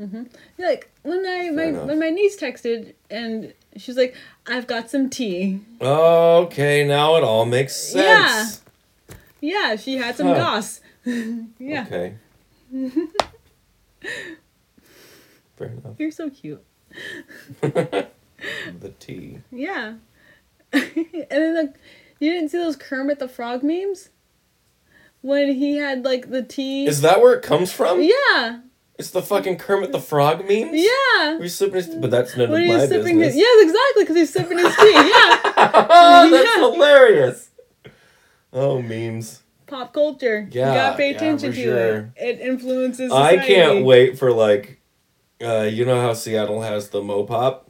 Mm-hmm. 0.00 0.24
You're 0.58 0.68
like 0.68 0.90
when 1.02 1.24
I 1.26 1.50
my 1.50 1.64
enough. 1.64 1.86
when 1.88 1.98
my 1.98 2.10
niece 2.10 2.38
texted 2.38 2.92
and 3.10 3.54
she's 3.78 3.96
like, 3.96 4.14
"I've 4.46 4.66
got 4.66 4.90
some 4.90 5.08
tea." 5.08 5.60
Okay, 5.80 6.84
now 6.86 7.16
it 7.16 7.24
all 7.24 7.46
makes 7.46 7.74
sense. 7.74 8.62
Yeah. 9.08 9.16
Yeah, 9.40 9.76
she 9.76 9.96
had 9.96 10.14
some 10.16 10.28
Huh. 10.28 10.34
goss. 10.34 10.80
yeah, 11.58 11.84
Okay. 11.86 12.14
Fair 15.56 15.68
enough. 15.68 15.94
you're 15.98 16.10
so 16.10 16.30
cute. 16.30 16.64
The 18.80 18.90
tea. 19.00 19.38
Yeah, 19.50 19.94
and 20.72 20.84
then 21.30 21.54
like, 21.56 21.74
you 22.20 22.30
didn't 22.32 22.50
see 22.50 22.58
those 22.58 22.76
Kermit 22.76 23.18
the 23.18 23.28
Frog 23.28 23.62
memes 23.62 24.10
when 25.22 25.54
he 25.54 25.76
had 25.78 26.04
like 26.04 26.28
the 26.30 26.42
tea. 26.42 26.86
Is 26.86 27.00
that 27.00 27.22
where 27.22 27.32
it 27.32 27.42
comes 27.42 27.72
from? 27.72 28.02
yeah, 28.02 28.60
It's 28.98 29.10
the 29.10 29.22
fucking 29.22 29.56
Kermit 29.56 29.90
the 29.90 30.00
Frog 30.00 30.40
memes? 30.46 30.72
yeah. 30.74 31.38
We're 31.38 31.48
sipping 31.48 31.76
his, 31.76 31.88
but 31.94 32.10
that's 32.10 32.36
none 32.36 32.50
When 32.50 32.62
of 32.64 32.68
my 32.68 32.86
sipping 32.86 33.18
business. 33.18 33.34
his 33.34 33.36
yes, 33.36 33.62
exactly, 33.64 34.02
because 34.02 34.16
he's 34.16 34.32
sipping 34.32 34.58
his 34.58 34.76
tea. 34.76 34.92
Yeah, 34.92 35.86
oh, 35.90 36.28
that's 36.30 36.44
Yeah. 36.56 36.60
hilarious. 36.70 37.50
Oh, 38.52 38.82
memes. 38.82 39.42
Pop 39.66 39.92
culture. 39.92 40.48
Yeah, 40.50 40.68
you 40.68 40.74
gotta 40.74 40.96
pay 40.96 41.10
yeah, 41.10 41.16
attention 41.16 41.50
for 41.52 41.56
to 41.56 41.62
sure. 41.62 42.12
it. 42.16 42.38
It 42.38 42.40
influences. 42.40 43.12
I 43.12 43.36
can't 43.38 43.84
wait 43.84 44.18
for 44.18 44.32
like, 44.32 44.80
uh, 45.42 45.62
you 45.62 45.84
know 45.84 46.00
how 46.00 46.12
Seattle 46.14 46.62
has 46.62 46.90
the 46.90 47.00
MoPOP? 47.00 47.62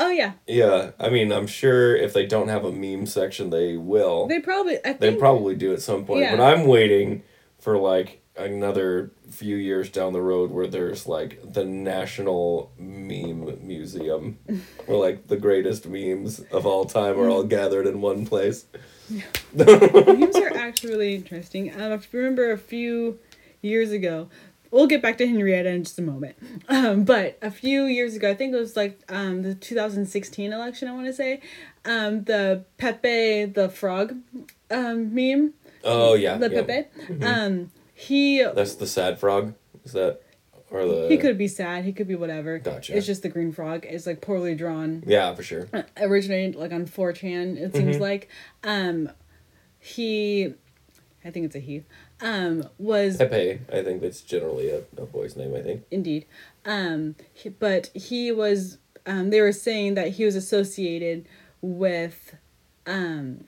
Oh 0.00 0.10
yeah, 0.10 0.34
Yeah, 0.46 0.92
I 1.00 1.08
mean, 1.08 1.32
I'm 1.32 1.48
sure 1.48 1.96
if 1.96 2.12
they 2.12 2.24
don't 2.24 2.46
have 2.48 2.64
a 2.64 2.70
meme 2.70 3.04
section, 3.06 3.50
they 3.50 3.76
will. 3.76 4.28
they 4.28 4.38
probably. 4.38 4.76
I 4.78 4.92
think 4.92 5.00
They 5.00 5.14
probably 5.16 5.56
do 5.56 5.72
at 5.72 5.82
some 5.82 6.04
point, 6.04 6.20
Yeah. 6.20 6.36
but 6.36 6.42
I'm 6.42 6.66
waiting 6.68 7.22
for 7.58 7.76
like 7.76 8.22
another 8.36 9.10
few 9.28 9.56
years 9.56 9.90
down 9.90 10.12
the 10.12 10.22
road 10.22 10.52
where 10.52 10.68
there's 10.68 11.08
like 11.08 11.40
the 11.52 11.64
National 11.64 12.70
Meme 12.78 13.58
Museum, 13.66 14.38
where 14.86 14.98
like 14.98 15.26
the 15.26 15.36
greatest 15.36 15.86
memes 15.88 16.38
of 16.52 16.64
all 16.64 16.84
time 16.84 17.18
are 17.18 17.28
all 17.28 17.42
gathered 17.58 17.86
in 17.88 18.00
one 18.00 18.24
place. 18.24 18.66
memes 19.54 20.36
are 20.36 20.56
actually 20.56 20.90
really 20.90 21.14
interesting. 21.14 21.72
Um, 21.74 21.92
I 21.92 22.00
remember 22.12 22.50
a 22.50 22.58
few 22.58 23.18
years 23.62 23.90
ago. 23.90 24.28
We'll 24.70 24.86
get 24.86 25.00
back 25.00 25.16
to 25.18 25.26
Henrietta 25.26 25.70
in 25.70 25.84
just 25.84 25.98
a 25.98 26.02
moment. 26.02 26.36
Um, 26.68 27.04
but 27.04 27.38
a 27.40 27.50
few 27.50 27.84
years 27.84 28.14
ago, 28.14 28.30
I 28.30 28.34
think 28.34 28.52
it 28.52 28.58
was 28.58 28.76
like 28.76 29.00
um, 29.08 29.42
the 29.42 29.54
2016 29.54 30.52
election. 30.52 30.88
I 30.88 30.92
want 30.92 31.06
to 31.06 31.12
say, 31.14 31.40
um, 31.86 32.24
the 32.24 32.64
Pepe 32.76 33.46
the 33.46 33.70
Frog 33.70 34.14
um, 34.70 35.14
meme. 35.14 35.54
Oh 35.84 36.14
yeah, 36.14 36.36
the 36.36 36.50
yeah. 36.50 36.62
Pepe. 36.62 37.24
Um, 37.24 37.72
he 37.94 38.42
That's 38.42 38.74
the 38.74 38.86
sad 38.86 39.18
frog. 39.18 39.54
Is 39.84 39.92
that 39.92 40.20
or 40.70 40.84
the? 40.86 41.08
he 41.08 41.16
could 41.16 41.38
be 41.38 41.48
sad. 41.48 41.84
He 41.84 41.92
could 41.92 42.08
be 42.08 42.14
whatever. 42.14 42.58
Gotcha. 42.58 42.96
It's 42.96 43.06
just 43.06 43.22
the 43.22 43.28
green 43.28 43.52
frog. 43.52 43.84
It's 43.88 44.06
like 44.06 44.20
poorly 44.20 44.54
drawn. 44.54 45.02
Yeah, 45.06 45.34
for 45.34 45.42
sure. 45.42 45.68
uh, 45.72 45.82
originated 45.98 46.54
like 46.56 46.72
on 46.72 46.86
4chan 46.86 47.56
it 47.58 47.74
seems 47.74 47.94
Mm-hmm. 47.96 48.02
like 48.02 48.28
um 48.64 49.10
he 49.78 50.54
i 51.24 51.30
think 51.30 51.46
it's 51.46 51.54
a 51.56 51.60
he 51.60 51.84
um 52.20 52.68
was 52.78 53.16
Pepe. 53.16 53.60
I 53.72 53.82
think 53.82 54.00
that's 54.02 54.20
generally 54.22 54.70
a, 54.70 54.78
a 54.96 55.06
boy's 55.06 55.36
name. 55.36 55.54
I 55.54 55.62
think. 55.62 55.84
indeed 55.90 56.26
um 56.64 57.14
he, 57.32 57.48
but 57.48 57.86
he 57.94 58.32
was 58.32 58.78
um 59.06 59.30
they 59.30 59.40
were 59.40 59.52
saying 59.52 59.94
that 59.94 60.08
he 60.12 60.24
was 60.24 60.34
associated 60.36 61.26
with 61.62 62.34
um 62.86 63.44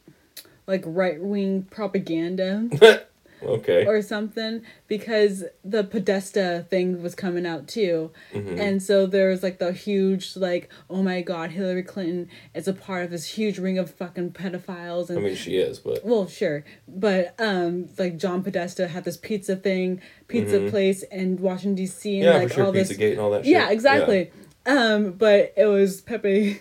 like 0.66 0.83
right-wing 0.87 1.64
propaganda 1.64 2.68
okay. 3.43 3.84
or 3.86 4.01
something 4.01 4.62
because 4.86 5.45
the 5.64 5.84
Podesta 5.84 6.66
thing 6.70 7.03
was 7.03 7.14
coming 7.14 7.45
out 7.45 7.68
too. 7.68 8.11
Mm-hmm. 8.32 8.59
And 8.59 8.82
so 8.82 9.07
there 9.07 9.28
was 9.28 9.43
like 9.43 9.59
the 9.59 9.72
huge 9.72 10.36
like, 10.36 10.70
oh 10.88 11.03
my 11.03 11.20
god, 11.20 11.51
Hillary 11.51 11.82
Clinton 11.82 12.28
is 12.55 12.66
a 12.66 12.72
part 12.72 13.05
of 13.05 13.11
this 13.11 13.26
huge 13.26 13.59
ring 13.59 13.78
of 13.78 13.91
fucking 13.91 14.32
pedophiles 14.32 15.11
and 15.11 15.18
I 15.18 15.22
mean, 15.22 15.36
she 15.36 15.57
is, 15.57 15.78
but 15.78 16.05
well, 16.05 16.26
sure, 16.26 16.64
but 16.88 17.34
um, 17.38 17.88
like 17.99 18.16
John 18.16 18.43
Podesta 18.43 18.88
had 18.88 19.05
this 19.05 19.16
pizza 19.16 19.57
thing, 19.57 20.01
pizza 20.28 20.68
place 20.70 21.03
in 21.05 21.36
Washington 21.36 21.74
D.C. 21.74 22.20
and 22.20 22.30
Mm-hmm. 22.30 22.36
yeah, 22.36 22.38
like 22.38 22.49
for 22.49 22.55
sure. 22.55 22.64
all 22.66 22.72
this. 22.72 22.93
Pizzagate 22.93 23.12
and 23.12 23.20
all 23.20 23.30
that. 23.30 23.45
shit. 23.45 23.53
Yeah, 23.53 23.70
exactly. 23.70 24.30
Um, 24.66 25.12
but 25.12 25.53
it 25.57 25.66
was 25.66 26.01
Pepe 26.01 26.61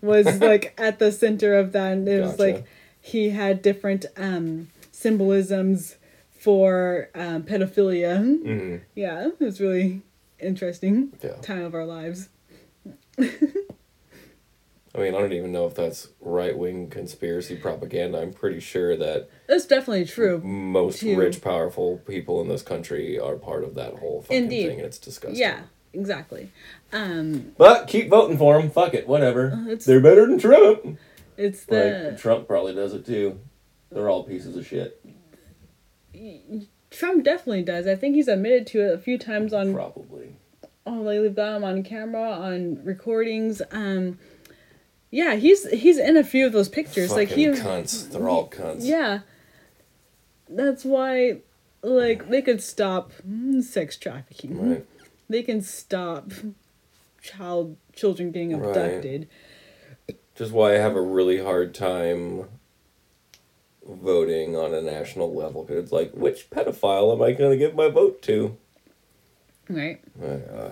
was 0.00 0.26
like 0.40 0.74
at 0.78 0.98
the 0.98 1.12
center 1.12 1.54
of 1.54 1.72
that, 1.72 1.92
and 1.92 2.08
it 2.08 2.22
was 2.22 2.38
like 2.38 2.64
he 3.00 3.30
had 3.30 3.62
different 3.62 4.06
um, 4.16 4.68
symbolisms 5.00 5.96
for 6.30 7.08
um, 7.14 7.42
pedophilia. 7.42 8.18
hmm 8.18 8.76
Yeah, 8.94 9.26
it 9.28 9.40
was 9.40 9.60
really 9.60 10.02
interesting 10.38 11.12
Yeah. 11.22 11.34
time 11.42 11.62
of 11.64 11.74
our 11.74 11.84
lives. 11.86 12.28
I 14.92 14.98
mean, 14.98 15.14
I 15.14 15.18
don't 15.20 15.32
even 15.32 15.52
know 15.52 15.66
if 15.66 15.74
that's 15.76 16.08
right 16.20 16.56
wing 16.56 16.88
conspiracy 16.90 17.54
propaganda. 17.56 18.20
I'm 18.20 18.32
pretty 18.32 18.58
sure 18.58 18.96
that 18.96 19.28
That's 19.46 19.64
definitely 19.64 20.04
true. 20.04 20.40
most 20.40 21.00
Too. 21.00 21.16
rich, 21.16 21.40
powerful 21.42 21.98
people 21.98 22.40
in 22.40 22.48
this 22.48 22.62
country 22.62 23.16
are 23.18 23.36
part 23.36 23.62
of 23.62 23.74
that 23.76 23.98
whole 23.98 24.22
fucking 24.22 24.44
Indeed. 24.44 24.66
thing, 24.66 24.78
and 24.78 24.86
it's 24.86 24.98
disgusting. 24.98 25.38
Yeah, 25.40 25.60
exactly. 25.92 26.50
Um, 26.92 27.52
But 27.56 27.86
keep 27.86 28.08
voting 28.08 28.36
for 28.36 28.60
them. 28.60 28.68
Fuck 28.70 28.94
it, 28.94 29.06
whatever. 29.06 29.52
It's- 29.68 29.84
They're 29.84 30.00
better 30.00 30.26
than 30.26 30.40
Trump. 30.40 30.98
it's 31.36 31.64
the 31.66 32.08
Like 32.10 32.18
Trump 32.20 32.48
probably 32.48 32.74
does 32.74 32.92
it 32.92 33.06
too. 33.06 33.38
They're 33.90 34.08
all 34.08 34.22
pieces 34.22 34.56
of 34.56 34.66
shit. 34.66 35.04
Trump 36.90 37.24
definitely 37.24 37.62
does. 37.62 37.86
I 37.86 37.94
think 37.94 38.14
he's 38.14 38.28
admitted 38.28 38.66
to 38.68 38.80
it 38.80 38.94
a 38.94 38.98
few 38.98 39.18
times 39.18 39.52
on 39.52 39.72
Probably. 39.74 40.36
oh 40.86 40.92
like 40.92 41.20
they've 41.20 41.34
got 41.34 41.56
him 41.56 41.64
on 41.64 41.82
camera 41.82 42.30
on 42.30 42.84
recordings. 42.84 43.62
Um, 43.70 44.18
yeah, 45.10 45.34
he's 45.34 45.68
he's 45.70 45.98
in 45.98 46.16
a 46.16 46.24
few 46.24 46.46
of 46.46 46.52
those 46.52 46.68
pictures. 46.68 47.12
like 47.12 47.28
he, 47.28 47.46
cunts. 47.46 48.10
They're 48.10 48.28
all 48.28 48.48
cunts. 48.48 48.80
yeah. 48.80 49.20
That's 50.48 50.84
why, 50.84 51.38
like 51.82 52.28
they 52.28 52.42
could 52.42 52.60
stop 52.60 53.12
sex 53.60 53.96
trafficking. 53.96 54.70
Right. 54.70 54.86
They 55.28 55.42
can 55.42 55.62
stop 55.62 56.32
child 57.22 57.76
children 57.92 58.32
getting 58.32 58.52
abducted. 58.52 59.28
Which 60.06 60.18
is 60.38 60.52
why 60.52 60.74
I 60.74 60.78
have 60.78 60.96
a 60.96 61.02
really 61.02 61.42
hard 61.42 61.72
time 61.74 62.48
voting 63.86 64.56
on 64.56 64.74
a 64.74 64.80
national 64.82 65.34
level 65.34 65.64
because 65.64 65.82
it's 65.84 65.92
like, 65.92 66.12
which 66.12 66.50
pedophile 66.50 67.12
am 67.14 67.22
I 67.22 67.32
going 67.32 67.50
to 67.50 67.56
give 67.56 67.74
my 67.74 67.88
vote 67.88 68.22
to? 68.22 68.56
Right. 69.68 70.00
Uh, 70.22 70.70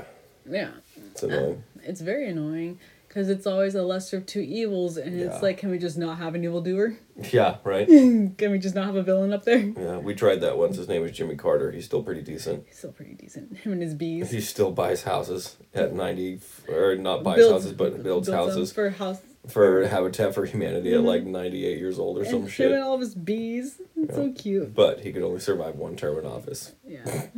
Yeah. 0.48 0.70
it's 1.11 1.22
annoying. 1.22 1.62
It's 1.84 2.00
very 2.02 2.28
annoying 2.28 2.78
because 3.06 3.30
it's 3.30 3.46
always 3.46 3.74
a 3.74 3.82
lesser 3.82 4.18
of 4.18 4.26
two 4.26 4.40
evils, 4.40 4.98
and 4.98 5.18
Yeah. 5.18 5.26
it's 5.32 5.42
like, 5.42 5.56
can 5.56 5.70
we 5.70 5.78
just 5.78 5.96
not 5.96 6.18
have 6.18 6.34
an 6.34 6.44
evildoer? 6.44 6.98
yeah, 7.32 7.56
right? 7.64 7.86
Can 7.88 8.50
we 8.50 8.59
just 8.59 8.74
not 8.74 8.84
have 8.84 8.96
a 8.96 9.02
villain 9.02 9.32
up 9.32 9.44
there? 9.44 9.59
Yeah, 9.59 9.96
we 9.98 10.14
tried 10.14 10.42
that 10.42 10.59
once. 10.59 10.76
His 10.76 10.86
name 10.88 11.00
was 11.02 11.12
Jimmy 11.12 11.36
Carter. 11.36 11.72
He's 11.72 11.86
still 11.86 12.02
pretty 12.02 12.20
decent. 12.20 12.64
He's 12.68 12.76
still 12.78 12.92
pretty 12.92 13.14
decent. 13.14 13.56
Him 13.59 13.72
and 13.72 13.82
his 13.82 13.94
bees. 13.94 14.30
He 14.30 14.40
still 14.42 14.70
buys 14.70 15.04
houses 15.04 15.56
at 15.74 15.94
90, 15.94 16.40
or 16.68 16.96
not 16.96 17.22
buys 17.24 17.36
Builds- 17.38 17.52
houses, 17.64 17.72
but 17.72 18.02
builds, 18.02 18.26
them 18.26 18.36
houses 18.36 18.70
for 18.72 18.90
house. 18.90 19.20
For 19.47 19.86
Habitat 19.86 20.34
for 20.34 20.45
Humanity 20.45 20.93
at 20.95 21.03
like 21.03 21.24
98 21.24 21.78
years 21.78 21.99
old 21.99 22.18
or 22.18 22.22
And 22.22 22.30
some 22.30 22.49
shit. 22.49 22.70
and 22.72 22.82
all 22.82 22.95
of 22.95 23.01
his 23.01 23.14
bees. 23.14 23.80
It's 23.97 24.14
so 24.14 24.32
cute. 24.32 24.74
But 24.74 25.01
he 25.01 25.12
could 25.12 25.22
only 25.22 25.41
survive 25.41 25.76
one 25.76 25.97
term 25.97 26.18
in 26.18 26.26
office. 26.26 26.74
Yeah. 26.86 27.26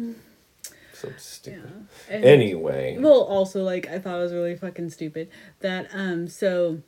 So 0.93 1.09
Yeah. 1.09 1.15
stupid. 1.17 1.73
And- 2.11 2.25
Anyway. 2.27 2.99
Well, 2.99 3.23
also 3.23 3.63
like 3.65 3.89
I 3.89 3.99
thought 3.99 4.19
it 4.19 4.23
was 4.23 4.35
really 4.35 4.55
fucking 4.55 4.91
stupid 4.91 5.31
that 5.61 5.89
um 5.95 6.29
so 6.29 6.83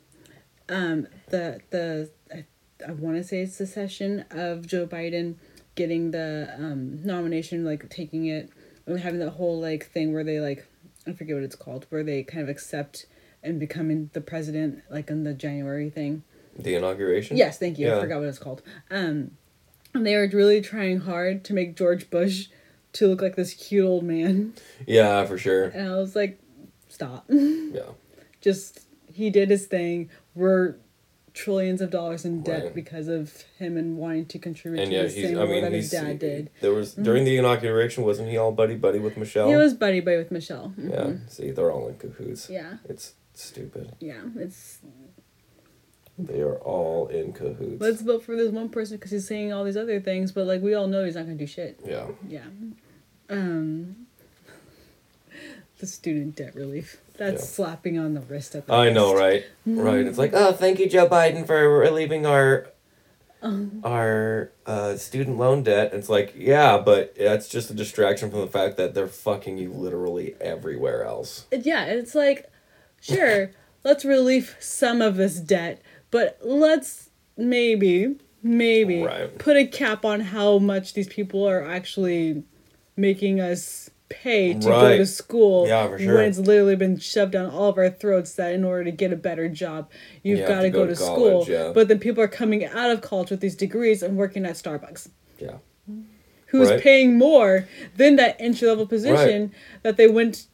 um 0.69 1.07
the 1.29 1.61
the 1.71 2.11
I, 2.31 2.45
I 2.87 2.91
want 2.91 3.17
to 3.17 3.23
say 3.23 3.41
it's 3.41 3.57
the 3.57 3.65
session 3.65 4.23
of 4.29 4.67
Joe 4.67 4.85
Biden 4.85 5.35
getting 5.73 6.11
the 6.11 6.53
um 6.55 7.03
nomination 7.03 7.65
like 7.65 7.89
taking 7.89 8.27
it 8.27 8.51
and 8.85 8.99
having 8.99 9.19
that 9.19 9.31
whole 9.31 9.59
like 9.59 9.89
thing 9.89 10.13
where 10.13 10.23
they 10.23 10.39
like 10.39 10.67
I 11.07 11.13
forget 11.13 11.33
what 11.35 11.43
it's 11.43 11.55
called 11.55 11.87
where 11.89 12.03
they 12.03 12.21
kind 12.21 12.43
of 12.43 12.49
accept 12.49 13.07
and 13.43 13.59
becoming 13.59 14.09
the 14.13 14.21
president 14.21 14.81
like 14.89 15.09
in 15.09 15.23
the 15.23 15.33
January 15.33 15.89
thing. 15.89 16.23
The 16.57 16.75
inauguration? 16.75 17.35
Yes, 17.37 17.57
thank 17.59 17.77
you. 17.79 17.91
I 17.93 17.99
forgot 17.99 18.19
what 18.19 18.27
it's 18.29 18.39
called. 18.39 18.61
Um, 18.91 19.31
and 19.93 20.05
they 20.05 20.15
were 20.15 20.27
really 20.31 20.61
trying 20.61 21.01
hard 21.01 21.43
to 21.45 21.53
make 21.53 21.75
George 21.75 22.09
Bush 22.09 22.47
to 22.93 23.07
look 23.07 23.21
like 23.21 23.35
this 23.35 23.53
cute 23.55 23.85
old 23.85 24.03
man, 24.03 24.53
Yeah, 24.85 25.25
for 25.25 25.37
sure. 25.37 25.65
and 25.65 25.89
I 25.89 25.95
was 25.95 26.15
like, 26.15 26.39
stop. 26.89 27.25
Yeah. 27.29 27.89
Just 28.41 28.81
he 29.11 29.29
did 29.29 29.49
his 29.49 29.65
thing. 29.65 30.09
We're 30.35 30.75
trillions 31.33 31.81
of 31.81 31.89
dollars 31.89 32.25
in 32.25 32.43
debt 32.43 32.65
Right. 32.65 32.75
because 32.75 33.07
of 33.07 33.33
him 33.57 33.75
and 33.77 33.97
wanting 33.97 34.27
to 34.27 34.37
contribute 34.37 34.79
And 34.81 34.91
to 34.91 34.95
yeah, 34.97 35.03
the 35.03 35.09
same 35.09 35.39
I 35.39 35.45
mean, 35.45 35.63
that 35.63 35.71
his 35.71 35.89
dad 35.89 36.19
did. 36.19 36.51
there 36.61 36.71
was, 36.73 36.93
during 36.93 37.23
the 37.23 37.37
inauguration, 37.37 38.03
wasn't 38.03 38.29
he 38.29 38.37
all 38.37 38.51
buddy 38.51 38.75
buddy 38.75 38.99
with 38.99 39.17
Michelle? 39.17 39.47
He 39.49 39.55
was 39.55 39.73
buddy 39.73 39.99
buddy 40.01 40.17
with 40.17 40.29
Michelle. 40.31 40.71
Mhm. 40.79 40.91
Yeah, 40.91 41.13
see, 41.29 41.49
they're 41.49 41.71
all 41.71 41.87
in 41.87 41.95
cahoots. 41.97 42.49
Yeah. 42.51 42.77
It's 42.87 43.13
stupid. 43.41 43.95
Yeah, 43.99 44.21
it's 44.35 44.79
They 46.17 46.41
are 46.41 46.57
all 46.57 47.07
in 47.07 47.33
cahoots. 47.33 47.81
let's 47.81 48.01
vote 48.01 48.23
for 48.23 48.35
this 48.35 48.51
one 48.51 48.69
person 48.69 48.97
because 48.97 49.11
he's 49.11 49.27
saying 49.27 49.51
all 49.53 49.63
these 49.63 49.77
other 49.77 49.99
things, 49.99 50.31
but 50.31 50.45
like 50.45 50.61
we 50.61 50.73
all 50.73 50.87
know 50.87 51.03
he's 51.05 51.15
not 51.15 51.23
gonna 51.25 51.35
do 51.35 51.47
shit. 51.47 51.79
yeah. 51.85 52.07
Yeah. 52.27 52.45
Um 53.29 54.07
the 55.79 55.87
student 55.87 56.35
debt 56.35 56.55
relief. 56.55 56.99
That's 57.17 57.41
Yeah. 57.41 57.47
slapping 57.47 57.97
on 57.99 58.13
the 58.13 58.21
wrist 58.21 58.55
at 58.55 58.67
the 58.67 58.73
I 58.73 58.89
know, 58.89 59.13
wrist. 59.13 59.45
right? 59.65 59.75
Right. 59.83 60.05
It's 60.05 60.17
like, 60.17 60.31
oh, 60.33 60.51
thank 60.51 60.79
you, 60.79 60.89
Joe 60.89 61.07
Biden, 61.07 61.45
for 61.45 61.77
relieving 61.79 62.25
our 62.25 62.67
Um. 63.41 63.81
our 63.83 64.51
uh, 64.65 64.95
student 64.95 65.37
loan 65.37 65.63
debt. 65.63 65.93
It's 65.93 66.07
like, 66.09 66.33
yeah, 66.37 66.77
but 66.77 67.15
that's 67.17 67.49
just 67.49 67.69
a 67.69 67.73
distraction 67.73 68.31
from 68.31 68.39
the 68.39 68.47
fact 68.47 68.77
that 68.77 68.93
they're 68.93 69.07
fucking 69.07 69.57
you 69.57 69.71
literally 69.71 70.35
everywhere 70.39 71.03
else. 71.03 71.45
Yeah, 71.51 71.85
it's 71.85 72.15
like 72.15 72.49
sure, 73.03 73.51
let's 73.83 74.05
relieve 74.05 74.55
some 74.59 75.01
of 75.01 75.15
this 75.17 75.39
debt, 75.39 75.81
but 76.11 76.39
let's 76.43 77.09
maybe 77.37 78.15
maybe 78.45 79.01
Right. 79.03 79.37
put 79.37 79.55
a 79.55 79.65
cap 79.65 80.03
on 80.03 80.19
how 80.19 80.57
much 80.57 80.93
these 80.93 81.07
people 81.07 81.47
are 81.47 81.63
actually 81.63 82.43
making 82.97 83.39
us 83.39 83.89
pay 84.09 84.53
to 84.53 84.59
go 84.59 84.97
to 84.97 85.05
school 85.05 85.65
Yeah, 85.67 85.87
for 85.87 85.97
sure. 85.97 86.15
when 86.15 86.25
it's 86.25 86.37
literally 86.37 86.75
been 86.75 86.97
shoved 86.99 87.31
down 87.31 87.49
all 87.49 87.69
of 87.69 87.77
our 87.77 87.89
throats 87.89 88.33
that 88.35 88.53
in 88.53 88.63
order 88.65 88.83
to 88.83 88.91
get 88.91 89.11
a 89.13 89.15
better 89.15 89.47
job 89.49 89.89
you've 90.23 90.39
You 90.39 90.45
got 90.47 90.61
to 90.61 90.69
go, 90.69 90.79
go 90.79 90.87
to, 90.87 90.93
to 90.93 90.95
school 90.95 91.45
yeah. 91.47 91.71
but 91.73 91.87
then 91.87 91.99
people 91.99 92.21
are 92.21 92.27
coming 92.27 92.65
out 92.65 92.91
of 92.91 93.01
college 93.01 93.31
with 93.31 93.39
these 93.39 93.55
degrees 93.55 94.03
and 94.03 94.17
working 94.17 94.45
at 94.45 94.53
starbucks 94.55 95.07
Yeah. 95.39 95.57
who's 96.47 96.69
Right. 96.69 96.81
paying 96.81 97.17
more 97.17 97.67
than 97.95 98.17
that 98.17 98.35
entry 98.39 98.67
level 98.67 98.85
position 98.85 99.51
that 99.83 99.95
they 99.97 100.07
went 100.07 100.45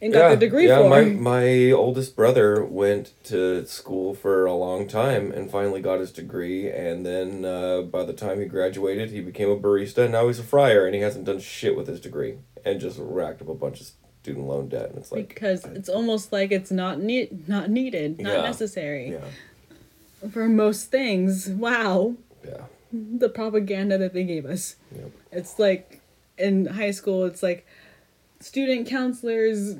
and 0.00 0.12
got 0.12 0.18
yeah, 0.18 0.28
their 0.28 0.36
degree 0.36 0.68
yeah, 0.68 0.78
for 0.78 0.88
my 0.88 1.04
my 1.34 1.70
oldest 1.70 2.14
brother 2.16 2.64
went 2.64 3.12
to 3.24 3.66
school 3.66 4.14
for 4.14 4.46
a 4.46 4.54
long 4.54 4.86
time 4.86 5.32
and 5.32 5.50
finally 5.50 5.80
got 5.80 6.00
his 6.00 6.12
degree. 6.12 6.70
And 6.70 7.04
then 7.04 7.44
uh, 7.44 7.82
by 7.82 8.04
the 8.04 8.12
time 8.12 8.40
he 8.40 8.46
graduated, 8.46 9.10
he 9.10 9.20
became 9.20 9.50
a 9.50 9.56
barista. 9.56 10.04
And 10.04 10.12
now 10.12 10.26
he's 10.26 10.38
a 10.38 10.44
fryer, 10.44 10.86
and 10.86 10.94
he 10.94 11.00
hasn't 11.00 11.24
done 11.24 11.40
shit 11.40 11.76
with 11.76 11.86
his 11.88 12.00
degree, 12.00 12.38
and 12.64 12.80
just 12.80 12.98
racked 13.00 13.42
up 13.42 13.48
a 13.48 13.54
bunch 13.54 13.80
of 13.80 13.90
student 14.22 14.46
loan 14.46 14.68
debt. 14.68 14.90
And 14.90 14.98
it's 14.98 15.10
like, 15.12 15.28
because 15.28 15.64
it's 15.64 15.88
almost 15.88 16.32
like 16.32 16.52
it's 16.52 16.70
not 16.70 17.00
need 17.00 17.48
not 17.48 17.70
needed, 17.70 18.20
not 18.20 18.32
Yeah. 18.32 18.42
necessary 18.42 19.12
yeah, 19.12 20.28
for 20.30 20.48
most 20.48 20.90
things. 20.90 21.48
Wow, 21.48 22.14
yeah, 22.44 22.64
the 22.92 23.28
propaganda 23.28 23.98
that 23.98 24.12
they 24.12 24.24
gave 24.24 24.44
us. 24.46 24.76
Yep. 24.94 25.10
It's 25.32 25.58
like 25.58 26.00
in 26.36 26.66
high 26.66 26.92
school, 26.92 27.24
it's 27.24 27.42
like 27.42 27.66
student 28.40 28.88
counselors 28.88 29.76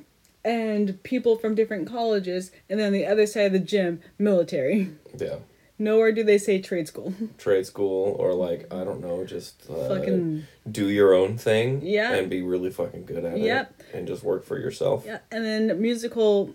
and 0.49 1.03
people 1.03 1.37
from 1.37 1.55
different 1.55 1.87
colleges, 1.87 2.51
and 2.71 2.81
then 2.81 2.87
on 2.89 2.93
the 2.95 3.05
other 3.07 3.27
side 3.27 3.47
of 3.47 3.53
the 3.53 3.59
gym, 3.59 4.01
military. 4.19 4.91
yeah. 5.19 5.37
Nowhere 5.81 6.11
do 6.11 6.25
they 6.25 6.39
say 6.39 6.61
trade 6.61 6.89
school. 6.89 7.15
Trade 7.39 7.65
school 7.65 8.17
or 8.19 8.35
like 8.35 8.67
I 8.75 8.83
don't 8.83 9.01
know, 9.01 9.25
just 9.25 9.63
uh, 9.71 9.89
Fucking 9.89 10.43
do 10.69 10.89
your 10.89 11.15
own 11.15 11.39
thing. 11.39 11.83
Yeah. 11.85 12.15
and 12.15 12.29
be 12.29 12.43
really 12.43 12.71
fucking 12.71 13.05
good 13.05 13.25
at 13.25 13.35
it. 13.35 13.43
Yep. 13.43 13.75
it, 13.79 13.97
and 13.97 14.09
just 14.09 14.25
work 14.25 14.45
for 14.45 14.59
yourself. 14.59 15.05
yeah, 15.07 15.19
and 15.31 15.45
then 15.45 15.81
musical, 15.81 16.53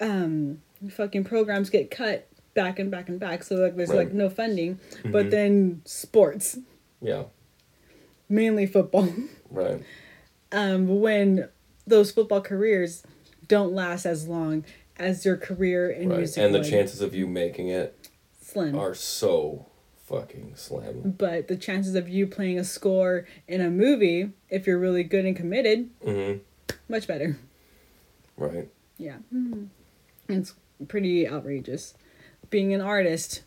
um, 0.00 0.60
fucking 0.90 1.24
programs 1.24 1.70
get 1.70 1.90
cut 1.90 2.28
back 2.52 2.78
and 2.78 2.90
back 2.90 3.08
and 3.08 3.18
back. 3.18 3.44
So 3.44 3.54
like 3.56 3.76
there's 3.76 3.88
Right. 3.88 3.98
like 3.98 4.12
no 4.12 4.28
funding, 4.28 4.78
Mhm. 5.04 5.12
but 5.12 5.30
then 5.30 5.80
sports. 5.86 6.58
Yeah, 7.00 7.24
mainly 8.28 8.66
football. 8.66 9.08
right. 9.50 9.80
Um, 10.52 11.00
when 11.00 11.48
those 11.86 12.10
football 12.10 12.42
careers 12.42 13.04
don't 13.48 13.72
last 13.72 14.06
as 14.06 14.26
long 14.28 14.64
as 14.98 15.24
your 15.24 15.36
career 15.36 15.90
in 15.90 16.08
Right, 16.08 16.18
music 16.18 16.42
and 16.42 16.54
the 16.54 16.60
would. 16.60 16.68
chances 16.70 17.00
of 17.00 17.14
you 17.14 17.26
making 17.26 17.68
it 17.68 18.08
slim. 18.40 18.74
are 18.78 18.94
so 18.94 19.66
fucking 20.06 20.52
slim. 20.56 21.14
But 21.18 21.48
the 21.48 21.56
chances 21.56 21.94
of 21.94 22.08
you 22.08 22.26
playing 22.26 22.58
a 22.58 22.64
score 22.64 23.26
in 23.48 23.60
a 23.60 23.70
movie, 23.70 24.30
if 24.48 24.66
you're 24.66 24.78
really 24.78 25.02
good 25.02 25.24
and 25.24 25.36
committed, 25.36 25.90
Mm-hmm. 26.04 26.38
much 26.88 27.06
better. 27.06 27.36
Right. 28.36 28.68
Yeah, 28.98 29.16
it's 30.28 30.54
pretty 30.88 31.28
outrageous. 31.28 31.94
Being 32.50 32.72
an 32.72 32.80
artist 32.80 33.42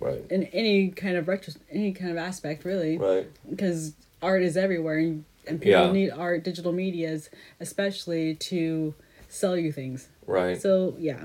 Right. 0.00 0.24
in 0.30 0.44
any 0.44 0.88
kind 0.90 1.16
of 1.16 1.28
retro, 1.28 1.52
any 1.70 1.92
kind 1.92 2.10
of 2.10 2.16
aspect, 2.16 2.64
really, 2.64 2.96
Right. 2.96 3.26
because 3.48 3.92
art 4.22 4.42
is 4.42 4.56
everywhere, 4.56 4.98
and, 4.98 5.24
and 5.46 5.60
people 5.60 5.86
Yeah. 5.86 5.92
need 5.92 6.10
art, 6.10 6.44
digital 6.44 6.72
medias, 6.72 7.28
especially 7.60 8.34
to 8.36 8.94
sell 9.32 9.56
you 9.56 9.72
things. 9.72 10.08
Right. 10.26 10.60
So 10.60 10.94
yeah, 10.98 11.24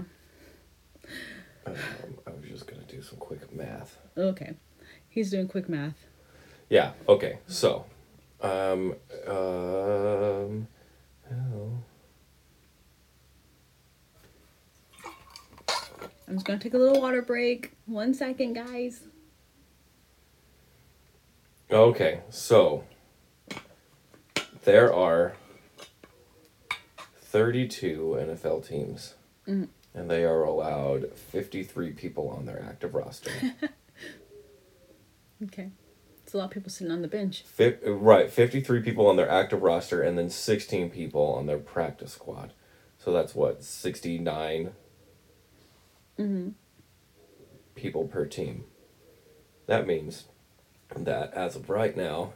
Um, 1.65 1.75
I 2.25 2.31
was 2.31 2.47
just 2.49 2.65
gonna 2.67 2.83
do 2.87 3.01
some 3.01 3.17
quick 3.19 3.53
math. 3.53 3.97
okay. 4.17 4.53
He's 5.09 5.31
doing 5.31 5.47
quick 5.47 5.67
math. 5.67 6.05
Yeah. 6.69 6.91
Okay. 7.09 7.39
So, 7.47 7.85
um, 8.41 8.95
um, 9.27 10.67
oh, 11.31 11.79
I'm 16.27 16.33
just 16.35 16.45
gonna 16.45 16.59
take 16.59 16.73
a 16.73 16.77
little 16.77 17.01
water 17.01 17.21
break. 17.21 17.71
One 17.85 18.13
second, 18.13 18.53
guys. 18.53 19.01
okay. 21.71 22.21
So, 22.29 22.83
there 24.63 24.93
are 24.93 25.35
thirty-two 27.29 28.17
NFL 28.19 28.67
teams, 28.67 29.15
mm-hmm. 29.47 29.65
and 29.93 30.09
they 30.09 30.23
are 30.23 30.43
allowed 30.43 31.11
fifty-three 31.13 31.91
people 31.91 32.29
on 32.29 32.45
their 32.45 32.63
active 32.63 32.95
roster. 32.95 33.31
Okay. 35.43 35.69
It's 36.23 36.33
a 36.33 36.37
lot 36.37 36.45
of 36.45 36.51
people 36.51 36.69
sitting 36.69 36.91
on 36.91 37.01
the 37.01 37.07
bench. 37.07 37.43
Fi- 37.43 37.77
right, 37.85 38.29
53 38.29 38.81
people 38.81 39.07
on 39.07 39.15
their 39.15 39.29
active 39.29 39.61
roster 39.61 40.01
and 40.01 40.17
then 40.17 40.29
16 40.29 40.89
people 40.89 41.33
on 41.33 41.45
their 41.45 41.57
practice 41.57 42.13
squad. 42.13 42.53
So 42.97 43.13
that's 43.13 43.33
what, 43.33 43.63
69 43.63 44.71
mm-hmm. 46.19 46.49
people 47.75 48.07
per 48.07 48.25
team. 48.25 48.65
That 49.67 49.87
means 49.87 50.25
that 50.95 51.33
as 51.33 51.55
of 51.55 51.69
right 51.69 51.95
now, 51.95 52.33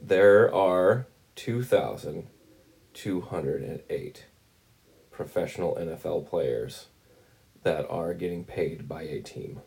there 0.00 0.52
are 0.54 1.06
2,208 2.94 4.24
professional 5.10 5.74
NFL 5.76 6.28
players 6.28 6.86
that 7.62 7.88
are 7.90 8.14
getting 8.14 8.44
paid 8.44 8.88
by 8.88 9.02
a 9.02 9.20
team 9.20 9.60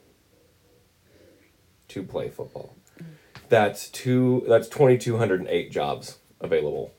to 1.89 2.03
play 2.03 2.29
football. 2.29 2.75
Mm. 2.99 3.05
That's 3.49 3.89
two. 3.89 4.43
That's 4.47 4.67
two 4.67 5.17
hundred 5.17 5.41
and 5.41 5.49
eight 5.49 5.71
jobs 5.71 6.17
available. 6.41 6.91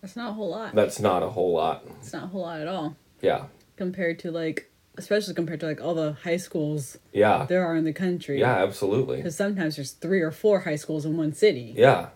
That's 0.00 0.16
not 0.16 0.30
a 0.30 0.32
whole 0.32 0.50
lot. 0.50 0.74
That's 0.74 0.98
not 0.98 1.22
a 1.22 1.28
whole 1.30 1.52
lot. 1.54 1.84
It's 2.00 2.12
not 2.12 2.24
a 2.24 2.26
whole 2.28 2.40
lot 2.42 2.60
at 2.60 2.66
all 2.68 2.96
Yeah, 3.20 3.44
compared 3.76 4.18
to 4.20 4.30
like, 4.32 4.70
especially 4.96 5.34
compared 5.34 5.60
to 5.60 5.66
like 5.66 5.80
all 5.80 5.94
the 5.94 6.14
high 6.24 6.38
schools 6.38 6.98
yeah, 7.12 7.44
there 7.46 7.64
are 7.66 7.76
in 7.76 7.84
the 7.84 7.92
country. 7.92 8.40
yeah. 8.40 8.56
Absolutely. 8.62 9.18
Because 9.18 9.36
sometimes 9.36 9.76
there's 9.76 9.92
three 9.92 10.22
or 10.22 10.30
four 10.30 10.60
high 10.60 10.76
schools 10.76 11.04
in 11.04 11.16
one 11.16 11.34
city. 11.34 11.74
Yeah, 11.76 12.08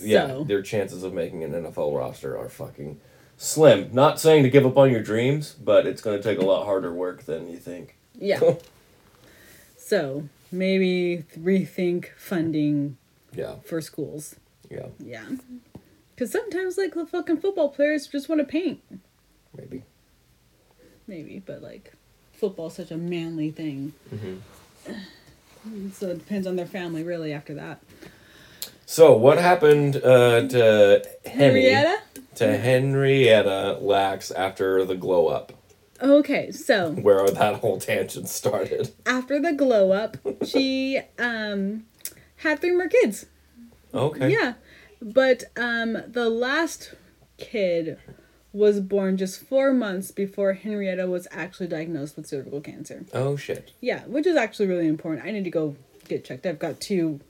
yeah. 0.00 0.26
So- 0.28 0.44
Their 0.44 0.62
chances 0.62 1.02
of 1.02 1.12
making 1.12 1.42
an 1.44 1.52
NFL 1.52 1.96
roster 1.96 2.36
are 2.38 2.48
fucking 2.48 3.00
slim. 3.36 3.90
Not 3.92 4.20
saying 4.20 4.42
to 4.44 4.50
give 4.50 4.64
up 4.66 4.76
on 4.76 4.90
your 4.90 5.02
dreams, 5.02 5.52
but 5.52 5.86
it's 5.86 6.00
going 6.02 6.16
to 6.16 6.22
take 6.22 6.38
a 6.38 6.44
lot 6.44 6.64
harder 6.64 6.92
work 6.92 7.24
than 7.24 7.50
you 7.50 7.58
think. 7.58 7.96
Yeah. 8.18 8.40
so 9.76 10.28
maybe 10.52 11.24
rethink 11.38 12.08
funding 12.16 12.96
Yeah, 13.32 13.56
for 13.64 13.80
schools. 13.80 14.36
yeah, 14.70 14.86
Yeah. 14.98 15.24
Because 16.14 16.30
sometimes, 16.30 16.78
like, 16.78 16.94
the 16.94 17.04
fucking 17.06 17.38
football 17.38 17.70
players 17.70 18.06
just 18.06 18.28
want 18.28 18.40
to 18.40 18.46
paint. 18.46 18.80
maybe. 19.56 19.82
Maybe, 21.08 21.42
but, 21.44 21.60
like, 21.60 21.92
football's 22.32 22.76
such 22.76 22.92
a 22.92 22.96
manly 22.96 23.50
thing. 23.50 23.92
Mm-hmm. 24.14 24.92
So 25.94 26.08
it 26.10 26.18
depends 26.18 26.46
on 26.46 26.56
their 26.56 26.66
family, 26.66 27.02
really, 27.02 27.32
after 27.32 27.54
that. 27.54 27.80
So 28.86 29.16
what 29.16 29.38
happened 29.38 29.96
uh, 29.96 30.46
to 30.48 31.02
Henny, 31.24 31.62
Henrietta? 31.62 31.98
to 32.36 32.56
Henrietta 32.58 33.78
Lacks 33.80 34.30
after 34.30 34.84
the 34.84 34.94
glow 34.96 35.28
up, 35.28 35.52
Okay, 36.02 36.50
so 36.50 36.90
where 36.92 37.26
that 37.28 37.56
whole 37.60 37.78
tangent 37.78 38.28
started? 38.28 38.92
after 39.06 39.40
the 39.40 39.52
glow 39.52 39.92
up, 39.92 40.16
she 40.44 41.00
um 41.18 41.84
had 42.36 42.60
three 42.60 42.72
more 42.72 42.88
kids. 42.88 43.26
Okay. 43.94 44.30
Yeah. 44.32 44.54
But 45.00 45.44
um 45.56 45.96
the 46.08 46.28
last 46.28 46.94
kid 47.38 47.98
was 48.52 48.80
born 48.80 49.16
just 49.16 49.40
four 49.40 49.72
months 49.72 50.10
before 50.10 50.52
Henrietta 50.54 51.06
was 51.06 51.26
actually 51.30 51.68
diagnosed 51.68 52.16
with 52.16 52.26
cervical 52.26 52.60
cancer. 52.60 53.04
Oh 53.14 53.36
shit. 53.36 53.70
Yeah, 53.80 54.02
which 54.06 54.26
is 54.26 54.36
actually 54.36 54.66
really 54.66 54.88
important. 54.88 55.24
I 55.26 55.30
need 55.30 55.44
to 55.44 55.50
go 55.50 55.76
get 56.08 56.24
checked. 56.24 56.44
I've 56.44 56.58
got 56.58 56.80
two 56.80 57.20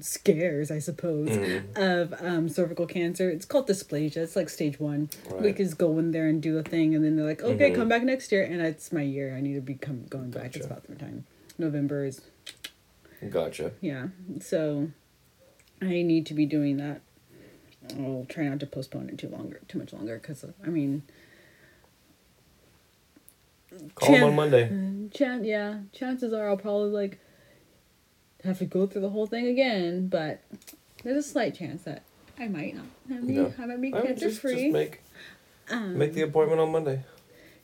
scares, 0.00 0.70
I 0.70 0.78
suppose, 0.78 1.28
mm. 1.30 1.76
of 1.76 2.14
um, 2.22 2.48
cervical 2.48 2.86
cancer. 2.86 3.30
It's 3.30 3.44
called 3.46 3.68
dysplasia. 3.68 4.18
It's 4.18 4.36
like 4.36 4.48
stage 4.48 4.78
one. 4.78 5.08
We 5.30 5.46
Right. 5.48 5.56
just 5.56 5.78
go 5.78 5.98
in 5.98 6.10
there 6.12 6.26
and 6.28 6.42
do 6.42 6.58
a 6.58 6.62
thing, 6.62 6.94
and 6.94 7.04
then 7.04 7.16
they're 7.16 7.24
like, 7.26 7.42
"Okay, 7.42 7.70
mm-hmm. 7.70 7.80
come 7.80 7.88
back 7.88 8.02
next 8.02 8.30
year." 8.32 8.44
And 8.44 8.60
it's 8.60 8.92
my 8.92 9.02
year. 9.02 9.34
I 9.34 9.40
need 9.40 9.54
to 9.54 9.60
be 9.60 9.74
come 9.74 10.04
going 10.08 10.30
back. 10.30 10.56
It's 10.56 10.66
about 10.66 10.84
the 10.86 10.94
time. 10.94 11.24
November 11.58 12.04
is 12.04 12.20
Gotcha. 13.30 13.72
yeah. 13.80 14.08
So 14.40 14.90
I 15.80 15.86
need 16.02 16.26
to 16.26 16.34
be 16.34 16.46
doing 16.46 16.76
that. 16.76 17.00
I'll 17.98 18.26
try 18.28 18.44
not 18.48 18.60
to 18.60 18.66
postpone 18.66 19.08
it 19.08 19.18
too 19.18 19.28
longer, 19.28 19.60
too 19.68 19.78
much 19.78 19.92
longer, 19.92 20.18
because 20.18 20.44
I 20.64 20.68
mean, 20.68 21.02
Call 23.94 24.08
him 24.08 24.14
Chan- 24.20 24.28
on 24.28 24.34
Monday. 24.36 24.68
Mm, 24.68 25.14
chan 25.14 25.44
yeah, 25.44 25.80
chances 25.92 26.32
are 26.32 26.48
I'll 26.48 26.56
probably 26.56 26.90
like 26.90 27.18
have 28.46 28.58
to 28.58 28.64
go 28.64 28.86
through 28.86 29.02
the 29.02 29.10
whole 29.10 29.26
thing 29.26 29.46
again, 29.46 30.08
but 30.08 30.40
there's 31.04 31.24
a 31.24 31.28
slight 31.28 31.54
chance 31.54 31.82
that 31.82 32.02
I 32.38 32.48
might 32.48 32.74
not. 32.74 32.86
have 33.08 33.22
mean, 33.24 33.36
No. 33.42 33.52
I 33.58 33.66
might 33.66 33.80
be 33.80 33.92
cancer 33.92 34.14
just, 34.28 34.40
free. 34.40 34.54
just 34.54 34.72
make 34.72 35.00
um, 35.70 35.98
make 35.98 36.12
the 36.14 36.22
appointment 36.22 36.60
on 36.60 36.70
Monday. 36.72 37.04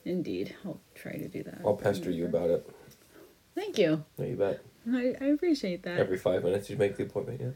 indeed, 0.04 0.54
I'll 0.64 0.80
try 0.94 1.12
to 1.12 1.28
do 1.28 1.42
that. 1.44 1.60
I'll 1.64 1.76
pester 1.76 2.10
you 2.10 2.26
about 2.26 2.50
it. 2.50 2.68
Thank 3.54 3.78
you. 3.78 4.04
No, 4.18 4.24
you 4.24 4.36
bet. 4.36 4.60
I, 4.90 5.14
I 5.20 5.24
appreciate 5.26 5.82
that. 5.84 5.98
Every 5.98 6.18
five 6.18 6.42
minutes, 6.42 6.68
you 6.70 6.76
make 6.76 6.96
the 6.96 7.04
appointment 7.04 7.40
Yeah. 7.40 7.50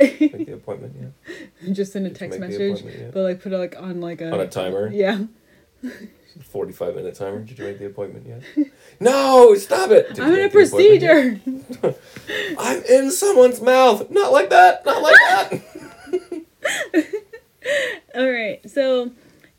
Make 0.20 0.46
the 0.46 0.54
appointment 0.54 0.96
yeah. 0.98 1.72
Just 1.72 1.92
send 1.92 2.06
a 2.06 2.08
Did 2.08 2.18
text 2.18 2.40
message, 2.40 2.82
yet? 2.82 3.12
but 3.12 3.22
like 3.22 3.40
put 3.42 3.52
it 3.52 3.58
like 3.58 3.76
on 3.78 4.00
like 4.00 4.20
a 4.20 4.30
On 4.32 4.40
a 4.40 4.48
timer? 4.48 4.88
yeah. 4.92 5.18
Forty-five 6.44 6.94
minute 6.94 7.14
timer. 7.14 7.40
Did 7.40 7.58
you 7.58 7.64
make 7.64 7.78
the 7.78 7.86
appointment 7.86 8.26
yet? 8.26 8.68
no, 9.00 9.54
stop 9.54 9.90
it. 9.90 10.18
I'm 10.18 10.32
in 10.32 10.38
a 10.38 10.42
make 10.42 10.52
the 10.52 10.58
appointment 10.58 11.02
yet? 11.02 11.44
procedure. 11.82 11.96
I'm 12.58 12.82
in 12.84 13.10
someone's 13.10 13.60
mouth. 13.60 14.10
Not 14.10 14.32
like 14.32 14.48
that. 14.50 14.84
Not 14.86 15.02
like 15.02 15.16
that. 15.28 15.62
All 18.14 18.30
right. 18.30 18.60
So, 18.70 19.12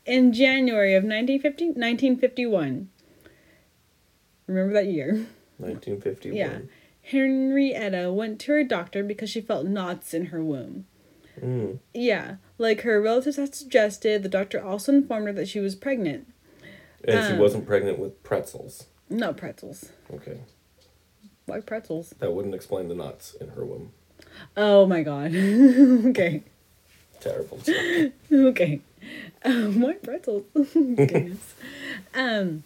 in 0.04 0.32
January 0.32 0.94
of 0.94 1.04
1950, 1.04 1.66
1951, 1.66 2.88
remember 4.46 4.72
that 4.74 4.86
year? 4.86 5.26
1951. 5.58 6.36
Yeah. 6.36 6.58
Henrietta 7.02 8.12
went 8.12 8.40
to 8.40 8.52
her 8.52 8.64
doctor 8.64 9.04
because 9.04 9.30
she 9.30 9.40
felt 9.40 9.66
knots 9.66 10.14
in 10.14 10.26
her 10.26 10.42
womb. 10.42 10.86
Mm. 11.40 11.78
Yeah. 11.92 12.36
Like 12.58 12.82
her 12.82 13.00
relatives 13.00 13.36
had 13.36 13.54
suggested, 13.54 14.22
the 14.22 14.28
doctor 14.28 14.62
also 14.62 14.92
informed 14.92 15.26
her 15.26 15.32
that 15.32 15.48
she 15.48 15.60
was 15.60 15.74
pregnant. 15.74 16.26
And 17.06 17.26
she 17.26 17.32
Um, 17.34 17.38
wasn't 17.38 17.66
pregnant 17.66 17.98
with 17.98 18.22
pretzels. 18.22 18.86
Not 19.10 19.36
pretzels. 19.36 19.90
Okay. 20.12 20.38
Why 21.46 21.60
pretzels? 21.60 22.14
That 22.20 22.32
wouldn't 22.32 22.54
explain 22.54 22.88
the 22.88 22.94
knots 22.94 23.34
in 23.34 23.48
her 23.48 23.64
womb. 23.64 23.92
Oh 24.56 24.86
my 24.86 25.02
god. 25.02 25.34
okay. 26.06 26.42
Terrible. 27.20 27.58
Okay. 28.32 28.80
Um, 29.44 29.80
why 29.80 29.92
pretzels? 29.94 30.44
Goodness. 30.74 31.54
um, 32.14 32.64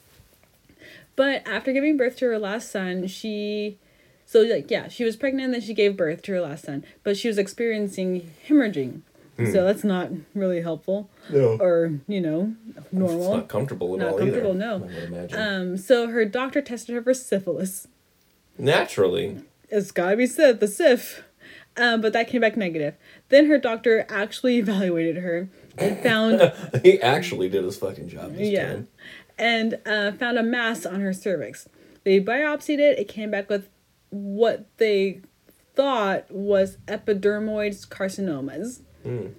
but 1.17 1.47
after 1.49 1.73
giving 1.73 1.97
birth 1.97 2.17
to 2.19 2.27
her 2.27 2.39
last 2.39 2.71
son, 2.71 3.09
she, 3.09 3.77
so 4.31 4.43
like 4.43 4.71
yeah, 4.71 4.89
she 4.89 5.05
was 5.05 5.17
pregnant 5.17 5.47
and 5.47 5.55
then 5.55 5.61
she 5.63 5.73
gave 5.73 5.97
birth 5.97 6.21
to 6.23 6.33
her 6.33 6.41
last 6.43 6.65
son, 6.67 6.85
but 7.03 7.17
she 7.17 7.29
was 7.29 7.39
experiencing 7.39 8.31
hemorrhaging, 8.47 9.01
so 9.39 9.65
that's 9.65 9.85
not 9.85 10.11
really 10.35 10.61
helpful 10.61 11.09
no. 11.31 11.57
or 11.61 11.93
you 12.07 12.21
know 12.21 12.55
It's 12.77 12.93
normal. 12.93 13.37
not 13.39 13.49
comfortable 13.49 13.95
at 13.95 14.01
Not 14.01 14.09
all 14.13 14.19
comfortable, 14.19 14.51
either. 14.51 14.59
no. 14.59 14.75
I 14.75 14.79
would 14.79 15.05
imagine. 15.13 15.39
Um, 15.41 15.77
so 15.79 16.09
her 16.09 16.25
doctor 16.25 16.61
tested 16.61 16.95
her 16.95 17.03
for 17.03 17.15
syphilis. 17.15 17.87
Naturally. 18.59 19.39
It's 19.71 19.91
gotta 19.93 20.17
be 20.17 20.27
said, 20.27 20.61
the 20.61 20.67
SIF. 20.69 21.23
Um, 21.77 22.01
but 22.01 22.13
that 22.13 22.27
came 22.27 22.41
back 22.41 22.57
negative. 22.57 22.95
Then 23.29 23.47
her 23.47 23.59
doctor 23.59 24.05
actually 24.09 24.57
evaluated 24.59 25.19
her 25.19 25.49
and 25.77 25.99
found 26.01 26.53
he 26.83 27.01
actually 27.01 27.49
did 27.49 27.63
his 27.65 27.77
fucking 27.77 28.09
job 28.09 28.35
this 28.35 28.49
Yeah. 28.49 28.67
time. 28.73 28.89
and 29.39 29.79
uh, 29.87 30.11
found 30.13 30.39
a 30.39 30.43
mass 30.43 30.85
on 30.85 31.01
her 31.01 31.13
cervix. 31.13 31.69
They 32.05 32.21
biopsied 32.21 32.79
it. 32.81 32.99
It 32.99 33.07
came 33.07 33.31
back 33.31 33.49
with 33.49 33.69
what 34.11 34.67
they 34.79 35.21
thought 35.75 36.31
was 36.31 36.79
epidermoid 36.87 37.87
carcinomas. 37.89 38.83
Mm. 39.05 39.35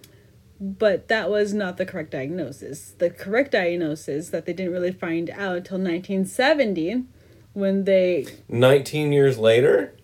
But 0.61 1.07
that 1.07 1.29
was 1.29 1.53
not 1.53 1.77
the 1.77 1.85
correct 1.85 2.11
diagnosis. 2.11 2.91
The 2.97 3.09
correct 3.09 3.51
diagnosis 3.51 4.29
that 4.29 4.45
they 4.45 4.53
didn't 4.53 4.73
really 4.73 4.91
find 4.91 5.29
out 5.29 5.57
until 5.57 5.77
1970 5.77 7.05
when 7.53 7.85
they, 7.85 8.25
19 8.47 9.11
years 9.11 9.37
later? 9.37 9.95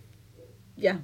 yeah. 0.78 0.98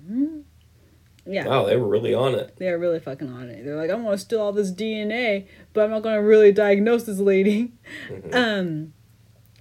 Yeah. 1.26 1.46
Wow, 1.46 1.66
they 1.66 1.78
were 1.78 1.88
really 1.88 2.14
on 2.14 2.34
it. 2.34 2.56
They 2.58 2.68
are 2.68 2.80
really 2.80 3.00
fucking 3.00 3.32
on 3.32 3.50
it. 3.50 3.64
They're 3.64 3.76
like, 3.76 3.92
I'm 3.92 4.04
gonna 4.04 4.18
steal 4.18 4.42
all 4.42 4.52
this 4.52 4.72
DNA, 4.72 5.48
but 5.72 5.84
I'm 5.84 5.92
not 5.92 6.02
gonna 6.02 6.22
really 6.22 6.52
diagnose 6.52 7.04
this 7.04 7.20
lady. 7.20 7.74
Um, 8.34 8.94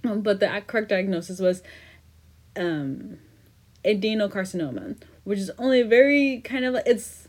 um, 0.03 0.21
but 0.21 0.39
the 0.39 0.63
correct 0.65 0.89
diagnosis 0.89 1.39
was, 1.39 1.61
um, 2.55 3.19
adenocarcinoma, 3.85 5.01
which 5.23 5.39
is 5.39 5.51
only 5.57 5.83
very 5.83 6.41
kind 6.41 6.65
of 6.65 6.75
it's. 6.85 7.27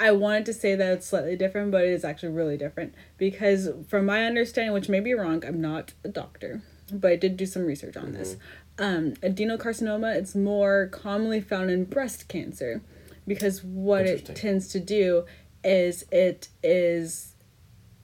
I 0.00 0.10
wanted 0.10 0.44
to 0.46 0.52
say 0.52 0.74
that 0.74 0.92
it's 0.92 1.06
slightly 1.06 1.36
different, 1.36 1.70
but 1.70 1.84
it 1.84 1.90
is 1.90 2.04
actually 2.04 2.30
really 2.32 2.56
different 2.56 2.94
because, 3.16 3.68
from 3.88 4.06
my 4.06 4.24
understanding, 4.24 4.72
which 4.72 4.88
may 4.88 5.00
be 5.00 5.14
wrong, 5.14 5.44
I'm 5.46 5.60
not 5.60 5.92
a 6.02 6.08
doctor, 6.08 6.62
but 6.92 7.12
I 7.12 7.16
did 7.16 7.36
do 7.36 7.46
some 7.46 7.64
research 7.64 7.96
on 7.96 8.12
this. 8.12 8.36
Um, 8.76 9.12
adenocarcinoma 9.22 10.16
it's 10.16 10.34
more 10.34 10.88
commonly 10.88 11.40
found 11.40 11.70
in 11.70 11.84
breast 11.84 12.26
cancer 12.26 12.82
because 13.24 13.62
what 13.62 14.04
it 14.04 14.34
tends 14.34 14.66
to 14.68 14.80
do 14.80 15.26
is 15.62 16.04
it 16.10 16.48
is 16.64 17.34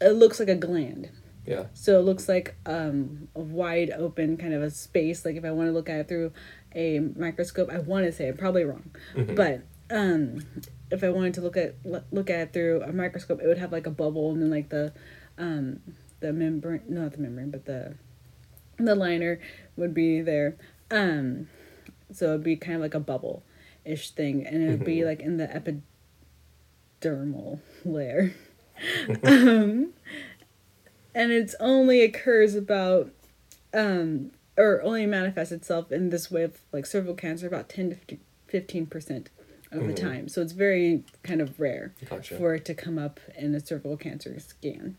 it 0.01 0.11
looks 0.11 0.39
like 0.39 0.49
a 0.49 0.55
gland 0.55 1.11
Yeah. 1.45 1.65
so 1.75 1.99
it 1.99 2.03
looks 2.05 2.29
like 2.29 2.55
um, 2.67 3.27
a 3.35 3.41
wide 3.41 3.91
open 3.91 4.37
kind 4.37 4.55
of 4.55 4.63
a 4.63 4.71
space. 4.71 5.25
Like 5.25 5.35
if 5.35 5.45
I 5.45 5.51
want 5.51 5.67
to 5.69 5.73
look 5.73 5.89
at 5.91 5.97
it 5.99 6.09
through 6.09 6.31
a 6.75 7.01
microscope, 7.01 7.71
I 7.71 7.79
want 7.79 8.07
to 8.07 8.13
say 8.13 8.29
I'm 8.29 8.37
probably 8.37 8.65
wrong, 8.65 8.91
but 9.15 9.63
um, 9.91 10.45
if 10.91 11.05
I 11.05 11.11
wanted 11.11 11.35
to 11.35 11.41
look 11.41 11.57
at 11.57 11.75
look 11.85 12.31
at 12.31 12.41
it 12.41 12.53
through 12.53 12.83
a 12.83 12.93
microscope, 12.93 13.41
it 13.43 13.47
would 13.47 13.59
have 13.59 13.73
like 13.73 13.87
a 13.87 13.91
bubble 13.91 14.33
and 14.33 14.43
then 14.43 14.51
like 14.51 14.69
the 14.69 14.93
um, 15.39 15.81
the 16.21 16.33
membrane, 16.33 16.83
not 16.89 17.13
the 17.13 17.19
membrane, 17.19 17.51
but 17.51 17.65
the 17.65 17.95
the 18.77 18.95
liner 18.95 19.41
would 19.77 19.95
be 19.95 20.21
there. 20.21 20.57
Um, 20.91 21.49
so 22.13 22.27
it'd 22.27 22.45
be 22.45 22.57
kind 22.57 22.77
of 22.77 22.83
like 22.83 22.95
a 22.95 23.01
bubble 23.01 23.43
ish 23.85 24.11
thing, 24.11 24.47
and 24.47 24.63
it 24.63 24.71
would 24.71 24.85
be 24.85 25.05
like 25.05 25.21
in 25.21 25.37
the 25.37 25.83
epidermal 27.03 27.61
layer. 27.85 28.35
um, 29.25 29.93
and 31.15 31.33
it's 31.33 31.55
only 31.61 32.03
occurs 32.03 32.55
about 32.55 33.11
um 33.75 34.31
or 34.61 34.83
only 34.83 35.07
manifests 35.07 35.53
itself 35.53 35.91
in 35.91 36.11
this 36.11 36.31
way 36.31 36.43
of 36.43 36.61
like 36.71 36.85
cervical 36.85 37.15
cancer 37.15 37.47
about 37.47 37.69
10 37.71 37.99
to 38.09 38.19
15 38.49 38.87
percent 38.87 39.31
of 39.73 39.87
the 39.87 39.95
time. 39.95 40.29
So 40.29 40.43
it's 40.43 40.53
very 40.53 41.05
kind 41.23 41.41
of 41.41 41.61
rare 41.61 41.95
Gotcha. 42.09 42.37
for 42.37 42.55
it 42.55 42.65
to 42.65 42.75
come 42.75 42.99
up 42.99 43.21
in 43.39 43.55
a 43.55 43.61
cervical 43.65 43.97
cancer 43.97 44.39
scan. 44.41 44.97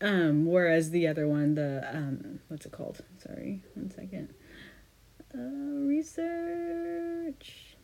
Um 0.00 0.46
whereas 0.46 0.90
the 0.90 1.06
other 1.06 1.26
one 1.28 1.54
the 1.54 1.88
um 1.92 2.40
what's 2.48 2.66
it 2.66 2.72
called? 2.72 3.00
Sorry 3.18 3.62
one 3.74 3.90
second. 3.90 4.34
Uh 5.34 5.86
research. 5.86 7.76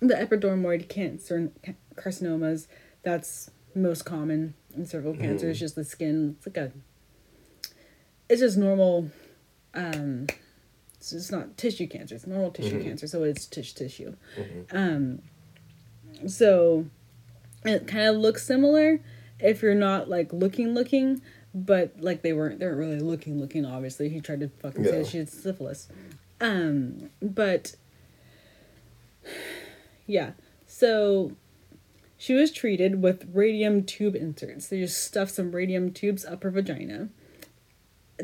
The 0.00 0.14
epidermoid 0.14 0.88
cancer 0.88 1.52
carcinomas 1.94 2.66
that's 3.02 3.50
most 3.74 4.04
common 4.04 4.54
in 4.74 4.86
cervical 4.86 5.14
cancer. 5.16 5.50
It's 5.50 5.60
just 5.60 5.76
the 5.76 5.84
skin 5.84 6.36
it's 6.38 6.46
like 6.46 6.56
a 6.56 6.72
it's 8.28 8.40
just 8.40 8.56
normal 8.56 9.10
um 9.74 10.26
it's 11.12 11.30
not 11.30 11.56
tissue 11.56 11.86
cancer 11.86 12.14
it's 12.14 12.26
normal 12.26 12.50
tissue 12.50 12.82
cancer 12.82 13.06
so 13.06 13.22
it's 13.22 13.46
tissue. 13.46 13.74
Tissue 13.74 14.14
um 14.72 15.20
so 16.26 16.86
it 17.64 17.86
kind 17.86 18.08
of 18.08 18.16
looks 18.16 18.46
similar 18.46 19.00
if 19.40 19.62
you're 19.62 19.74
not 19.74 20.08
like 20.08 20.32
looking 20.32 20.74
looking 20.74 21.20
but 21.54 21.94
like 22.00 22.22
they 22.22 22.32
weren't 22.32 22.58
they 22.58 22.66
weren't 22.66 22.78
really 22.78 23.00
looking 23.00 23.40
looking 23.40 23.64
obviously. 23.64 24.08
He 24.08 24.20
tried 24.20 24.40
to 24.40 24.48
fucking 24.48 24.84
say 24.84 25.04
she 25.04 25.18
had 25.18 25.28
syphilis. 25.28 25.88
Um 26.40 27.10
but 27.22 27.76
yeah. 30.06 30.32
So 30.66 31.32
she 32.16 32.34
was 32.34 32.50
treated 32.50 33.02
with 33.02 33.28
radium 33.32 33.84
tube 33.84 34.16
inserts. 34.16 34.66
They 34.66 34.80
just 34.80 35.02
stuffed 35.04 35.32
some 35.32 35.52
radium 35.52 35.92
tubes 35.92 36.24
up 36.24 36.42
her 36.42 36.50
vagina 36.50 37.08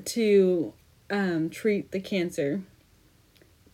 to 0.04 0.72
um, 1.10 1.50
treat 1.50 1.92
the 1.92 2.00
cancer. 2.00 2.62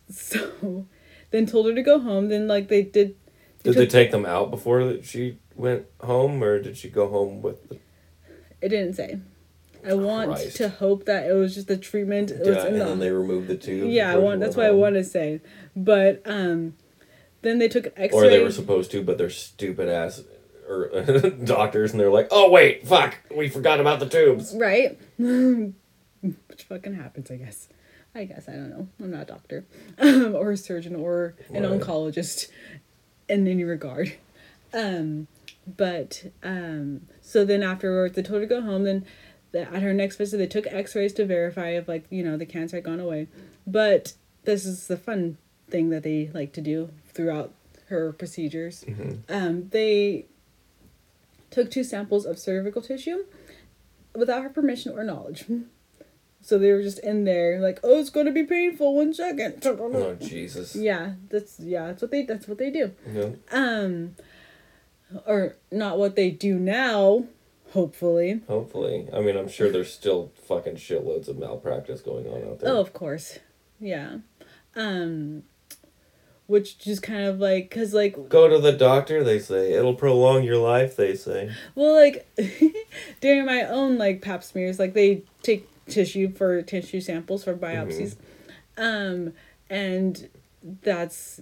So 0.11 0.87
then 1.31 1.45
told 1.45 1.67
her 1.67 1.75
to 1.75 1.81
go 1.81 1.99
home. 1.99 2.29
Then 2.29 2.47
like 2.47 2.67
they 2.69 2.83
did. 2.83 3.15
Did 3.63 3.75
they 3.75 3.87
take 3.87 4.11
them 4.11 4.25
out 4.25 4.49
before 4.49 5.01
she 5.03 5.39
went 5.55 5.85
home, 6.01 6.41
or 6.43 6.61
did 6.61 6.77
she 6.77 6.89
go 6.89 7.09
home 7.09 7.41
with? 7.41 7.67
The, 7.69 7.77
It 8.61 8.69
didn't 8.69 8.93
say. 8.93 9.19
I 9.85 9.93
want 9.93 10.31
Christ. 10.31 10.57
to 10.57 10.69
hope 10.69 11.05
that 11.05 11.29
it 11.29 11.33
was 11.33 11.53
just 11.55 11.67
the 11.67 11.77
treatment. 11.77 12.31
It 12.31 12.39
was 12.39 12.47
yeah, 12.49 12.61
in 12.61 12.67
and 12.73 12.81
the- 12.81 12.85
then 12.85 12.99
they 12.99 13.11
removed 13.11 13.47
the 13.47 13.57
tube. 13.57 13.89
yeah, 13.89 14.11
I 14.11 14.17
want. 14.17 14.39
That's 14.39 14.55
what 14.55 14.63
went 14.63 14.73
I 14.73 14.77
want 14.77 14.95
to 14.95 15.03
say. 15.03 15.41
But 15.75 16.21
um, 16.25 16.75
then 17.41 17.59
they 17.59 17.67
took 17.67 17.87
an 17.87 17.93
X-ray. 17.97 18.17
Or 18.27 18.29
they 18.29 18.41
were 18.43 18.51
supposed 18.51 18.91
to, 18.91 19.03
but 19.03 19.17
they're 19.17 19.29
stupid 19.29 19.89
ass 19.89 20.23
or 20.69 20.89
doctors, 21.43 21.91
and 21.91 21.99
they're 21.99 22.09
like, 22.11 22.27
"Oh 22.31 22.49
wait, 22.49 22.87
fuck, 22.87 23.17
we 23.35 23.49
forgot 23.49 23.79
about 23.79 23.99
the 23.99 24.07
tubes." 24.09 24.53
right? 24.57 24.97
Which 25.17 26.63
fucking 26.67 26.95
happens, 26.95 27.29
I 27.31 27.35
guess. 27.37 27.67
I 28.17 28.25
guess 28.25 28.49
I 28.49 28.53
don't 28.53 28.69
know. 28.69 28.87
I'm 28.99 29.11
not 29.11 29.21
a 29.23 29.25
doctor, 29.25 29.65
or 30.01 30.51
a 30.51 30.57
surgeon, 30.57 30.95
or 30.95 31.35
an 31.53 31.63
Right. 31.63 31.79
oncologist, 31.79 32.49
in 33.29 33.47
any 33.47 33.63
regard. 33.63 34.13
Um, 34.73 35.27
but 35.65 36.25
um, 36.43 37.07
so 37.21 37.45
then 37.45 37.61
afterwards, 37.63 38.15
they 38.15 38.23
told 38.23 38.41
her 38.41 38.47
to 38.47 38.55
go 38.55 38.61
home. 38.61 38.83
Then 38.83 39.05
the, 39.51 39.61
at 39.61 39.81
her 39.81 39.93
next 39.93 40.15
visit, 40.17 40.37
they 40.37 40.47
took 40.47 40.65
X-rays 40.67 41.13
to 41.13 41.25
verify 41.25 41.69
if 41.69 41.87
like 41.87 42.05
you 42.09 42.23
know 42.23 42.37
the 42.37 42.45
cancer 42.45 42.77
had 42.77 42.83
gone 42.85 42.99
away. 42.99 43.27
But 43.67 44.13
this 44.45 44.65
is 44.65 44.87
the 44.87 44.97
fun 44.97 45.37
thing 45.69 45.89
that 45.91 46.03
they 46.03 46.31
like 46.33 46.53
to 46.53 46.61
do 46.61 46.89
throughout 47.13 47.51
her 47.89 48.11
procedures. 48.13 48.83
Um, 49.29 49.69
they 49.69 50.25
took 51.51 51.69
two 51.71 51.83
samples 51.83 52.25
of 52.25 52.39
cervical 52.39 52.81
tissue 52.81 53.25
without 54.15 54.43
her 54.43 54.49
permission 54.49 54.91
or 54.97 55.03
knowledge. 55.03 55.45
So 56.47 56.57
they 56.57 56.71
were 56.71 56.81
just 56.81 56.99
in 56.99 57.25
there, 57.25 57.59
like, 57.59 57.81
oh, 57.83 57.99
it's 57.99 58.09
gonna 58.09 58.31
be 58.31 58.43
painful. 58.43 58.95
One 58.95 59.13
second. 59.13 59.61
Oh 59.65 60.15
Jesus. 60.15 60.77
Yeah, 60.77 61.15
that's 61.29 61.59
yeah, 61.59 61.87
that's 61.87 62.01
what 62.01 62.09
they 62.09 62.23
that's 62.23 62.47
what 62.47 62.57
they 62.57 62.69
do. 62.69 62.93
Yeah. 63.05 63.31
Um, 63.51 64.15
or 65.25 65.57
not 65.73 65.97
what 65.97 66.15
they 66.15 66.31
do 66.31 66.57
now. 66.57 67.25
Hopefully. 67.73 68.39
Hopefully, 68.47 69.09
I 69.13 69.19
mean, 69.19 69.35
I'm 69.35 69.49
sure 69.49 69.69
there's 69.69 69.91
still 69.91 70.31
fucking 70.47 70.75
shitloads 70.75 71.27
of 71.27 71.37
malpractice 71.37 71.99
going 71.99 72.27
on 72.27 72.49
out 72.49 72.61
there. 72.61 72.71
Oh, 72.71 72.79
of 72.79 72.93
course. 72.93 73.39
Yeah. 73.81 74.19
Um, 74.73 75.43
which 76.45 76.79
just 76.79 77.03
kind 77.03 77.25
of 77.25 77.41
like, 77.41 77.69
cause 77.69 77.93
like, 77.93 78.29
Go 78.29 78.47
to 78.47 78.57
the 78.57 78.71
doctor, 78.71 79.21
they 79.21 79.39
say. 79.39 79.73
It'll 79.73 79.95
prolong 79.95 80.43
your 80.45 80.59
life, 80.59 80.95
they 80.95 81.13
say. 81.13 81.51
well, 81.75 81.93
like 81.93 82.25
during 83.19 83.45
my 83.45 83.63
own 83.63 83.97
like 83.97 84.21
pap 84.21 84.45
smears, 84.45 84.79
like 84.79 84.93
they 84.93 85.23
take 85.43 85.67
tissue 85.89 86.31
for 86.33 86.61
tissue 86.61 87.01
samples 87.01 87.43
for 87.43 87.53
biopsies, 87.55 88.15
um, 88.77 89.33
and 89.69 90.29
that's 90.83 91.41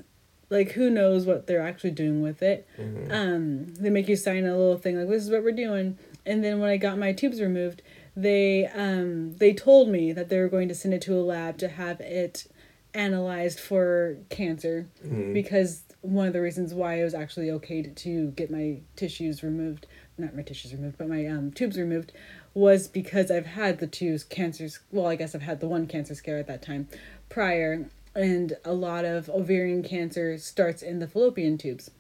like 0.49 0.71
who 0.71 0.89
knows 0.89 1.25
what 1.25 1.47
they're 1.47 1.61
actually 1.61 1.91
doing 1.91 2.21
with 2.21 2.41
it. 2.43 2.67
Um, 3.11 3.73
they 3.75 3.89
make 3.89 4.07
you 4.07 4.15
sign 4.15 4.45
a 4.45 4.55
little 4.57 4.77
thing 4.77 4.97
like 4.97 5.09
this 5.09 5.23
is 5.23 5.31
what 5.31 5.43
we're 5.43 5.51
doing, 5.51 5.97
and 6.25 6.43
then 6.43 6.59
when 6.59 6.69
I 6.69 6.77
got 6.77 6.97
my 6.97 7.13
tubes 7.13 7.41
removed, 7.41 7.81
they 8.15 8.67
um 8.67 9.35
they 9.37 9.53
told 9.53 9.89
me 9.89 10.13
that 10.13 10.29
they 10.29 10.39
were 10.39 10.47
going 10.49 10.69
to 10.69 10.75
send 10.75 10.93
it 10.93 11.01
to 11.01 11.13
a 11.15 11.21
lab 11.21 11.57
to 11.57 11.67
have 11.67 11.99
it 11.99 12.45
analyzed 12.93 13.59
for 13.59 14.17
cancer 14.29 14.87
because 15.33 15.83
one 16.01 16.27
of 16.27 16.33
the 16.33 16.39
reasons 16.41 16.73
why 16.73 16.93
it 16.95 17.03
was 17.03 17.13
actually 17.13 17.49
okay 17.51 17.81
to, 17.81 17.89
to 17.89 18.27
get 18.31 18.49
my 18.49 18.77
tissues 18.95 19.43
removed 19.43 19.85
not 20.17 20.33
my 20.35 20.41
tissues 20.43 20.71
removed 20.73 20.97
but 20.97 21.09
my 21.09 21.25
um, 21.25 21.51
tubes 21.51 21.77
removed 21.77 22.13
was 22.56 22.88
because 22.88 23.30
i've 23.30 23.45
had 23.45 23.78
the 23.78 23.86
two 23.86 24.18
cancers 24.30 24.80
well 24.91 25.06
i 25.06 25.16
guess 25.16 25.36
i've 25.36 25.43
had 25.43 25.60
the 25.60 25.68
one 25.68 25.86
cancer 25.86 26.16
scare 26.16 26.39
at 26.39 26.47
that 26.47 26.64
time 26.64 26.88
prior 27.30 27.86
and 28.16 28.53
a 28.64 28.74
lot 28.74 29.03
of 29.06 29.30
ovarian 29.30 29.84
cancer 29.84 30.38
starts 30.38 30.82
in 30.82 30.99
the 30.99 31.08
fallopian 31.08 31.58
tubes. 31.58 31.91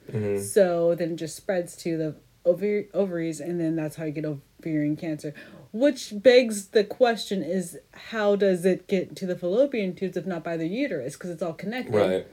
So 0.53 0.95
then 0.95 1.11
it 1.11 1.15
just 1.17 1.35
spreads 1.35 1.75
to 1.77 1.97
the 1.97 2.15
ovar- 2.49 2.87
ovaries 2.93 3.41
and 3.41 3.59
then 3.59 3.75
that's 3.75 3.97
how 3.97 4.05
you 4.05 4.11
get 4.11 4.23
ovarian 4.23 4.95
cancer 4.95 5.33
which 5.73 6.13
begs 6.15 6.67
the 6.67 6.85
question 6.85 7.43
is 7.43 7.77
how 8.11 8.37
does 8.37 8.63
it 8.63 8.87
get 8.87 9.13
to 9.17 9.25
the 9.25 9.35
fallopian 9.35 9.93
tubes 9.93 10.15
if 10.15 10.25
not 10.25 10.41
by 10.41 10.55
the 10.55 10.67
uterus? 10.67 11.15
Because 11.17 11.31
it's 11.31 11.43
all 11.43 11.51
connected. 11.53 11.93
Right. 11.93 12.27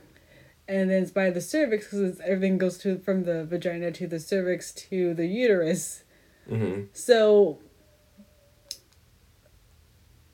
and 0.69 0.91
then 0.91 1.03
it's 1.03 1.11
by 1.11 1.31
the 1.31 1.41
cervix 1.41 1.87
because 1.87 2.21
everything 2.21 2.57
goes 2.57 2.79
to 2.79 2.99
from 2.99 3.25
the 3.25 3.45
vagina 3.45 3.91
to 3.91 4.07
the 4.07 4.21
cervix 4.21 4.71
to 4.73 5.13
the 5.13 5.27
uterus. 5.27 6.05
Hmm 6.49 6.83
so 6.93 7.59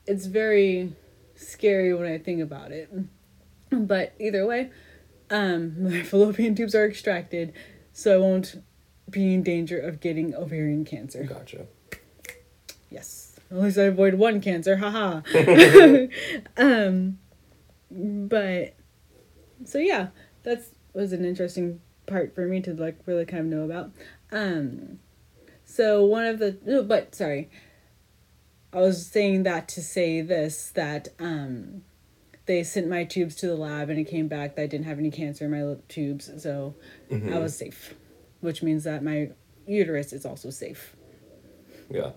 it's 0.08 0.26
very 0.26 0.92
scary 1.36 1.94
when 1.94 2.10
i 2.10 2.18
think 2.18 2.40
about 2.40 2.72
it 2.72 2.92
but 3.70 4.14
either 4.18 4.46
way 4.46 4.70
um 5.30 5.82
my 5.90 6.02
fallopian 6.02 6.54
tubes 6.54 6.74
are 6.74 6.86
extracted 6.86 7.52
so 7.92 8.14
i 8.14 8.18
won't 8.18 8.62
be 9.10 9.34
in 9.34 9.42
danger 9.42 9.78
of 9.78 10.00
getting 10.00 10.34
ovarian 10.34 10.84
cancer 10.84 11.24
Gotcha. 11.24 11.66
Yes. 12.90 13.38
At 13.50 13.58
least 13.58 13.78
I 13.78 13.82
avoid 13.84 14.14
one 14.14 14.40
cancer. 14.40 14.76
Haha. 14.76 15.22
um 16.56 17.18
but 17.90 18.74
so 19.64 19.78
yeah, 19.78 20.08
that's 20.42 20.70
was 20.92 21.12
an 21.12 21.24
interesting 21.24 21.80
part 22.06 22.34
for 22.34 22.46
me 22.46 22.60
to 22.62 22.74
like 22.74 22.98
really 23.06 23.24
kind 23.24 23.40
of 23.52 23.58
know 23.58 23.64
about. 23.64 23.90
Um 24.32 24.98
so 25.64 26.04
one 26.04 26.26
of 26.26 26.38
the 26.38 26.84
but 26.86 27.14
sorry. 27.14 27.50
I 28.72 28.80
was 28.80 29.06
saying 29.06 29.44
that 29.44 29.68
to 29.68 29.82
say 29.82 30.20
this 30.20 30.70
that 30.74 31.08
um 31.18 31.82
they 32.46 32.62
sent 32.62 32.88
my 32.88 33.04
tubes 33.04 33.34
to 33.36 33.46
the 33.46 33.56
lab 33.56 33.90
and 33.90 33.98
it 33.98 34.04
came 34.04 34.26
back 34.28 34.56
that 34.56 34.62
I 34.62 34.66
didn't 34.66 34.86
have 34.86 34.98
any 34.98 35.10
cancer 35.10 35.44
in 35.44 35.50
my 35.50 35.76
tubes, 35.88 36.30
so 36.42 36.74
Mm-hmm. 37.10 37.32
I 37.34 37.38
was 37.38 37.56
safe, 37.56 37.94
which 38.40 38.62
means 38.62 38.84
that 38.84 39.02
my 39.02 39.30
uterus 39.66 40.12
is 40.12 40.24
also 40.26 40.50
safe 40.50 40.96
Yeah. 41.90 42.10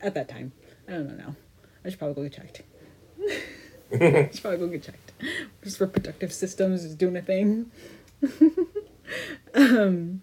at 0.00 0.14
that 0.14 0.28
time. 0.28 0.52
I 0.86 0.92
don't 0.92 1.08
know 1.08 1.14
now. 1.26 1.36
I 1.84 1.90
should 1.90 1.98
probably 1.98 2.14
go 2.14 2.22
get 2.28 2.32
checked. 2.36 2.62
I 3.92 4.28
should 4.32 4.42
probably 4.42 4.58
go 4.58 4.68
get 4.68 4.82
checked. 4.82 5.12
Just 5.64 5.80
reproductive 5.80 6.32
systems 6.32 6.84
is 6.84 6.94
doing 6.94 7.16
a 7.16 7.22
thing. 7.22 7.70
um. 9.54 10.22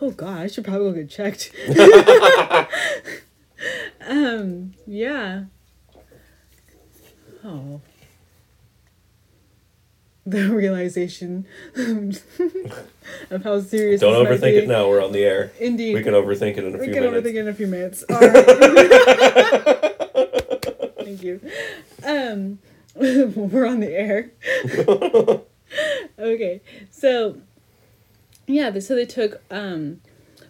Oh 0.00 0.10
god, 0.10 0.38
I 0.42 0.46
should 0.48 0.64
probably 0.64 0.90
go 0.92 0.96
get 0.98 1.10
checked. 1.10 1.52
um. 4.06 4.72
Yeah. 4.86 5.44
Oh. 7.44 7.80
The 10.26 10.48
realization 10.48 11.44
of 11.76 13.44
how 13.44 13.60
serious. 13.60 14.00
Don't 14.00 14.26
overthink 14.26 14.54
it 14.54 14.66
now. 14.66 14.88
We're 14.88 15.04
on 15.04 15.12
the 15.12 15.22
air. 15.22 15.52
Indeed. 15.60 15.94
We 15.94 16.02
can 16.02 16.14
overthink 16.14 16.56
it 16.56 16.64
in 16.64 16.74
a 16.74 16.78
We 16.78 16.86
few 16.86 16.94
minutes. 16.94 17.26
We 17.26 17.32
can 17.34 17.34
overthink 17.34 17.34
it 17.34 17.40
in 17.40 17.48
a 17.48 17.52
few 17.52 17.66
minutes. 17.66 18.04
All 18.08 18.18
right. 18.18 18.34
Thank 21.04 21.22
you. 21.22 21.40
Um, 22.04 22.58
we're 22.94 23.66
on 23.66 23.80
the 23.80 23.92
air. 23.92 24.30
okay, 26.18 26.62
so 26.90 27.36
yeah, 28.46 28.78
so 28.78 28.94
they 28.94 29.04
took 29.04 29.42
um 29.50 30.00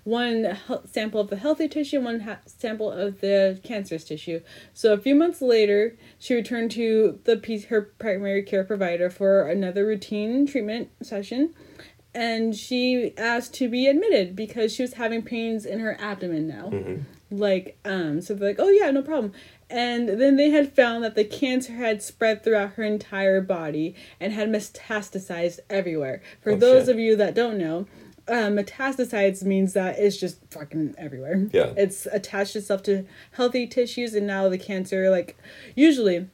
one 0.05 0.57
sample 0.85 1.21
of 1.21 1.31
the 1.31 1.37
healthy 1.37 1.67
tissue, 1.69 2.01
one 2.01 2.21
ha- 2.21 2.39
sample 2.47 2.91
of 2.93 3.21
the 3.21 3.59
cancerous 3.65 4.05
tissue. 4.05 4.41
So 4.73 4.93
a 4.93 4.99
few 4.99 5.15
months 5.15 5.41
later, 5.43 5.97
she 6.19 6.35
returned 6.35 6.71
to 6.73 7.19
the 7.25 7.37
P- 7.39 7.61
her 7.63 7.81
primary 7.99 8.43
care 8.43 8.65
provider 8.65 9.09
for 9.11 9.49
another 9.49 9.87
routine 9.87 10.47
treatment 10.47 10.91
session, 11.03 11.55
and 12.15 12.55
she 12.55 13.13
asked 13.17 13.55
to 13.55 13.69
be 13.69 13.87
admitted 13.87 14.37
because 14.37 14.73
she 14.75 14.83
was 14.83 14.93
having 14.95 15.23
pains 15.23 15.65
in 15.67 15.81
her 15.81 15.97
abdomen 16.01 16.47
now. 16.47 16.71
Like, 17.31 17.79
um, 17.85 18.21
so 18.21 18.35
they're 18.35 18.51
like, 18.51 18.61
oh 18.61 18.69
yeah, 18.69 18.91
no 18.93 19.03
problem. 19.03 19.33
And 19.69 20.09
then 20.21 20.37
they 20.37 20.51
had 20.51 20.73
found 20.77 21.03
that 21.03 21.17
the 21.17 21.25
cancer 21.25 21.73
had 21.73 22.01
spread 22.03 22.45
throughout 22.45 22.75
her 22.75 22.85
entire 22.85 23.41
body 23.41 23.97
and 24.21 24.33
had 24.33 24.51
metastasized 24.51 25.59
everywhere. 25.69 26.23
For 26.43 26.53
Oh, 26.53 26.57
those 26.57 26.85
shit. 26.87 26.95
of 26.95 27.01
you 27.01 27.17
that 27.17 27.35
don't 27.35 27.59
know, 27.59 27.87
uh, 28.27 28.49
metastasized 28.49 29.43
means 29.45 29.75
that 29.75 29.99
it's 29.99 30.17
just 30.17 30.39
fucking 30.51 30.95
everywhere. 30.97 31.49
Yeah. 31.53 31.73
It's 31.77 32.07
attached 32.07 32.57
itself 32.57 32.83
to 32.85 33.05
healthy 33.33 33.67
tissues, 33.67 34.15
and 34.15 34.27
now 34.27 34.49
the 34.49 34.59
cancer, 34.59 35.11
like, 35.11 35.37
usually 35.75 36.29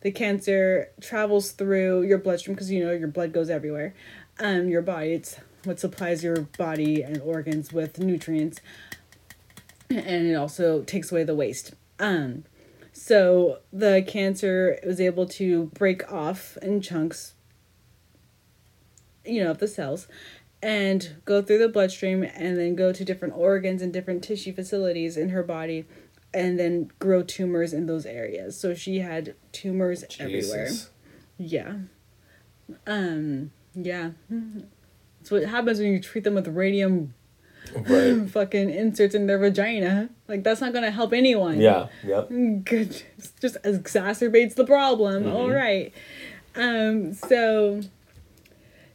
the 0.00 0.12
cancer 0.12 0.90
travels 1.00 1.50
through 1.50 2.02
your 2.02 2.18
bloodstream 2.18 2.54
because 2.54 2.70
you 2.70 2.84
know 2.84 2.92
your 2.92 3.08
blood 3.08 3.32
goes 3.32 3.50
everywhere. 3.50 3.94
Um, 4.38 4.68
your 4.68 4.82
body, 4.82 5.14
it's 5.14 5.36
what 5.64 5.80
supplies 5.80 6.22
your 6.22 6.42
body 6.56 7.02
and 7.02 7.20
organs 7.20 7.72
with 7.72 7.98
nutrients, 7.98 8.60
and 9.90 10.26
it 10.28 10.34
also 10.34 10.82
takes 10.82 11.10
away 11.10 11.24
the 11.24 11.34
waste. 11.34 11.74
Um, 11.98 12.44
so 12.92 13.58
the 13.72 14.04
cancer 14.06 14.78
was 14.86 15.00
able 15.00 15.26
to 15.26 15.66
break 15.74 16.10
off 16.12 16.56
in 16.62 16.80
chunks, 16.80 17.34
you 19.24 19.42
know, 19.42 19.50
of 19.50 19.58
the 19.58 19.68
cells, 19.68 20.06
and 20.62 21.16
go 21.24 21.42
through 21.42 21.58
the 21.58 21.68
bloodstream, 21.68 22.22
and 22.22 22.58
then 22.58 22.74
go 22.74 22.92
to 22.92 23.04
different 23.04 23.34
organs 23.36 23.82
and 23.82 23.92
different 23.92 24.24
tissue 24.24 24.52
facilities 24.52 25.16
in 25.16 25.30
her 25.30 25.42
body, 25.42 25.86
and 26.34 26.58
then 26.58 26.90
grow 26.98 27.22
tumors 27.22 27.72
in 27.72 27.86
those 27.86 28.06
areas. 28.06 28.58
So 28.58 28.74
she 28.74 28.98
had 29.00 29.34
tumors 29.52 30.04
everywhere. 30.18 30.70
Yeah. 31.38 31.76
Um. 32.86 33.52
Yeah. 33.74 34.10
That's 34.28 35.30
what 35.30 35.44
happens 35.44 35.78
when 35.78 35.92
you 35.92 36.00
treat 36.00 36.24
them 36.24 36.34
with 36.34 36.48
radium 36.48 37.14
Right. 37.74 38.28
fucking 38.30 38.70
inserts 38.70 39.14
in 39.14 39.26
their 39.26 39.38
vagina. 39.38 40.08
Like 40.26 40.44
that's 40.44 40.60
not 40.60 40.72
gonna 40.72 40.90
help 40.90 41.12
anyone. 41.12 41.60
Yeah. 41.60 41.88
Yep. 42.04 42.28
Good. 42.64 43.02
Just 43.40 43.56
exacerbates 43.62 44.54
the 44.54 44.64
problem. 44.64 45.24
Mm-hmm. 45.24 45.36
All 45.36 45.50
right. 45.50 45.92
Um. 46.56 47.14
So. 47.14 47.82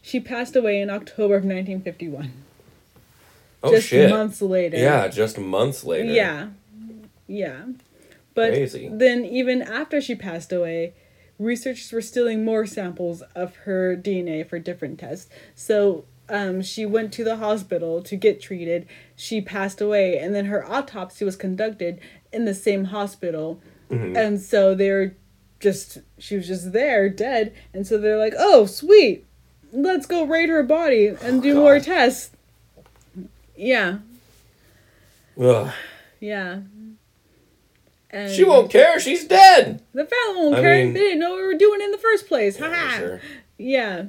She 0.04 0.20
passed 0.20 0.56
away 0.56 0.82
in 0.82 0.90
October 0.90 1.36
of 1.36 1.46
1951. 1.46 2.32
Oh 3.64 3.72
just 3.72 3.88
shit. 3.88 4.10
months 4.10 4.42
later. 4.42 4.78
Yeah, 4.78 5.08
just 5.08 5.40
months 5.40 5.86
later. 5.86 6.12
Yeah. 6.12 6.50
Yeah. 7.26 7.64
But 8.36 8.52
Crazy. 8.52 8.90
then 8.92 9.24
even 9.24 9.62
after 9.62 10.02
she 10.02 10.14
passed 10.14 10.52
away, 10.52 10.94
researchers 11.40 11.92
were 11.94 12.02
stealing 12.02 12.44
more 12.44 12.66
samples 12.66 13.22
of 13.34 13.56
her 13.58 13.96
DNA 13.96 14.48
for 14.48 14.60
different 14.60 15.00
tests. 15.00 15.30
So 15.56 16.04
um, 16.28 16.62
she 16.62 16.86
went 16.86 17.14
to 17.14 17.24
the 17.24 17.38
hospital 17.38 18.02
to 18.04 18.16
get 18.18 18.42
treated. 18.42 18.86
She 19.16 19.40
passed 19.40 19.80
away, 19.80 20.18
and 20.18 20.36
then 20.36 20.46
her 20.46 20.70
autopsy 20.70 21.24
was 21.24 21.38
conducted 21.38 22.02
in 22.34 22.44
the 22.44 22.54
same 22.54 22.86
hospital. 22.86 23.62
And 23.90 24.42
so 24.42 24.74
they're 24.74 25.16
just, 25.60 26.00
she 26.18 26.36
was 26.36 26.48
just 26.48 26.74
there, 26.74 27.10
dead. 27.10 27.54
And 27.76 27.86
so 27.86 28.00
they're 28.00 28.18
like, 28.18 28.34
oh, 28.36 28.66
sweet. 28.66 29.26
Let's 29.74 30.06
go 30.06 30.24
raid 30.26 30.50
her 30.50 30.64
body 30.64 31.08
and 31.22 31.42
do 31.42 31.56
more 31.56 31.80
tests. 31.80 32.32
Yeah. 33.58 33.98
Ugh. 35.40 35.72
Yeah. 36.20 36.60
And 38.12 38.32
She 38.32 38.44
won't 38.44 38.70
care. 38.70 39.00
She's 39.00 39.26
dead. 39.26 39.82
The 39.94 40.06
family 40.06 40.42
won't 40.42 40.56
I 40.56 40.62
care. 40.62 40.84
mean- 40.84 40.94
they 40.94 41.00
didn't 41.00 41.20
know 41.20 41.32
what 41.32 41.38
we 41.42 41.48
were 41.48 41.56
doing 41.58 41.82
in 41.82 41.92
the 41.92 41.98
first 41.98 42.28
place. 42.28 42.60
Yeah, 42.60 42.70
Ha 42.74 42.96
sure. 42.98 43.22
Yeah. 43.58 44.06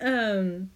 Um. 0.00 0.70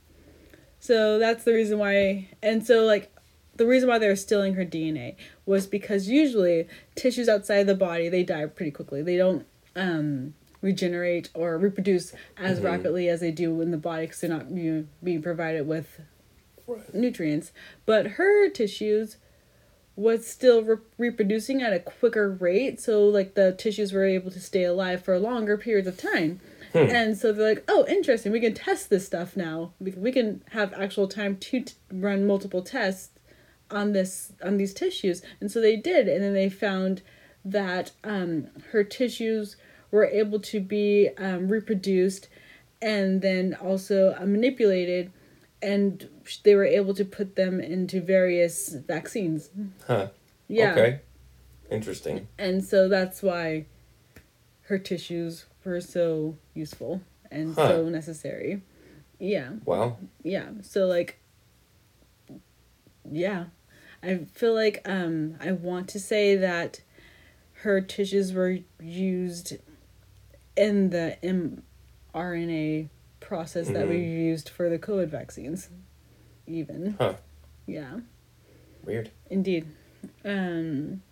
So 0.78 1.18
that's 1.18 1.43
the 1.45 1.53
reason 1.53 1.78
why, 1.78 2.28
and 2.43 2.64
so 2.64 2.84
like, 2.84 3.11
the 3.57 3.66
reason 3.66 3.89
why 3.89 3.99
they 3.99 4.07
were 4.07 4.14
stealing 4.14 4.55
her 4.55 4.64
DNA 4.64 5.16
was 5.47 5.66
because 5.66 6.09
usually 6.09 6.68
tissues 6.95 7.28
outside 7.28 7.64
the 7.66 7.74
body 7.74 8.09
they 8.09 8.22
die 8.22 8.47
pretty 8.47 8.70
quickly. 8.70 9.03
They 9.03 9.16
don't 9.16 9.47
um 9.74 10.34
regenerate 10.67 11.31
or 11.35 11.57
reproduce 11.57 12.12
as 12.37 12.57
Mm-hmm. 12.59 12.67
rapidly 12.67 13.09
as 13.09 13.21
they 13.21 13.31
do 13.31 13.61
in 13.61 13.71
the 13.71 13.77
body 13.91 14.05
because 14.07 14.21
they're 14.21 14.31
not 14.39 14.51
you 14.51 14.73
know, 14.73 14.85
being 15.03 15.23
provided 15.23 15.67
with 15.67 16.01
nutrients. 16.93 17.53
But 17.85 18.07
her 18.19 18.49
tissues 18.51 19.17
was 19.95 20.27
still 20.27 20.62
re- 20.62 20.77
reproducing 20.99 21.62
at 21.62 21.73
a 21.73 21.79
quicker 21.79 22.31
rate 22.31 22.79
so 22.79 23.09
like 23.09 23.33
the 23.35 23.53
tissues 23.53 23.95
were 23.95 24.05
able 24.05 24.31
to 24.31 24.41
stay 24.41 24.64
alive 24.64 25.03
for 25.03 25.19
longer 25.19 25.57
periods 25.57 25.89
of 25.89 25.97
time. 25.97 26.41
And 26.75 27.17
so 27.17 27.33
they're 27.33 27.55
like 27.55 27.64
oh 27.69 27.87
interesting 27.89 28.31
we 28.33 28.41
can 28.41 28.53
test 28.53 28.91
this 28.91 29.07
stuff 29.07 29.37
now. 29.37 29.73
We 29.81 29.93
can, 29.93 30.03
we 30.03 30.12
can 30.12 30.43
have 30.51 30.75
actual 30.75 31.09
time 31.09 31.39
to 31.39 31.61
t- 31.61 31.75
run 31.91 32.27
multiple 32.27 32.61
tests 32.61 33.11
on 33.71 33.93
this 33.93 34.33
on 34.45 34.59
these 34.59 34.75
tissues. 34.75 35.23
And 35.41 35.51
so 35.51 35.61
they 35.62 35.77
did 35.77 36.09
and 36.09 36.23
then 36.23 36.35
they 36.35 36.51
found 36.51 37.01
that 37.43 37.93
um, 38.05 38.49
her 38.73 38.85
tissues 38.85 39.57
were 39.91 40.07
able 40.07 40.41
to 40.41 40.61
be 40.61 41.09
um, 41.18 41.49
reproduced 41.49 42.28
and 42.82 43.22
then 43.22 43.55
also 43.55 44.14
uh, 44.20 44.24
manipulated 44.26 45.12
and 45.62 46.09
they 46.43 46.55
were 46.55 46.64
able 46.66 46.93
to 46.95 47.05
put 47.05 47.37
them 47.37 47.61
into 47.61 48.01
various 48.01 48.68
vaccines 48.74 49.51
Huh. 49.87 50.09
yeah 50.49 50.72
Okay. 50.72 51.01
Interesting. 51.70 52.28
and 52.39 52.62
so 52.64 52.89
that's 52.89 53.22
why 53.22 53.66
her 54.62 54.78
tissues 54.78 55.47
were 55.64 55.80
so 55.80 56.37
useful 56.55 57.01
and 57.30 57.55
Huh. 57.55 57.68
so 57.68 57.89
necessary 57.89 58.62
yeah 59.18 59.53
Wow. 59.64 59.97
yeah 60.22 60.49
so 60.62 60.87
like 60.87 61.18
yeah 63.11 63.45
i 64.03 64.16
feel 64.32 64.55
like 64.55 64.82
um 64.84 65.37
i 65.41 65.53
want 65.53 65.89
to 65.89 66.01
say 66.01 66.37
that 66.37 66.80
her 67.62 67.80
tissues 67.80 68.32
were 68.32 68.59
used 68.80 69.57
in 70.57 70.90
the 70.90 71.16
mRNA 72.14 72.88
process 73.20 73.68
that 73.68 73.88
we 73.88 73.98
used 73.98 74.48
for 74.48 74.68
the 74.68 74.78
COVID 74.78 75.09
vaccines 75.09 75.68
even 76.46 76.96
Huh. 76.98 77.14
yeah 77.66 78.00
Weird. 78.84 79.11
Indeed. 79.30 79.66
Um 80.24 81.02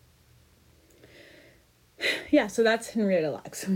Yeah, 2.31 2.47
so 2.47 2.63
that's 2.63 2.91
Henrietta 2.91 3.31
Lacks. 3.31 3.69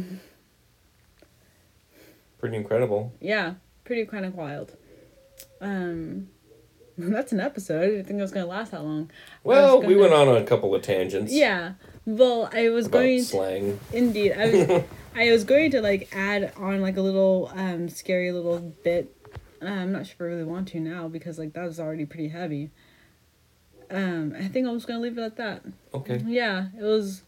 Pretty 2.39 2.57
incredible. 2.57 3.13
yeah, 3.21 3.55
pretty 3.85 4.05
kind 4.07 4.25
of 4.25 4.35
wild. 4.37 4.77
Um 5.61 6.29
that's 6.99 7.33
an 7.33 7.41
episode. 7.41 7.83
I 7.83 7.87
didn't 7.87 8.05
think 8.07 8.19
it 8.19 8.23
was 8.23 8.31
gonna 8.33 8.47
last 8.47 8.71
that 8.73 8.83
long. 8.85 9.11
Well, 9.45 9.81
we 9.83 9.95
gonna- 9.95 10.01
went 10.01 10.13
on 10.15 10.37
a 10.37 10.45
couple 10.45 10.75
of 10.75 10.83
tangents. 10.83 11.33
Yeah. 11.33 11.75
Well, 12.09 12.49
I 12.55 12.71
was 12.71 12.87
About 12.87 13.01
going 13.01 13.23
to, 13.27 13.79
indeed. 13.93 14.33
I 14.33 14.47
was 14.51 14.85
I 15.15 15.31
was 15.31 15.45
going 15.45 15.71
to 15.73 15.83
like 15.83 16.09
add 16.17 16.55
on 16.57 16.81
like 16.81 16.97
a 16.97 17.03
little 17.03 17.53
um 17.55 17.91
scary 17.91 18.33
little 18.33 18.61
bit. 18.83 19.15
Uh, 19.61 19.67
I'm 19.67 19.93
not 19.93 20.07
sure 20.07 20.15
if 20.15 20.21
I 20.23 20.25
really 20.25 20.45
want 20.45 20.69
to 20.69 20.81
now 20.81 21.09
because 21.09 21.39
like 21.39 21.53
that 21.53 21.67
was 21.67 21.79
already 21.79 22.07
pretty 22.07 22.29
heavy. 22.29 22.71
Um, 23.91 24.35
I 24.39 24.49
think 24.49 24.67
I'm 24.67 24.75
just 24.77 24.87
gonna 24.87 25.01
leave 25.01 25.19
it 25.19 25.23
at 25.23 25.37
that. 25.37 25.65
Okay. 25.93 26.23
Yeah, 26.27 26.69
it 26.79 26.83
was. 26.83 27.25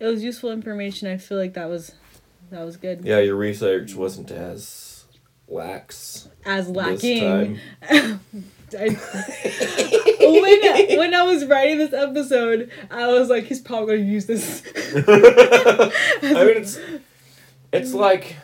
it 0.00 0.06
was 0.06 0.24
useful 0.24 0.50
information. 0.50 1.06
I 1.08 1.18
feel 1.18 1.36
like 1.36 1.52
that 1.52 1.68
was 1.68 1.92
that 2.50 2.64
was 2.64 2.78
good. 2.78 3.04
Yeah, 3.04 3.18
your 3.18 3.36
research 3.36 3.94
wasn't 3.94 4.30
as 4.30 5.04
lax 5.48 6.30
As 6.46 6.70
lacking. 6.70 7.58
I, 8.74 8.88
when 10.20 10.98
when 10.98 11.14
I 11.14 11.22
was 11.22 11.46
writing 11.46 11.78
this 11.78 11.92
episode, 11.92 12.70
I 12.90 13.06
was 13.08 13.28
like, 13.28 13.44
he's 13.44 13.60
probably 13.60 13.96
gonna 13.96 14.08
use 14.08 14.26
this. 14.26 14.62
I 14.96 16.44
mean, 16.44 16.56
it's 16.56 16.78
it's 17.72 17.94
like 17.94 18.36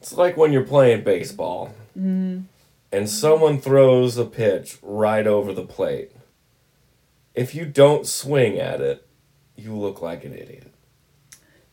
it's 0.00 0.12
like 0.12 0.36
when 0.36 0.52
you're 0.52 0.64
playing 0.64 1.04
baseball 1.04 1.74
mm-hmm. 1.98 2.42
and 2.92 3.10
someone 3.10 3.60
throws 3.60 4.16
a 4.16 4.24
pitch 4.24 4.78
right 4.82 5.26
over 5.26 5.52
the 5.52 5.64
plate. 5.64 6.12
If 7.34 7.54
you 7.54 7.64
don't 7.64 8.06
swing 8.06 8.58
at 8.58 8.80
it, 8.80 9.06
you 9.56 9.74
look 9.76 10.02
like 10.02 10.24
an 10.24 10.32
idiot. 10.32 10.72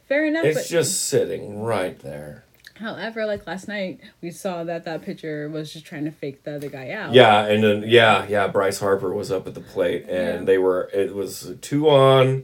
Fair 0.08 0.26
enough. 0.26 0.46
It's 0.46 0.70
just 0.70 1.06
sitting 1.06 1.62
right 1.62 1.98
there. 2.00 2.46
However, 2.80 3.26
like 3.26 3.46
last 3.48 3.68
night, 3.68 4.00
we 4.22 4.32
saw 4.32 4.64
that 4.64 4.86
that 4.86 5.02
pitcher 5.02 5.50
was 5.50 5.74
just 5.74 5.86
trying 5.86 6.06
to 6.06 6.12
fake 6.12 6.44
the 6.44 6.56
other 6.56 6.70
guy 6.70 6.92
out. 6.92 7.14
Yeah, 7.14 7.46
and 7.46 7.64
then 7.64 7.84
yeah, 7.86 8.26
yeah, 8.28 8.48
Bryce 8.48 8.80
Harper 8.80 9.14
was 9.14 9.32
up 9.32 9.48
at 9.48 9.54
the 9.54 9.62
plate 9.62 10.04
and 10.08 10.40
Yeah. 10.40 10.46
they 10.46 10.58
were 10.58 10.90
it 10.94 11.16
was 11.16 11.56
two 11.62 11.90
on, 11.90 12.44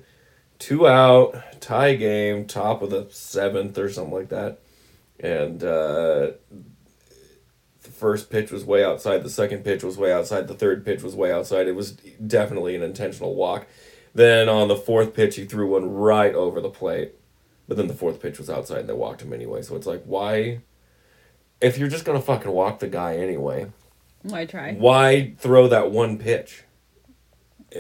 two 0.59 0.87
out, 0.87 1.35
tie 1.61 1.95
game, 1.95 2.45
top 2.45 2.81
of 2.81 2.89
the 2.89 3.07
seventh 3.11 3.77
or 3.77 3.89
something 3.89 4.13
like 4.13 4.29
that. 4.29 4.59
And 5.19 5.63
uh 5.63 6.31
the 7.83 7.89
first 7.91 8.29
pitch 8.29 8.51
was 8.51 8.63
way 8.65 8.83
outside, 8.83 9.23
the 9.23 9.29
second 9.29 9.63
pitch 9.63 9.83
was 9.83 9.97
way 9.97 10.11
outside, 10.11 10.47
the 10.47 10.53
third 10.53 10.85
pitch 10.85 11.03
was 11.03 11.15
way 11.15 11.31
outside. 11.31 11.67
It 11.67 11.75
was 11.75 11.91
definitely 12.25 12.75
an 12.75 12.83
intentional 12.83 13.35
walk. 13.35 13.67
Then 14.15 14.47
on 14.47 14.67
the 14.67 14.75
fourth 14.75 15.13
pitch 15.13 15.35
he 15.35 15.45
threw 15.45 15.69
one 15.71 15.89
right 15.91 16.33
over 16.33 16.61
the 16.61 16.69
plate. 16.69 17.13
But 17.67 17.77
then 17.77 17.87
the 17.87 17.93
fourth 17.93 18.21
pitch 18.21 18.37
was 18.39 18.49
outside 18.49 18.81
and 18.81 18.89
they 18.89 18.93
walked 18.93 19.21
him 19.21 19.33
anyway. 19.33 19.61
So 19.61 19.75
it's 19.75 19.87
like 19.87 20.03
why 20.03 20.59
if 21.61 21.77
you're 21.77 21.87
just 21.89 22.03
gonna 22.05 22.21
fucking 22.21 22.51
walk 22.51 22.79
the 22.79 22.87
guy 22.87 23.15
anyway, 23.15 23.67
Why 24.23 24.45
try? 24.45 24.73
why 24.73 25.33
throw 25.39 25.67
that 25.69 25.91
one 25.91 26.17
pitch 26.17 26.63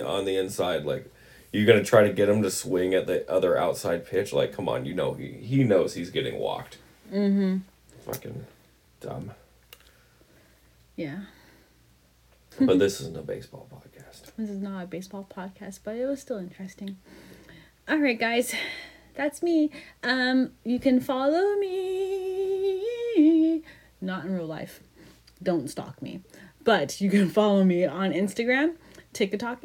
on 0.05 0.23
the 0.25 0.37
inside? 0.37 0.85
Like, 0.85 1.11
you're 1.51 1.65
gonna 1.65 1.83
try 1.83 2.07
to 2.07 2.13
get 2.13 2.29
him 2.29 2.41
to 2.43 2.49
swing 2.49 2.93
at 2.93 3.07
the 3.07 3.29
other 3.29 3.57
outside 3.57 4.05
pitch? 4.07 4.31
Like, 4.31 4.53
come 4.53 4.69
on, 4.69 4.85
you 4.85 4.93
know 4.93 5.13
he 5.13 5.33
he 5.33 5.63
knows 5.65 5.93
he's 5.95 6.09
getting 6.11 6.39
walked. 6.39 6.77
Mm-hmm. 7.13 7.57
Fucking 8.05 8.45
dumb. 9.01 9.31
Yeah. 10.95 11.19
But 12.59 12.79
this 12.79 13.01
isn't 13.01 13.17
a 13.17 13.21
baseball 13.21 13.67
podcast. 13.73 14.31
This 14.37 14.49
is 14.49 14.61
not 14.61 14.83
a 14.83 14.87
baseball 14.87 15.27
podcast, 15.29 15.79
but 15.83 15.95
it 15.95 16.05
was 16.05 16.21
still 16.21 16.37
interesting. 16.37 16.97
All 17.87 17.97
right, 17.97 18.17
guys, 18.19 18.53
that's 19.15 19.41
me. 19.43 19.69
Um, 20.03 20.51
you 20.63 20.79
can 20.79 20.99
follow 20.99 21.55
me. 22.63 23.63
Not 24.01 24.25
in 24.25 24.33
real 24.35 24.45
life. 24.47 24.81
Don't 25.41 25.69
stalk 25.69 26.01
me, 26.01 26.21
but 26.63 26.99
you 27.01 27.09
can 27.09 27.29
follow 27.29 27.63
me 27.63 27.85
on 27.85 28.11
Instagram, 28.11 28.75
TikTok, 29.11 29.63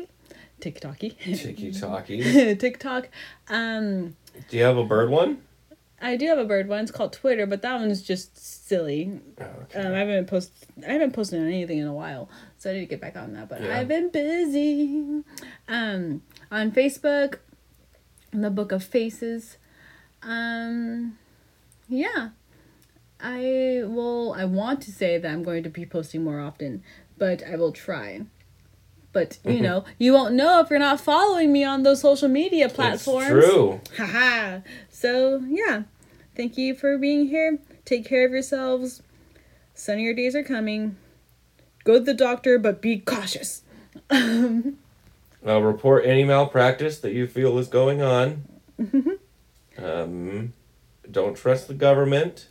TikTok, 0.61 0.99
Tiki 0.99 1.72
talkie. 1.72 2.55
TikTok. 2.57 3.09
Um, 3.49 4.16
Do 4.51 4.57
you 4.57 4.64
have 4.64 4.76
a 4.76 4.84
bird 4.84 5.11
one? 5.11 5.42
I 6.01 6.16
do 6.16 6.26
have 6.28 6.38
a 6.38 6.44
bird 6.44 6.68
one. 6.68 6.82
It's 6.82 6.92
called 6.92 7.12
Twitter, 7.12 7.44
but 7.46 7.62
that 7.62 7.80
one's 7.80 8.03
just 8.03 8.36
silly. 8.68 9.20
Okay. 9.40 9.80
Um, 9.80 9.94
I 9.94 9.99
haven't 9.99 10.26
post 10.26 10.53
I 10.86 10.92
haven't 10.92 11.12
posted 11.12 11.40
on 11.40 11.46
anything 11.46 11.78
in 11.78 11.86
a 11.88 11.92
while, 11.94 12.28
so 12.57 12.70
I 12.70 12.74
need 12.74 12.80
to 12.80 12.86
get 12.86 13.01
back 13.01 13.16
on 13.16 13.32
that. 13.34 13.49
But 13.49 13.62
Yeah. 13.62 13.78
I've 13.78 13.88
been 13.88 14.11
busy. 14.11 15.22
Um, 15.68 16.22
on 16.53 16.70
Facebook, 16.72 17.38
in 18.33 18.43
the 18.43 18.51
Book 18.51 18.72
of 18.72 18.83
Faces. 18.85 19.57
Um, 20.22 21.18
yeah, 21.89 22.31
I 23.20 23.83
will. 23.85 24.33
I 24.33 24.45
want 24.45 24.83
to 24.83 24.93
say 24.93 25.18
that 25.18 25.31
I'm 25.31 25.43
going 25.43 25.62
to 25.62 25.70
be 25.70 25.87
posting 25.87 26.24
more 26.24 26.41
often, 26.41 26.83
but 27.16 27.43
I 27.43 27.57
will 27.57 27.72
try. 27.72 28.22
But 29.12 29.39
you 29.45 29.61
know, 29.61 29.85
you 29.99 30.12
won't 30.12 30.35
know 30.35 30.61
if 30.61 30.70
you're 30.70 30.79
not 30.79 31.01
following 31.01 31.53
me 31.53 31.64
on 31.64 31.83
those 31.83 32.01
social 32.01 32.29
media 32.29 32.68
platforms. 32.68 33.26
It's 33.31 33.47
true. 33.47 33.81
Haha. 33.97 34.61
So, 34.91 35.43
yeah. 35.49 35.85
Thank 36.37 36.57
you 36.57 36.74
for 36.74 36.97
being 36.99 37.26
here. 37.26 37.59
Take 37.85 38.05
care 38.05 38.26
of 38.26 38.33
yourselves. 38.33 39.03
Sunnier 39.74 40.12
days 40.14 40.37
are 40.37 40.45
coming. 40.45 40.97
Go 41.85 41.95
to 41.95 42.01
the 42.05 42.14
doctor, 42.14 42.59
but 42.59 42.83
be 42.83 42.99
cautious. 42.99 43.62
Now 45.43 45.61
report 45.61 46.05
any 46.05 46.24
malpractice 46.24 46.99
that 47.01 47.12
you 47.12 47.26
feel 47.26 47.59
is 47.59 47.68
going 47.68 48.03
on. 48.03 48.45
um, 49.78 50.53
don't 51.11 51.36
trust 51.36 51.68
the 51.68 51.74
government. 51.74 52.49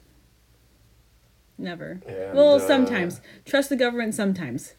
Never. 1.57 1.99
And, 2.07 2.37
well, 2.37 2.55
uh, 2.55 2.59
sometimes. 2.59 3.21
Trust 3.45 3.69
the 3.69 3.75
government 3.75 4.15
sometimes. 4.15 4.73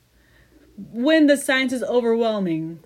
When 0.77 1.27
the 1.27 1.37
science 1.37 1.73
is 1.73 1.83
overwhelming, 1.83 2.79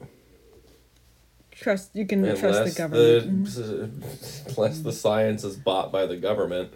trust 1.50 1.94
you 1.94 2.06
can 2.06 2.22
trust 2.36 2.64
the 2.64 2.74
government. 2.76 3.46
the, 3.54 3.90
unless 4.48 4.80
the 4.80 4.92
science 4.92 5.44
is 5.44 5.56
bought 5.56 5.92
by 5.92 6.06
the 6.06 6.16
government, 6.16 6.72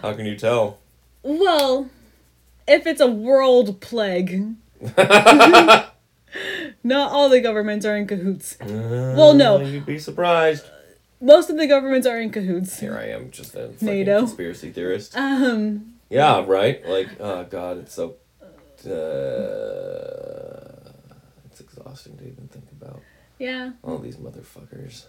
how 0.00 0.12
can 0.14 0.26
you 0.26 0.36
tell? 0.36 0.78
Well, 1.22 1.90
if 2.68 2.86
it's 2.86 3.00
a 3.00 3.10
world 3.10 3.80
plague, 3.80 4.54
not 6.90 7.12
all 7.12 7.28
the 7.28 7.40
governments 7.40 7.86
are 7.86 7.96
in 7.96 8.06
cahoots. 8.06 8.56
Well, 8.60 9.32
no. 9.32 9.56
Uh, 9.56 9.60
you'd 9.60 9.86
be 9.86 9.98
surprised. 9.98 10.66
Most 11.20 11.48
of 11.48 11.56
the 11.56 11.66
governments 11.66 12.06
are 12.06 12.20
in 12.20 12.30
cahoots. 12.30 12.80
Here 12.80 12.96
I 12.98 13.08
am, 13.10 13.30
just 13.30 13.54
a 13.54 13.72
NATO. 13.80 14.20
conspiracy 14.20 14.72
theorist. 14.72 15.16
Um, 15.16 15.94
Yeah, 16.10 16.44
right. 16.46 16.84
Like, 16.86 17.08
oh 17.20 17.44
god, 17.44 17.78
it's 17.78 17.94
so. 17.94 18.16
Uh, 18.84 18.90
it's 21.46 21.60
exhausting 21.60 22.16
to 22.16 22.24
even 22.26 22.48
think 22.48 22.64
about 22.72 23.02
yeah, 23.38 23.72
all 23.82 23.98
these 23.98 24.16
motherfuckers. 24.16 25.04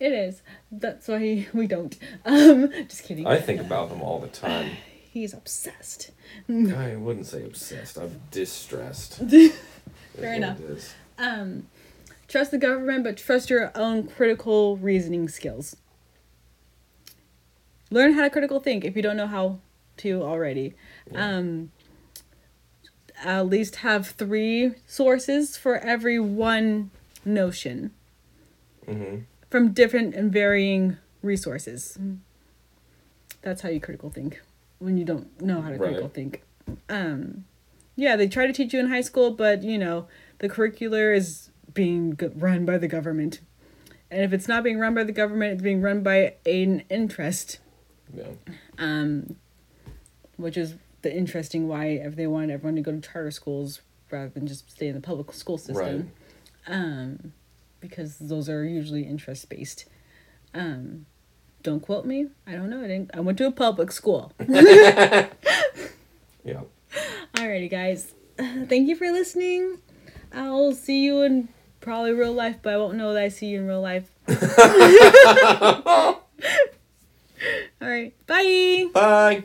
it 0.00 0.12
is. 0.12 0.42
That's 0.72 1.06
why 1.08 1.46
we 1.52 1.66
don't. 1.66 1.96
Um, 2.24 2.70
just 2.88 3.04
kidding. 3.04 3.26
I 3.26 3.38
think 3.38 3.60
about 3.60 3.90
them 3.90 4.00
all 4.02 4.18
the 4.18 4.28
time. 4.28 4.70
He's 5.12 5.34
obsessed. 5.34 6.10
I 6.48 6.94
wouldn't 6.96 7.26
say 7.26 7.44
obsessed. 7.44 7.98
I'm 7.98 8.20
distressed. 8.30 9.16
Fair 10.16 10.34
enough. 10.34 10.58
Um, 11.20 11.66
trust 12.28 12.50
the 12.50 12.58
government, 12.58 13.04
but 13.04 13.16
trust 13.18 13.50
your 13.50 13.70
own 13.76 14.08
critical 14.08 14.78
reasoning 14.78 15.28
skills. 15.28 15.76
Learn 17.90 18.14
how 18.14 18.22
to 18.22 18.30
critical 18.30 18.58
think 18.58 18.84
if 18.84 18.96
you 18.96 19.02
don't 19.02 19.16
know 19.16 19.26
how 19.26 19.58
to 19.98 20.22
already. 20.22 20.74
Um, 21.14 21.72
at 23.22 23.42
least 23.46 23.76
have 23.76 24.06
three 24.08 24.72
sources 24.86 25.56
for 25.56 25.76
every 25.76 26.18
one 26.18 26.90
notion 27.24 27.90
Mhm. 28.88 29.24
from 29.50 29.72
different 29.72 30.14
and 30.14 30.32
varying 30.32 30.96
resources. 31.20 31.98
That's 33.42 33.60
how 33.60 33.68
you 33.68 33.80
critical 33.80 34.08
think 34.08 34.40
when 34.78 34.96
you 34.96 35.04
don't 35.04 35.38
know 35.42 35.60
how 35.60 35.70
to 35.70 35.76
critical 35.78 36.04
Right. 36.06 36.14
think. 36.14 36.42
Um, 36.88 37.44
yeah, 37.96 38.16
they 38.16 38.26
try 38.28 38.46
to 38.46 38.52
teach 38.54 38.72
you 38.72 38.80
in 38.80 38.86
high 38.88 39.00
school, 39.02 39.32
but 39.32 39.62
you 39.62 39.76
know 39.76 40.06
the 40.40 40.48
curricular 40.48 41.16
is 41.16 41.50
being 41.72 42.18
run 42.36 42.64
by 42.66 42.76
the 42.76 42.88
government, 42.88 43.40
and 44.10 44.22
if 44.22 44.32
it's 44.32 44.48
not 44.48 44.64
being 44.64 44.78
run 44.78 44.94
by 44.94 45.04
the 45.04 45.12
government, 45.12 45.52
it's 45.54 45.62
being 45.62 45.80
run 45.80 46.02
by 46.02 46.34
an 46.44 46.82
interest, 46.90 47.60
Yeah. 48.14 48.24
um, 48.78 49.36
which 50.36 50.56
is 50.56 50.74
the 51.02 51.16
interesting 51.16 51.68
why 51.68 51.86
if 51.86 52.16
they 52.16 52.26
want 52.26 52.50
everyone 52.50 52.76
to 52.76 52.82
go 52.82 52.92
to 52.92 53.00
charter 53.00 53.30
schools 53.30 53.80
rather 54.10 54.28
than 54.28 54.46
just 54.46 54.70
stay 54.70 54.88
in 54.88 54.94
the 54.94 55.00
public 55.00 55.32
school 55.32 55.56
system 55.56 56.10
um, 56.66 57.32
because 57.80 58.18
those 58.18 58.48
are 58.48 58.64
usually 58.64 59.04
interest 59.04 59.48
based. 59.48 59.86
Um, 60.52 61.06
don't 61.62 61.80
quote 61.80 62.04
me. 62.04 62.26
I 62.46 62.52
don't 62.52 62.68
know. 62.70 62.82
I 62.82 62.88
didn't. 62.88 63.10
I 63.14 63.20
went 63.20 63.38
to 63.38 63.46
a 63.46 63.52
public 63.52 63.92
school. 63.92 64.32
Yeah. 66.42 66.62
Alrighty, 67.34 67.70
guys. 67.70 68.14
Thank 68.38 68.88
you 68.88 68.96
for 68.96 69.10
listening. 69.12 69.78
I'll 70.32 70.72
see 70.72 71.04
you 71.04 71.22
in 71.22 71.48
probably 71.80 72.12
real 72.12 72.32
life, 72.32 72.56
but 72.62 72.74
I 72.74 72.76
won't 72.76 72.96
know 72.96 73.14
that 73.14 73.22
I 73.22 73.28
see 73.28 73.46
you 73.46 73.60
in 73.60 73.66
real 73.66 73.80
life. 73.80 74.10
All 77.82 77.88
right. 77.88 78.14
Bye. 78.26 78.88
Bye. 78.92 79.44